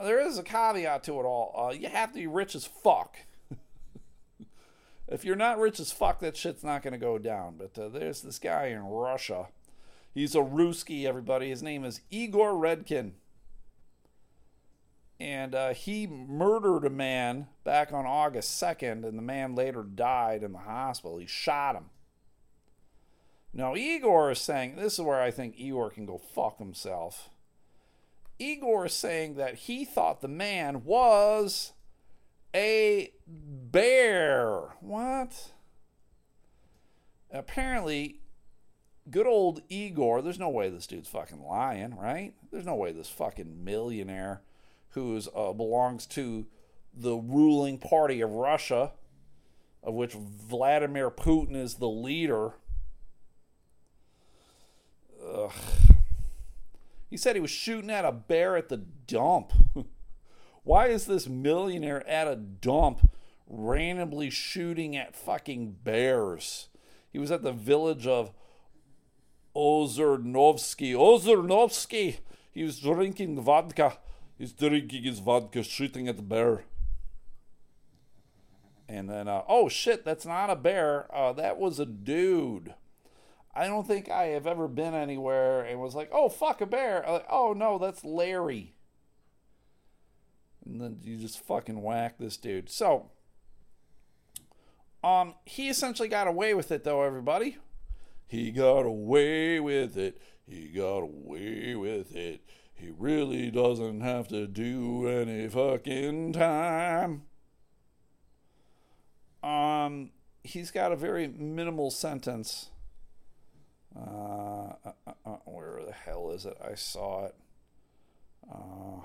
There 0.00 0.20
is 0.20 0.38
a 0.38 0.42
caveat 0.42 1.04
to 1.04 1.12
it 1.20 1.24
all. 1.24 1.54
Uh, 1.56 1.72
you 1.72 1.88
have 1.88 2.12
to 2.12 2.18
be 2.18 2.26
rich 2.26 2.54
as 2.54 2.66
fuck. 2.66 3.16
if 5.08 5.24
you're 5.24 5.36
not 5.36 5.58
rich 5.58 5.78
as 5.78 5.92
fuck, 5.92 6.20
that 6.20 6.36
shit's 6.36 6.64
not 6.64 6.82
going 6.82 6.92
to 6.92 6.98
go 6.98 7.18
down. 7.18 7.56
But 7.56 7.80
uh, 7.80 7.88
there's 7.88 8.22
this 8.22 8.38
guy 8.38 8.66
in 8.66 8.82
Russia. 8.82 9.48
He's 10.12 10.34
a 10.34 10.40
Ruski, 10.40 11.04
everybody. 11.04 11.48
His 11.48 11.62
name 11.62 11.84
is 11.84 12.00
Igor 12.10 12.52
Redkin. 12.52 13.12
And 15.20 15.54
uh, 15.54 15.74
he 15.74 16.06
murdered 16.06 16.84
a 16.84 16.90
man 16.90 17.46
back 17.62 17.92
on 17.92 18.04
August 18.04 18.60
2nd, 18.60 19.06
and 19.06 19.16
the 19.16 19.22
man 19.22 19.54
later 19.54 19.82
died 19.82 20.42
in 20.42 20.52
the 20.52 20.58
hospital. 20.58 21.18
He 21.18 21.26
shot 21.26 21.76
him. 21.76 21.84
Now, 23.52 23.76
Igor 23.76 24.32
is 24.32 24.40
saying 24.40 24.74
this 24.74 24.94
is 24.94 25.00
where 25.00 25.22
I 25.22 25.30
think 25.30 25.54
Igor 25.56 25.90
can 25.90 26.06
go 26.06 26.18
fuck 26.18 26.58
himself. 26.58 27.30
Igor 28.38 28.88
saying 28.88 29.34
that 29.36 29.54
he 29.54 29.84
thought 29.84 30.20
the 30.20 30.28
man 30.28 30.84
was 30.84 31.72
a 32.54 33.12
bear. 33.26 34.74
What? 34.80 35.52
Apparently, 37.30 38.20
good 39.10 39.26
old 39.26 39.62
Igor, 39.68 40.22
there's 40.22 40.38
no 40.38 40.48
way 40.48 40.70
this 40.70 40.86
dude's 40.86 41.08
fucking 41.08 41.42
lying, 41.42 41.96
right? 41.96 42.34
There's 42.50 42.66
no 42.66 42.76
way 42.76 42.92
this 42.92 43.08
fucking 43.08 43.64
millionaire 43.64 44.42
who 44.90 45.20
uh, 45.34 45.52
belongs 45.52 46.06
to 46.06 46.46
the 46.96 47.16
ruling 47.16 47.78
party 47.78 48.20
of 48.20 48.30
Russia, 48.30 48.92
of 49.82 49.94
which 49.94 50.12
Vladimir 50.12 51.10
Putin 51.10 51.56
is 51.56 51.74
the 51.74 51.88
leader. 51.88 52.52
Ugh. 55.26 55.52
He 57.14 57.18
said 57.18 57.36
he 57.36 57.40
was 57.40 57.52
shooting 57.52 57.92
at 57.92 58.04
a 58.04 58.10
bear 58.10 58.56
at 58.56 58.70
the 58.70 58.76
dump. 58.76 59.52
Why 60.64 60.88
is 60.88 61.06
this 61.06 61.28
millionaire 61.28 62.04
at 62.08 62.26
a 62.26 62.34
dump 62.34 63.08
randomly 63.46 64.30
shooting 64.30 64.96
at 64.96 65.14
fucking 65.14 65.76
bears? 65.84 66.70
He 67.12 67.20
was 67.20 67.30
at 67.30 67.44
the 67.44 67.52
village 67.52 68.04
of 68.08 68.32
Ozernovsky. 69.54 70.92
Ozernovsky! 70.92 72.16
He 72.50 72.64
was 72.64 72.80
drinking 72.80 73.40
vodka. 73.40 73.98
He's 74.36 74.50
drinking 74.50 75.04
his 75.04 75.20
vodka, 75.20 75.62
shooting 75.62 76.08
at 76.08 76.16
the 76.16 76.22
bear. 76.22 76.64
And 78.88 79.08
then, 79.08 79.28
uh, 79.28 79.42
oh 79.46 79.68
shit, 79.68 80.04
that's 80.04 80.26
not 80.26 80.50
a 80.50 80.56
bear. 80.56 81.06
Uh, 81.14 81.32
that 81.34 81.58
was 81.58 81.78
a 81.78 81.86
dude. 81.86 82.74
I 83.56 83.66
don't 83.66 83.86
think 83.86 84.10
I 84.10 84.26
have 84.26 84.46
ever 84.46 84.66
been 84.66 84.94
anywhere 84.94 85.62
and 85.62 85.80
was 85.80 85.94
like, 85.94 86.10
oh, 86.12 86.28
fuck 86.28 86.60
a 86.60 86.66
bear. 86.66 87.04
Like, 87.08 87.26
oh, 87.30 87.52
no, 87.52 87.78
that's 87.78 88.04
Larry. 88.04 88.74
And 90.64 90.80
then 90.80 90.98
you 91.02 91.18
just 91.18 91.44
fucking 91.44 91.80
whack 91.80 92.18
this 92.18 92.36
dude. 92.36 92.68
So, 92.68 93.10
um, 95.04 95.34
he 95.44 95.68
essentially 95.68 96.08
got 96.08 96.26
away 96.26 96.54
with 96.54 96.72
it, 96.72 96.82
though, 96.82 97.02
everybody. 97.02 97.58
He 98.26 98.50
got 98.50 98.86
away 98.86 99.60
with 99.60 99.96
it. 99.96 100.20
He 100.46 100.68
got 100.68 101.02
away 101.02 101.76
with 101.76 102.16
it. 102.16 102.40
He 102.72 102.90
really 102.90 103.52
doesn't 103.52 104.00
have 104.00 104.26
to 104.28 104.48
do 104.48 105.06
any 105.06 105.48
fucking 105.48 106.32
time. 106.32 107.22
Um, 109.44 110.10
he's 110.42 110.70
got 110.72 110.90
a 110.90 110.96
very 110.96 111.28
minimal 111.28 111.90
sentence 111.90 112.70
uh, 113.96 114.74
uh, 114.84 114.92
uh, 115.06 115.12
uh, 115.26 115.36
where 115.44 115.82
the 115.84 115.92
hell 115.92 116.30
is 116.30 116.44
it? 116.44 116.56
I 116.62 116.74
saw 116.74 117.26
it. 117.26 117.34
Uh, 118.52 119.00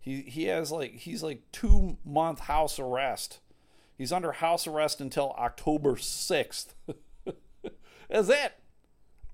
he 0.00 0.22
he 0.22 0.44
has 0.44 0.70
like 0.72 0.94
he's 0.94 1.22
like 1.22 1.42
two 1.52 1.96
month 2.04 2.40
house 2.40 2.78
arrest. 2.78 3.40
He's 3.96 4.12
under 4.12 4.32
house 4.32 4.66
arrest 4.66 5.00
until 5.00 5.32
October 5.32 5.96
sixth. 5.96 6.74
That's 8.08 8.28
it. 8.28 8.52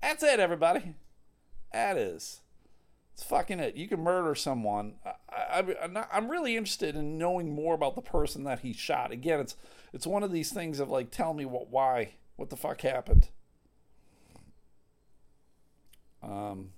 That's 0.01 0.23
it, 0.23 0.39
everybody. 0.39 0.95
That 1.73 1.97
is. 1.97 2.41
It's 3.13 3.23
fucking 3.23 3.59
it. 3.59 3.75
You 3.75 3.87
can 3.87 3.99
murder 3.99 4.33
someone. 4.33 4.95
I, 5.29 5.75
I'm 6.11 6.31
really 6.31 6.55
interested 6.55 6.95
in 6.95 7.17
knowing 7.17 7.53
more 7.53 7.75
about 7.75 7.95
the 7.95 8.01
person 8.01 8.45
that 8.45 8.61
he 8.61 8.71
shot. 8.71 9.11
Again, 9.11 9.41
it's 9.41 9.57
it's 9.91 10.07
one 10.07 10.23
of 10.23 10.31
these 10.31 10.51
things 10.51 10.79
of 10.79 10.89
like, 10.89 11.11
tell 11.11 11.33
me 11.33 11.45
what, 11.45 11.69
why, 11.69 12.13
what 12.37 12.49
the 12.49 12.55
fuck 12.55 12.81
happened. 12.81 13.29
Um, 16.21 16.69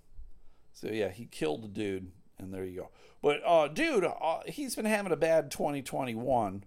so 0.74 0.88
yeah, 0.88 1.10
he 1.10 1.26
killed 1.26 1.64
the 1.64 1.68
dude, 1.68 2.12
and 2.38 2.54
there 2.54 2.66
you 2.66 2.82
go. 2.82 2.90
But 3.22 3.42
uh, 3.46 3.68
dude, 3.68 4.04
uh, 4.04 4.40
he's 4.46 4.76
been 4.76 4.86
having 4.86 5.12
a 5.12 5.18
bad 5.18 5.52
2021 5.52 6.64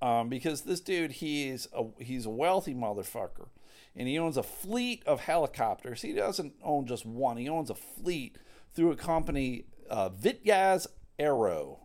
um, 0.00 0.28
because 0.28 0.62
this 0.62 0.80
dude 0.80 1.12
he's 1.12 1.68
a 1.72 1.86
he's 1.98 2.26
a 2.26 2.30
wealthy 2.30 2.74
motherfucker, 2.74 3.48
and 3.94 4.08
he 4.08 4.18
owns 4.18 4.36
a 4.36 4.42
fleet 4.42 5.02
of 5.06 5.20
helicopters. 5.20 6.02
He 6.02 6.12
doesn't 6.12 6.54
own 6.62 6.86
just 6.86 7.06
one; 7.06 7.36
he 7.36 7.48
owns 7.48 7.70
a 7.70 7.74
fleet 7.74 8.38
through 8.74 8.92
a 8.92 8.96
company, 8.96 9.64
uh, 9.90 10.10
Vityaz 10.10 10.86
Aero. 11.18 11.80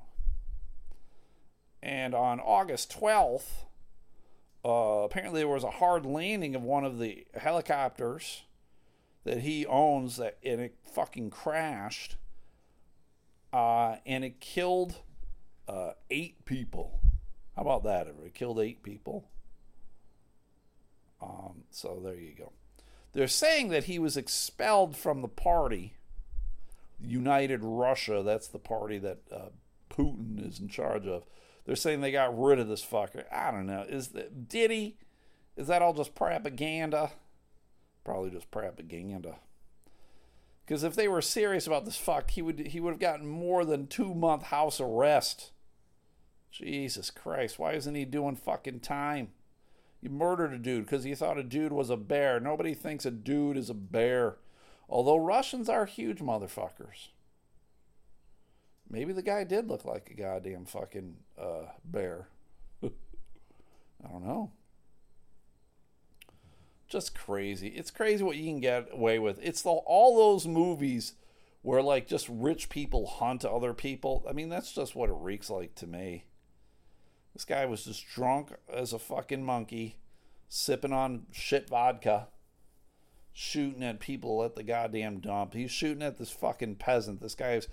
And 1.81 2.15
on 2.15 2.39
August 2.39 2.97
12th, 2.97 3.65
uh, 4.63 5.03
apparently 5.03 5.41
there 5.41 5.49
was 5.49 5.65
a 5.65 5.71
hard 5.71 6.05
landing 6.05 6.55
of 6.55 6.63
one 6.63 6.85
of 6.85 6.97
the 6.97 7.25
helicopters 7.35 8.43
that 9.23 9.39
he 9.39 9.65
owns 9.65 10.17
that 10.17 10.37
and 10.43 10.61
it 10.61 10.75
fucking 10.83 11.29
crashed 11.29 12.17
uh, 13.51 13.97
and 14.05 14.23
it 14.23 14.39
killed 14.39 14.97
uh, 15.67 15.91
eight 16.09 16.43
people. 16.45 16.99
How 17.55 17.61
about 17.61 17.83
that 17.83 18.07
it 18.07 18.33
killed 18.33 18.59
eight 18.59 18.83
people. 18.83 19.29
Um, 21.21 21.63
so 21.69 22.01
there 22.03 22.15
you 22.15 22.33
go. 22.37 22.51
They're 23.13 23.27
saying 23.27 23.69
that 23.69 23.85
he 23.85 23.99
was 23.99 24.17
expelled 24.17 24.97
from 24.97 25.21
the 25.21 25.27
party 25.27 25.93
united 27.05 27.59
russia. 27.63 28.23
That's 28.23 28.47
the 28.47 28.59
party 28.59 28.97
that 28.99 29.19
uh, 29.31 29.49
putin 29.89 30.47
is 30.47 30.59
in 30.59 30.67
charge 30.67 31.05
of. 31.05 31.25
They're 31.65 31.75
saying 31.75 32.01
they 32.01 32.11
got 32.11 32.37
rid 32.37 32.59
of 32.59 32.67
this 32.67 32.83
fucker. 32.83 33.23
I 33.31 33.51
don't 33.51 33.67
know. 33.67 33.85
Is 33.87 34.09
that 34.09 34.49
did 34.49 34.71
he? 34.71 34.97
Is 35.55 35.67
that 35.67 35.81
all 35.81 35.93
just 35.93 36.15
propaganda 36.15 37.11
Probably 38.03 38.31
just 38.31 38.51
propaganda. 38.51 39.37
Because 40.65 40.83
if 40.83 40.95
they 40.95 41.07
were 41.07 41.21
serious 41.21 41.67
about 41.67 41.85
this 41.85 41.97
fuck, 41.97 42.31
he 42.31 42.41
would 42.41 42.67
he 42.67 42.79
would 42.79 42.91
have 42.91 42.99
gotten 42.99 43.27
more 43.27 43.65
than 43.65 43.87
two 43.87 44.13
month 44.13 44.43
house 44.43 44.79
arrest. 44.79 45.51
Jesus 46.51 47.09
Christ, 47.09 47.57
why 47.57 47.73
isn't 47.73 47.95
he 47.95 48.05
doing 48.05 48.35
fucking 48.35 48.81
time? 48.81 49.29
You 50.01 50.09
murdered 50.09 50.53
a 50.53 50.59
dude 50.59 50.85
because 50.85 51.05
you 51.05 51.15
thought 51.15 51.37
a 51.37 51.43
dude 51.43 51.71
was 51.71 51.89
a 51.89 51.97
bear. 51.97 52.39
Nobody 52.39 52.73
thinks 52.73 53.05
a 53.05 53.11
dude 53.11 53.57
is 53.57 53.69
a 53.69 53.73
bear. 53.73 54.37
Although 54.87 55.17
Russians 55.17 55.69
are 55.69 55.85
huge 55.85 56.19
motherfuckers. 56.19 57.07
Maybe 58.89 59.13
the 59.13 59.23
guy 59.23 59.45
did 59.45 59.67
look 59.67 59.85
like 59.85 60.11
a 60.11 60.13
goddamn 60.13 60.65
fucking 60.65 61.15
uh, 61.41 61.67
bear. 61.83 62.27
I 62.83 64.11
don't 64.11 64.25
know 64.25 64.51
just 66.93 67.13
crazy. 67.15 67.67
It's 67.67 67.91
crazy 67.91 68.23
what 68.23 68.37
you 68.37 68.45
can 68.45 68.61
get 68.61 68.87
away 68.93 69.19
with. 69.19 69.39
It's 69.43 69.63
the, 69.63 69.71
all 69.71 70.15
those 70.15 70.47
movies 70.47 71.13
where 71.63 71.81
like 71.81 72.07
just 72.07 72.29
rich 72.29 72.69
people 72.69 73.05
hunt 73.07 73.43
other 73.43 73.73
people. 73.73 74.25
I 74.29 74.31
mean, 74.31 74.47
that's 74.47 74.71
just 74.71 74.95
what 74.95 75.09
it 75.09 75.15
reeks 75.17 75.49
like 75.49 75.75
to 75.75 75.87
me. 75.87 76.25
This 77.33 77.45
guy 77.45 77.65
was 77.65 77.83
just 77.83 78.07
drunk 78.07 78.53
as 78.71 78.93
a 78.93 78.99
fucking 78.99 79.43
monkey, 79.43 79.97
sipping 80.47 80.93
on 80.93 81.25
shit 81.31 81.67
vodka, 81.67 82.27
shooting 83.33 83.83
at 83.83 83.99
people 83.99 84.43
at 84.43 84.55
the 84.55 84.63
goddamn 84.63 85.19
dump. 85.19 85.55
He's 85.55 85.71
shooting 85.71 86.03
at 86.03 86.17
this 86.17 86.29
fucking 86.29 86.75
peasant. 86.75 87.21
This 87.21 87.33
guy 87.33 87.53
is 87.53 87.67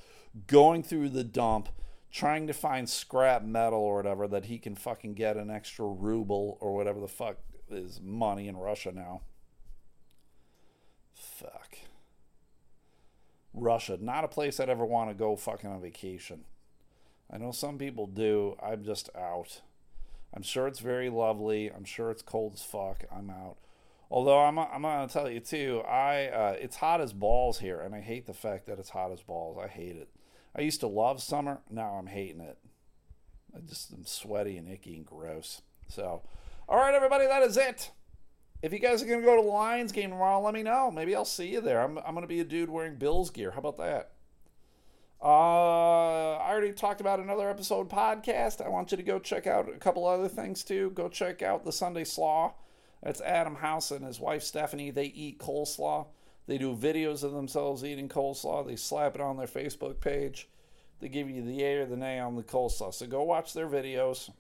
going 0.47 0.83
through 0.83 1.11
the 1.11 1.25
dump, 1.25 1.69
trying 2.11 2.47
to 2.47 2.55
find 2.55 2.89
scrap 2.89 3.43
metal 3.43 3.81
or 3.81 3.97
whatever 3.97 4.27
that 4.29 4.47
he 4.47 4.59
can 4.59 4.77
fucking 4.77 5.13
get 5.13 5.37
an 5.37 5.51
extra 5.51 5.87
ruble 5.87 6.57
or 6.61 6.75
whatever 6.75 7.01
the 7.01 7.09
fuck 7.09 7.37
is 7.73 8.01
money 8.03 8.49
in 8.49 8.57
Russia 8.57 8.93
now. 8.93 9.23
Fuck. 11.15 11.79
Russia, 13.53 13.99
not 14.01 14.25
a 14.25 14.29
place 14.29 14.61
I'd 14.61 14.69
ever 14.69 14.85
want 14.85 15.11
to 15.11 15.15
go 15.15 15.37
fucking 15.37 15.71
on 15.71 15.81
vacation. 15.81 16.45
I 17.31 17.39
know 17.39 17.53
some 17.53 17.79
people 17.79 18.07
do. 18.07 18.57
I'm 18.63 18.85
just 18.85 19.09
out. 19.17 19.61
I'm 20.35 20.43
sure 20.43 20.67
it's 20.67 20.81
very 20.81 21.11
lovely. 21.11 21.71
I'm 21.71 21.85
sure 21.85 22.11
it's 22.11 22.23
cold 22.23 22.55
as 22.55 22.63
fuck. 22.63 23.05
I'm 23.15 23.31
out. 23.31 23.57
Although 24.11 24.41
I'm, 24.41 24.59
I'm 24.59 24.83
gonna 24.83 25.09
tell 25.09 25.31
you 25.31 25.41
too, 25.41 25.83
I 25.89 26.27
uh, 26.27 26.57
it's 26.61 26.77
hot 26.77 27.01
as 27.01 27.13
balls 27.13 27.61
here, 27.61 27.81
and 27.81 27.95
I 27.95 28.01
hate 28.01 28.27
the 28.27 28.35
fact 28.35 28.67
that 28.67 28.79
it's 28.79 28.91
hot 28.91 29.13
as 29.13 29.23
balls. 29.23 29.57
I 29.63 29.69
hate 29.69 29.97
it. 29.97 30.09
I 30.55 30.63
used 30.63 30.81
to 30.81 30.89
love 30.89 31.23
summer. 31.23 31.61
Now 31.71 31.95
I'm 31.95 32.09
hating 32.09 32.41
it. 32.41 32.59
I 33.55 33.61
just 33.61 33.93
am 33.93 34.05
sweaty 34.05 34.57
and 34.57 34.69
icky 34.69 34.97
and 34.97 35.07
gross. 35.07 35.63
So, 35.89 36.23
all 36.71 36.79
right, 36.79 36.95
everybody, 36.95 37.27
that 37.27 37.43
is 37.43 37.57
it. 37.57 37.91
If 38.63 38.73
you 38.73 38.79
guys 38.79 39.03
are 39.03 39.07
gonna 39.07 39.23
go 39.23 39.37
to 39.37 39.43
the 39.43 39.49
Lions 39.49 39.91
game 39.91 40.11
tomorrow, 40.11 40.41
let 40.41 40.55
me 40.55 40.63
know. 40.63 40.89
Maybe 40.89 41.17
I'll 41.17 41.25
see 41.25 41.49
you 41.49 41.61
there. 41.61 41.81
I'm 41.81 41.99
I'm 41.99 42.15
gonna 42.15 42.29
be 42.29 42.39
a 42.39 42.45
dude 42.45 42.71
wearing 42.71 42.95
Bills 42.95 43.31
gear. 43.31 43.51
How 43.51 43.59
about 43.59 43.79
that? 43.79 44.13
Uh, 45.21 46.37
I 46.37 46.51
already 46.51 46.73
talked 46.73 47.01
about 47.01 47.19
another 47.19 47.51
episode 47.51 47.91
podcast. 47.91 48.65
I 48.65 48.69
want 48.69 48.93
you 48.93 48.97
to 48.97 49.03
go 49.03 49.19
check 49.19 49.49
out 49.49 49.69
a 49.69 49.79
couple 49.79 50.07
other 50.07 50.29
things 50.29 50.63
too. 50.63 50.91
Go 50.91 51.09
check 51.09 51.43
out 51.43 51.65
the 51.65 51.73
Sunday 51.73 52.05
Slaw. 52.05 52.55
That's 53.03 53.21
Adam 53.21 53.57
House 53.57 53.91
and 53.91 54.05
his 54.05 54.21
wife 54.21 54.45
Stephanie. 54.45 54.93
They 54.93 55.07
eat 55.07 55.41
coleslaw. 55.41 56.07
They 56.47 56.57
do 56.57 56.77
videos 56.77 57.25
of 57.25 57.33
themselves 57.33 57.85
eating 57.85 58.09
coleslaw. 58.09 58.65
They 58.65 58.77
slap 58.77 59.17
it 59.17 59.21
on 59.21 59.39
their 59.39 59.49
Facebook 59.49 60.01
page. 60.01 60.49
They 61.01 61.09
give 61.09 61.29
you 61.29 61.43
the 61.43 61.65
A 61.65 61.79
or 61.79 61.87
the 61.87 61.97
nay 61.97 62.21
on 62.21 62.37
the 62.37 62.45
coleslaw. 62.45 62.95
So 62.95 63.07
go 63.07 63.25
watch 63.25 63.55
their 63.55 63.69
videos. 63.69 64.31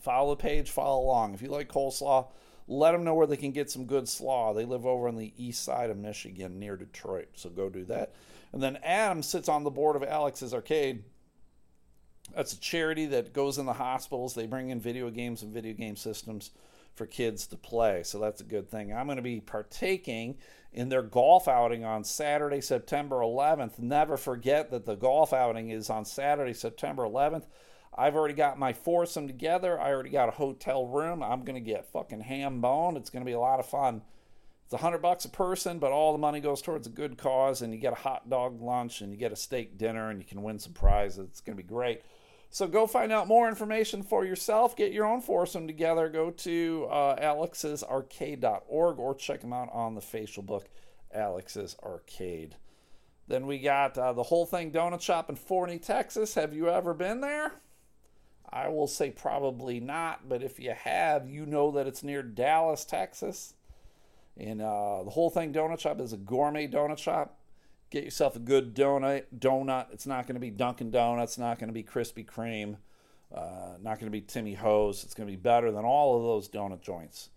Follow 0.00 0.34
the 0.34 0.42
page, 0.42 0.70
follow 0.70 1.04
along. 1.04 1.34
If 1.34 1.42
you 1.42 1.48
like 1.48 1.68
coleslaw, 1.68 2.28
let 2.66 2.92
them 2.92 3.04
know 3.04 3.14
where 3.14 3.26
they 3.26 3.36
can 3.36 3.52
get 3.52 3.70
some 3.70 3.86
good 3.86 4.08
slaw. 4.08 4.52
They 4.52 4.64
live 4.64 4.86
over 4.86 5.08
on 5.08 5.16
the 5.16 5.32
east 5.36 5.64
side 5.64 5.90
of 5.90 5.96
Michigan 5.96 6.58
near 6.58 6.76
Detroit. 6.76 7.28
So 7.34 7.48
go 7.48 7.68
do 7.68 7.84
that. 7.86 8.14
And 8.52 8.62
then 8.62 8.78
Adam 8.82 9.22
sits 9.22 9.48
on 9.48 9.64
the 9.64 9.70
board 9.70 9.96
of 9.96 10.04
Alex's 10.04 10.54
Arcade. 10.54 11.02
That's 12.34 12.52
a 12.52 12.60
charity 12.60 13.06
that 13.06 13.32
goes 13.32 13.58
in 13.58 13.66
the 13.66 13.72
hospitals. 13.72 14.34
They 14.34 14.46
bring 14.46 14.70
in 14.70 14.80
video 14.80 15.10
games 15.10 15.42
and 15.42 15.52
video 15.52 15.72
game 15.72 15.96
systems 15.96 16.50
for 16.94 17.06
kids 17.06 17.46
to 17.46 17.56
play. 17.56 18.02
So 18.02 18.18
that's 18.18 18.40
a 18.40 18.44
good 18.44 18.68
thing. 18.70 18.92
I'm 18.92 19.06
going 19.06 19.16
to 19.16 19.22
be 19.22 19.40
partaking 19.40 20.36
in 20.72 20.90
their 20.90 21.02
golf 21.02 21.48
outing 21.48 21.84
on 21.84 22.04
Saturday, 22.04 22.60
September 22.60 23.16
11th. 23.16 23.78
Never 23.78 24.16
forget 24.16 24.70
that 24.72 24.84
the 24.84 24.96
golf 24.96 25.32
outing 25.32 25.70
is 25.70 25.88
on 25.88 26.04
Saturday, 26.04 26.52
September 26.52 27.04
11th. 27.04 27.44
I've 27.98 28.14
already 28.14 28.34
got 28.34 28.60
my 28.60 28.72
foursome 28.72 29.26
together. 29.26 29.78
I 29.78 29.90
already 29.90 30.10
got 30.10 30.28
a 30.28 30.32
hotel 30.32 30.86
room. 30.86 31.20
I'm 31.20 31.42
going 31.42 31.56
to 31.56 31.60
get 31.60 31.90
fucking 31.92 32.20
ham 32.20 32.60
bone. 32.60 32.96
It's 32.96 33.10
going 33.10 33.24
to 33.24 33.28
be 33.28 33.32
a 33.32 33.40
lot 33.40 33.58
of 33.58 33.66
fun. 33.66 34.02
It's 34.64 34.72
a 34.72 34.76
hundred 34.76 35.02
bucks 35.02 35.24
a 35.24 35.28
person, 35.28 35.80
but 35.80 35.90
all 35.90 36.12
the 36.12 36.18
money 36.18 36.38
goes 36.38 36.62
towards 36.62 36.86
a 36.86 36.90
good 36.90 37.18
cause, 37.18 37.60
and 37.60 37.72
you 37.72 37.80
get 37.80 37.94
a 37.94 37.96
hot 37.96 38.30
dog 38.30 38.62
lunch, 38.62 39.00
and 39.00 39.12
you 39.12 39.18
get 39.18 39.32
a 39.32 39.36
steak 39.36 39.76
dinner, 39.78 40.10
and 40.10 40.20
you 40.20 40.26
can 40.26 40.42
win 40.42 40.60
some 40.60 40.74
prizes. 40.74 41.26
It's 41.30 41.40
going 41.40 41.56
to 41.56 41.62
be 41.62 41.68
great. 41.68 42.02
So 42.50 42.68
go 42.68 42.86
find 42.86 43.10
out 43.10 43.26
more 43.26 43.48
information 43.48 44.02
for 44.02 44.24
yourself. 44.24 44.76
Get 44.76 44.92
your 44.92 45.04
own 45.04 45.20
foursome 45.20 45.66
together. 45.66 46.08
Go 46.08 46.30
to 46.30 46.86
uh, 46.90 47.16
alexsarcade.org 47.16 48.98
or 48.98 49.14
check 49.16 49.40
them 49.40 49.52
out 49.52 49.70
on 49.72 49.94
the 49.96 50.00
facial 50.00 50.44
book, 50.44 50.68
Alex's 51.12 51.76
Arcade. 51.82 52.54
Then 53.26 53.46
we 53.46 53.58
got 53.58 53.98
uh, 53.98 54.12
the 54.12 54.22
whole 54.22 54.46
thing 54.46 54.70
donut 54.70 55.00
shop 55.00 55.28
in 55.28 55.36
Forney, 55.36 55.78
Texas. 55.78 56.34
Have 56.34 56.54
you 56.54 56.70
ever 56.70 56.94
been 56.94 57.20
there? 57.20 57.54
I 58.50 58.68
will 58.68 58.86
say 58.86 59.10
probably 59.10 59.80
not, 59.80 60.28
but 60.28 60.42
if 60.42 60.58
you 60.58 60.72
have, 60.72 61.28
you 61.28 61.44
know 61.44 61.70
that 61.72 61.86
it's 61.86 62.02
near 62.02 62.22
Dallas, 62.22 62.84
Texas. 62.84 63.54
And 64.36 64.62
uh, 64.62 65.02
the 65.04 65.10
whole 65.10 65.30
thing 65.30 65.52
donut 65.52 65.80
shop 65.80 66.00
is 66.00 66.12
a 66.12 66.16
gourmet 66.16 66.68
donut 66.68 66.98
shop. 66.98 67.38
Get 67.90 68.04
yourself 68.04 68.36
a 68.36 68.40
good 68.40 68.74
donut. 68.74 69.24
Donut. 69.36 69.86
It's 69.92 70.06
not 70.06 70.26
going 70.26 70.34
to 70.34 70.40
be 70.40 70.50
Dunkin' 70.50 70.90
Donuts. 70.90 71.38
Not 71.38 71.58
going 71.58 71.68
to 71.68 71.74
be 71.74 71.82
Krispy 71.82 72.24
Kreme. 72.24 72.76
Uh, 73.34 73.76
not 73.82 73.98
going 73.98 74.10
to 74.10 74.10
be 74.10 74.20
Timmy 74.20 74.54
Ho's. 74.54 75.04
It's 75.04 75.14
going 75.14 75.26
to 75.26 75.32
be 75.32 75.40
better 75.40 75.70
than 75.72 75.84
all 75.84 76.16
of 76.16 76.22
those 76.22 76.48
donut 76.48 76.82
joints. 76.82 77.30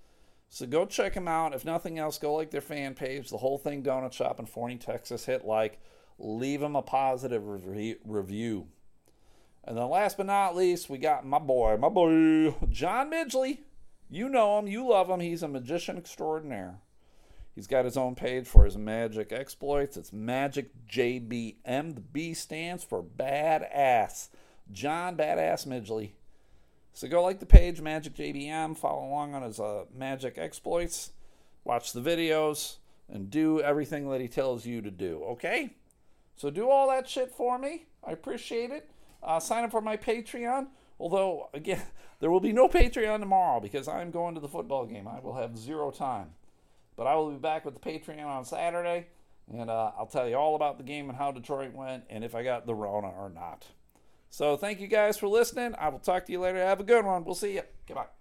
So 0.49 0.65
go 0.65 0.85
check 0.85 1.13
them 1.13 1.29
out. 1.29 1.53
If 1.53 1.63
nothing 1.63 1.97
else, 1.97 2.17
go 2.17 2.33
like 2.33 2.51
their 2.51 2.59
fan 2.59 2.93
page, 2.93 3.29
the 3.29 3.37
whole 3.37 3.57
thing 3.57 3.83
Donut 3.83 4.11
Shop 4.11 4.37
in 4.37 4.45
Forney, 4.45 4.77
Texas. 4.77 5.25
Hit 5.25 5.45
like, 5.45 5.79
leave 6.19 6.59
them 6.59 6.75
a 6.75 6.81
positive 6.81 7.47
re- 7.47 7.95
review. 8.03 8.67
And 9.63 9.77
then 9.77 9.89
last 9.89 10.17
but 10.17 10.25
not 10.25 10.55
least, 10.55 10.89
we 10.89 10.97
got 10.97 11.25
my 11.25 11.39
boy, 11.39 11.77
my 11.77 11.89
boy, 11.89 12.55
John 12.69 13.11
Midgley. 13.11 13.59
You 14.09 14.27
know 14.27 14.59
him, 14.59 14.67
you 14.67 14.87
love 14.87 15.09
him. 15.09 15.19
He's 15.19 15.43
a 15.43 15.47
magician 15.47 15.97
extraordinaire. 15.97 16.79
He's 17.55 17.67
got 17.67 17.85
his 17.85 17.97
own 17.97 18.15
page 18.15 18.47
for 18.47 18.65
his 18.65 18.77
magic 18.77 19.31
exploits. 19.31 19.97
It's 19.97 20.13
Magic 20.13 20.71
JBM. 20.87 21.95
The 21.95 22.01
B 22.01 22.33
stands 22.33 22.83
for 22.83 23.03
Badass. 23.03 24.29
John 24.71 25.17
Badass 25.17 25.67
Midgley. 25.67 26.11
So 26.93 27.07
go 27.07 27.23
like 27.23 27.39
the 27.39 27.45
page 27.45 27.81
Magic 27.81 28.15
JBM, 28.15 28.77
follow 28.77 29.07
along 29.07 29.35
on 29.35 29.43
his 29.43 29.59
uh, 29.59 29.85
magic 29.93 30.37
exploits, 30.37 31.11
watch 31.63 31.93
the 31.93 32.01
videos, 32.01 32.77
and 33.09 33.29
do 33.29 33.61
everything 33.61 34.09
that 34.09 34.21
he 34.21 34.27
tells 34.27 34.65
you 34.65 34.81
to 34.81 34.91
do. 34.91 35.23
Okay? 35.31 35.75
So 36.35 36.49
do 36.49 36.69
all 36.69 36.89
that 36.89 37.07
shit 37.07 37.31
for 37.31 37.57
me. 37.57 37.85
I 38.05 38.11
appreciate 38.11 38.71
it. 38.71 38.89
Uh, 39.23 39.39
sign 39.39 39.63
up 39.63 39.71
for 39.71 39.81
my 39.81 39.97
Patreon. 39.97 40.67
Although, 40.99 41.49
again, 41.53 41.81
there 42.19 42.31
will 42.31 42.39
be 42.39 42.53
no 42.53 42.67
Patreon 42.67 43.19
tomorrow 43.19 43.59
because 43.59 43.87
I'm 43.87 44.11
going 44.11 44.35
to 44.35 44.41
the 44.41 44.47
football 44.47 44.85
game. 44.85 45.07
I 45.07 45.19
will 45.19 45.35
have 45.35 45.57
zero 45.57 45.91
time. 45.91 46.31
But 46.95 47.07
I 47.07 47.15
will 47.15 47.31
be 47.31 47.37
back 47.37 47.65
with 47.65 47.73
the 47.73 47.79
Patreon 47.79 48.25
on 48.25 48.45
Saturday, 48.45 49.07
and 49.51 49.69
uh, 49.69 49.91
I'll 49.97 50.05
tell 50.05 50.27
you 50.27 50.35
all 50.35 50.55
about 50.55 50.77
the 50.77 50.83
game 50.83 51.09
and 51.09 51.17
how 51.17 51.31
Detroit 51.31 51.73
went, 51.73 52.03
and 52.09 52.23
if 52.23 52.35
I 52.35 52.43
got 52.43 52.65
the 52.65 52.75
Rona 52.75 53.07
or 53.07 53.29
not. 53.29 53.65
So 54.29 54.55
thank 54.55 54.79
you 54.79 54.87
guys 54.87 55.17
for 55.17 55.27
listening. 55.27 55.73
I 55.79 55.89
will 55.89 55.99
talk 55.99 56.25
to 56.25 56.31
you 56.31 56.39
later. 56.39 56.59
Have 56.59 56.79
a 56.79 56.85
good 56.85 57.05
one. 57.05 57.25
We'll 57.25 57.35
see 57.35 57.55
you. 57.55 57.63
Goodbye. 57.87 58.20